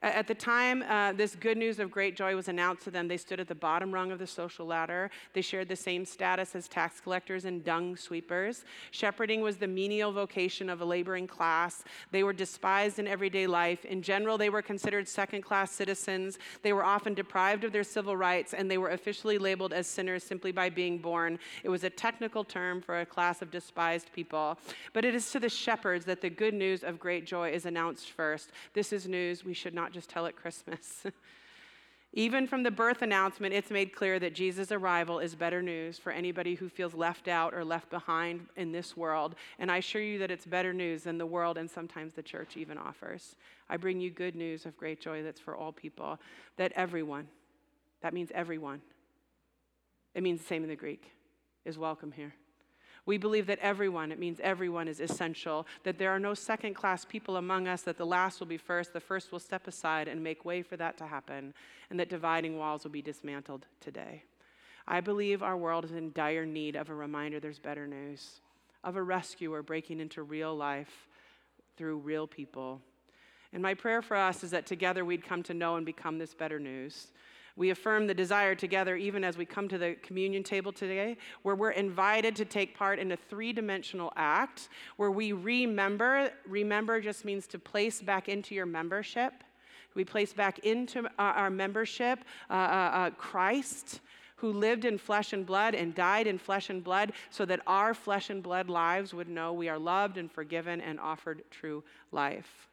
At 0.00 0.28
the 0.28 0.34
time 0.34 0.84
uh, 0.84 1.12
this 1.12 1.34
good 1.34 1.58
news 1.58 1.80
of 1.80 1.90
great 1.90 2.14
joy 2.14 2.36
was 2.36 2.46
announced 2.46 2.84
to 2.84 2.90
them, 2.92 3.08
they 3.08 3.16
stood 3.16 3.40
at 3.40 3.48
the 3.48 3.54
bottom 3.54 3.92
rung 3.92 4.12
of 4.12 4.20
the 4.20 4.28
social 4.28 4.64
ladder. 4.64 5.10
They 5.32 5.42
shared 5.42 5.68
the 5.68 5.74
same 5.74 6.04
status 6.04 6.54
as 6.54 6.68
tax 6.68 7.00
collectors 7.00 7.46
and 7.46 7.64
dung 7.64 7.96
sweepers. 7.96 8.64
Shepherding 8.92 9.40
was 9.40 9.56
the 9.56 9.66
menial 9.66 10.12
vocation 10.12 10.70
of 10.70 10.80
a 10.80 10.84
laboring 10.84 11.26
class. 11.26 11.82
They 12.12 12.22
were 12.22 12.32
despised 12.32 13.00
in 13.00 13.08
everyday 13.08 13.48
life. 13.48 13.84
In 13.84 14.00
general, 14.00 14.38
they 14.38 14.50
were 14.50 14.62
considered 14.62 15.08
second 15.08 15.42
class 15.42 15.72
citizens. 15.72 16.38
They 16.62 16.72
were 16.72 16.84
often 16.84 17.14
deprived 17.14 17.64
of 17.64 17.72
their 17.72 17.82
civil 17.82 18.16
rights, 18.16 18.54
and 18.54 18.70
they 18.70 18.78
were 18.78 18.90
officially 18.90 19.36
labeled 19.36 19.72
as 19.72 19.88
sinners 19.88 20.22
simply 20.22 20.52
by 20.52 20.70
being 20.70 20.98
born. 20.98 21.40
It 21.64 21.70
was 21.70 21.82
a 21.82 21.90
technical 21.90 22.44
term 22.44 22.80
for 22.80 23.00
a 23.00 23.06
class 23.06 23.42
of 23.42 23.50
despised 23.50 24.12
people. 24.12 24.60
But 24.92 25.04
it 25.04 25.16
is 25.16 25.32
to 25.32 25.40
the 25.40 25.48
shepherds 25.48 26.04
that 26.04 26.20
the 26.20 26.30
good 26.30 26.54
news 26.54 26.84
of 26.84 27.00
great 27.00 27.26
joy 27.26 27.50
is 27.50 27.66
announced 27.66 28.12
first. 28.12 28.52
This 28.74 28.92
is 28.92 29.08
news 29.08 29.44
we 29.44 29.54
should 29.54 29.74
not 29.74 29.87
not 29.88 29.94
just 29.94 30.10
tell 30.10 30.26
at 30.26 30.36
Christmas. 30.36 31.06
Even 32.12 32.46
from 32.46 32.62
the 32.62 32.70
birth 32.70 33.00
announcement, 33.00 33.54
it's 33.54 33.70
made 33.70 33.94
clear 33.94 34.18
that 34.18 34.34
Jesus' 34.34 34.70
arrival 34.70 35.18
is 35.18 35.34
better 35.34 35.62
news 35.62 35.98
for 35.98 36.12
anybody 36.12 36.56
who 36.56 36.68
feels 36.68 36.92
left 36.92 37.26
out 37.26 37.54
or 37.54 37.64
left 37.64 37.88
behind 37.88 38.48
in 38.56 38.70
this 38.70 38.98
world. 38.98 39.34
And 39.58 39.72
I 39.72 39.78
assure 39.78 40.02
you 40.02 40.18
that 40.18 40.30
it's 40.30 40.44
better 40.44 40.74
news 40.74 41.04
than 41.04 41.16
the 41.16 41.24
world 41.24 41.56
and 41.56 41.70
sometimes 41.70 42.12
the 42.12 42.22
church 42.22 42.58
even 42.58 42.76
offers. 42.76 43.34
I 43.70 43.78
bring 43.78 43.98
you 43.98 44.10
good 44.10 44.36
news 44.36 44.66
of 44.66 44.76
great 44.76 45.00
joy 45.00 45.22
that's 45.22 45.40
for 45.40 45.56
all 45.56 45.72
people, 45.72 46.18
that 46.58 46.72
everyone, 46.76 47.26
that 48.02 48.12
means 48.12 48.30
everyone, 48.34 48.82
it 50.14 50.22
means 50.22 50.42
the 50.42 50.46
same 50.46 50.64
in 50.64 50.68
the 50.68 50.76
Greek, 50.76 51.10
is 51.64 51.78
welcome 51.78 52.12
here. 52.12 52.34
We 53.08 53.16
believe 53.16 53.46
that 53.46 53.58
everyone, 53.60 54.12
it 54.12 54.18
means 54.18 54.38
everyone, 54.42 54.86
is 54.86 55.00
essential, 55.00 55.66
that 55.82 55.96
there 55.96 56.10
are 56.10 56.18
no 56.18 56.34
second 56.34 56.74
class 56.74 57.06
people 57.06 57.38
among 57.38 57.66
us, 57.66 57.80
that 57.84 57.96
the 57.96 58.04
last 58.04 58.38
will 58.38 58.46
be 58.46 58.58
first, 58.58 58.92
the 58.92 59.00
first 59.00 59.32
will 59.32 59.38
step 59.38 59.66
aside 59.66 60.08
and 60.08 60.22
make 60.22 60.44
way 60.44 60.60
for 60.60 60.76
that 60.76 60.98
to 60.98 61.06
happen, 61.06 61.54
and 61.88 61.98
that 61.98 62.10
dividing 62.10 62.58
walls 62.58 62.84
will 62.84 62.90
be 62.90 63.00
dismantled 63.00 63.64
today. 63.80 64.24
I 64.86 65.00
believe 65.00 65.42
our 65.42 65.56
world 65.56 65.86
is 65.86 65.92
in 65.92 66.12
dire 66.12 66.44
need 66.44 66.76
of 66.76 66.90
a 66.90 66.94
reminder 66.94 67.40
there's 67.40 67.58
better 67.58 67.86
news, 67.86 68.42
of 68.84 68.96
a 68.96 69.02
rescuer 69.02 69.62
breaking 69.62 70.00
into 70.00 70.22
real 70.22 70.54
life 70.54 71.08
through 71.78 71.96
real 72.00 72.26
people. 72.26 72.82
And 73.54 73.62
my 73.62 73.72
prayer 73.72 74.02
for 74.02 74.18
us 74.18 74.44
is 74.44 74.50
that 74.50 74.66
together 74.66 75.02
we'd 75.02 75.24
come 75.24 75.42
to 75.44 75.54
know 75.54 75.76
and 75.76 75.86
become 75.86 76.18
this 76.18 76.34
better 76.34 76.60
news. 76.60 77.06
We 77.58 77.70
affirm 77.70 78.06
the 78.06 78.14
desire 78.14 78.54
together, 78.54 78.94
even 78.96 79.24
as 79.24 79.36
we 79.36 79.44
come 79.44 79.66
to 79.68 79.78
the 79.78 79.96
communion 80.00 80.44
table 80.44 80.72
today, 80.72 81.16
where 81.42 81.56
we're 81.56 81.72
invited 81.72 82.36
to 82.36 82.44
take 82.44 82.76
part 82.76 83.00
in 83.00 83.10
a 83.10 83.16
three 83.16 83.52
dimensional 83.52 84.12
act 84.14 84.68
where 84.96 85.10
we 85.10 85.32
remember. 85.32 86.30
Remember 86.46 87.00
just 87.00 87.24
means 87.24 87.48
to 87.48 87.58
place 87.58 88.00
back 88.00 88.28
into 88.28 88.54
your 88.54 88.64
membership. 88.64 89.32
We 89.94 90.04
place 90.04 90.32
back 90.32 90.60
into 90.60 91.08
our 91.18 91.50
membership 91.50 92.20
uh, 92.48 92.52
uh, 92.52 92.56
uh, 92.56 93.10
Christ 93.10 94.00
who 94.36 94.52
lived 94.52 94.84
in 94.84 94.96
flesh 94.96 95.32
and 95.32 95.44
blood 95.44 95.74
and 95.74 95.96
died 95.96 96.28
in 96.28 96.38
flesh 96.38 96.70
and 96.70 96.84
blood 96.84 97.10
so 97.28 97.44
that 97.44 97.60
our 97.66 97.92
flesh 97.92 98.30
and 98.30 98.40
blood 98.40 98.68
lives 98.68 99.12
would 99.12 99.28
know 99.28 99.52
we 99.52 99.68
are 99.68 99.80
loved 99.80 100.16
and 100.16 100.30
forgiven 100.30 100.80
and 100.80 101.00
offered 101.00 101.42
true 101.50 101.82
life. 102.12 102.68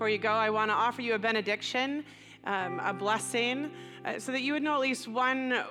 Before 0.00 0.08
you 0.08 0.16
go, 0.16 0.30
I 0.30 0.48
want 0.48 0.70
to 0.70 0.74
offer 0.74 1.02
you 1.02 1.12
a 1.12 1.18
benediction, 1.18 2.06
um, 2.44 2.80
a 2.82 2.90
blessing, 2.90 3.70
uh, 4.02 4.18
so 4.18 4.32
that 4.32 4.40
you 4.40 4.54
would 4.54 4.62
know 4.62 4.72
at 4.72 4.80
least 4.80 5.06
one 5.06 5.62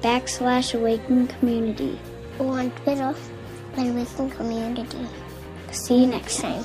backslash 0.00 0.74
awaken 0.74 1.26
community 1.26 1.98
or 2.38 2.58
on 2.58 2.70
Twitter 2.70 3.14
awaken 3.76 4.30
community. 4.30 5.06
See 5.70 6.00
you 6.00 6.06
next 6.06 6.40
time. 6.40 6.64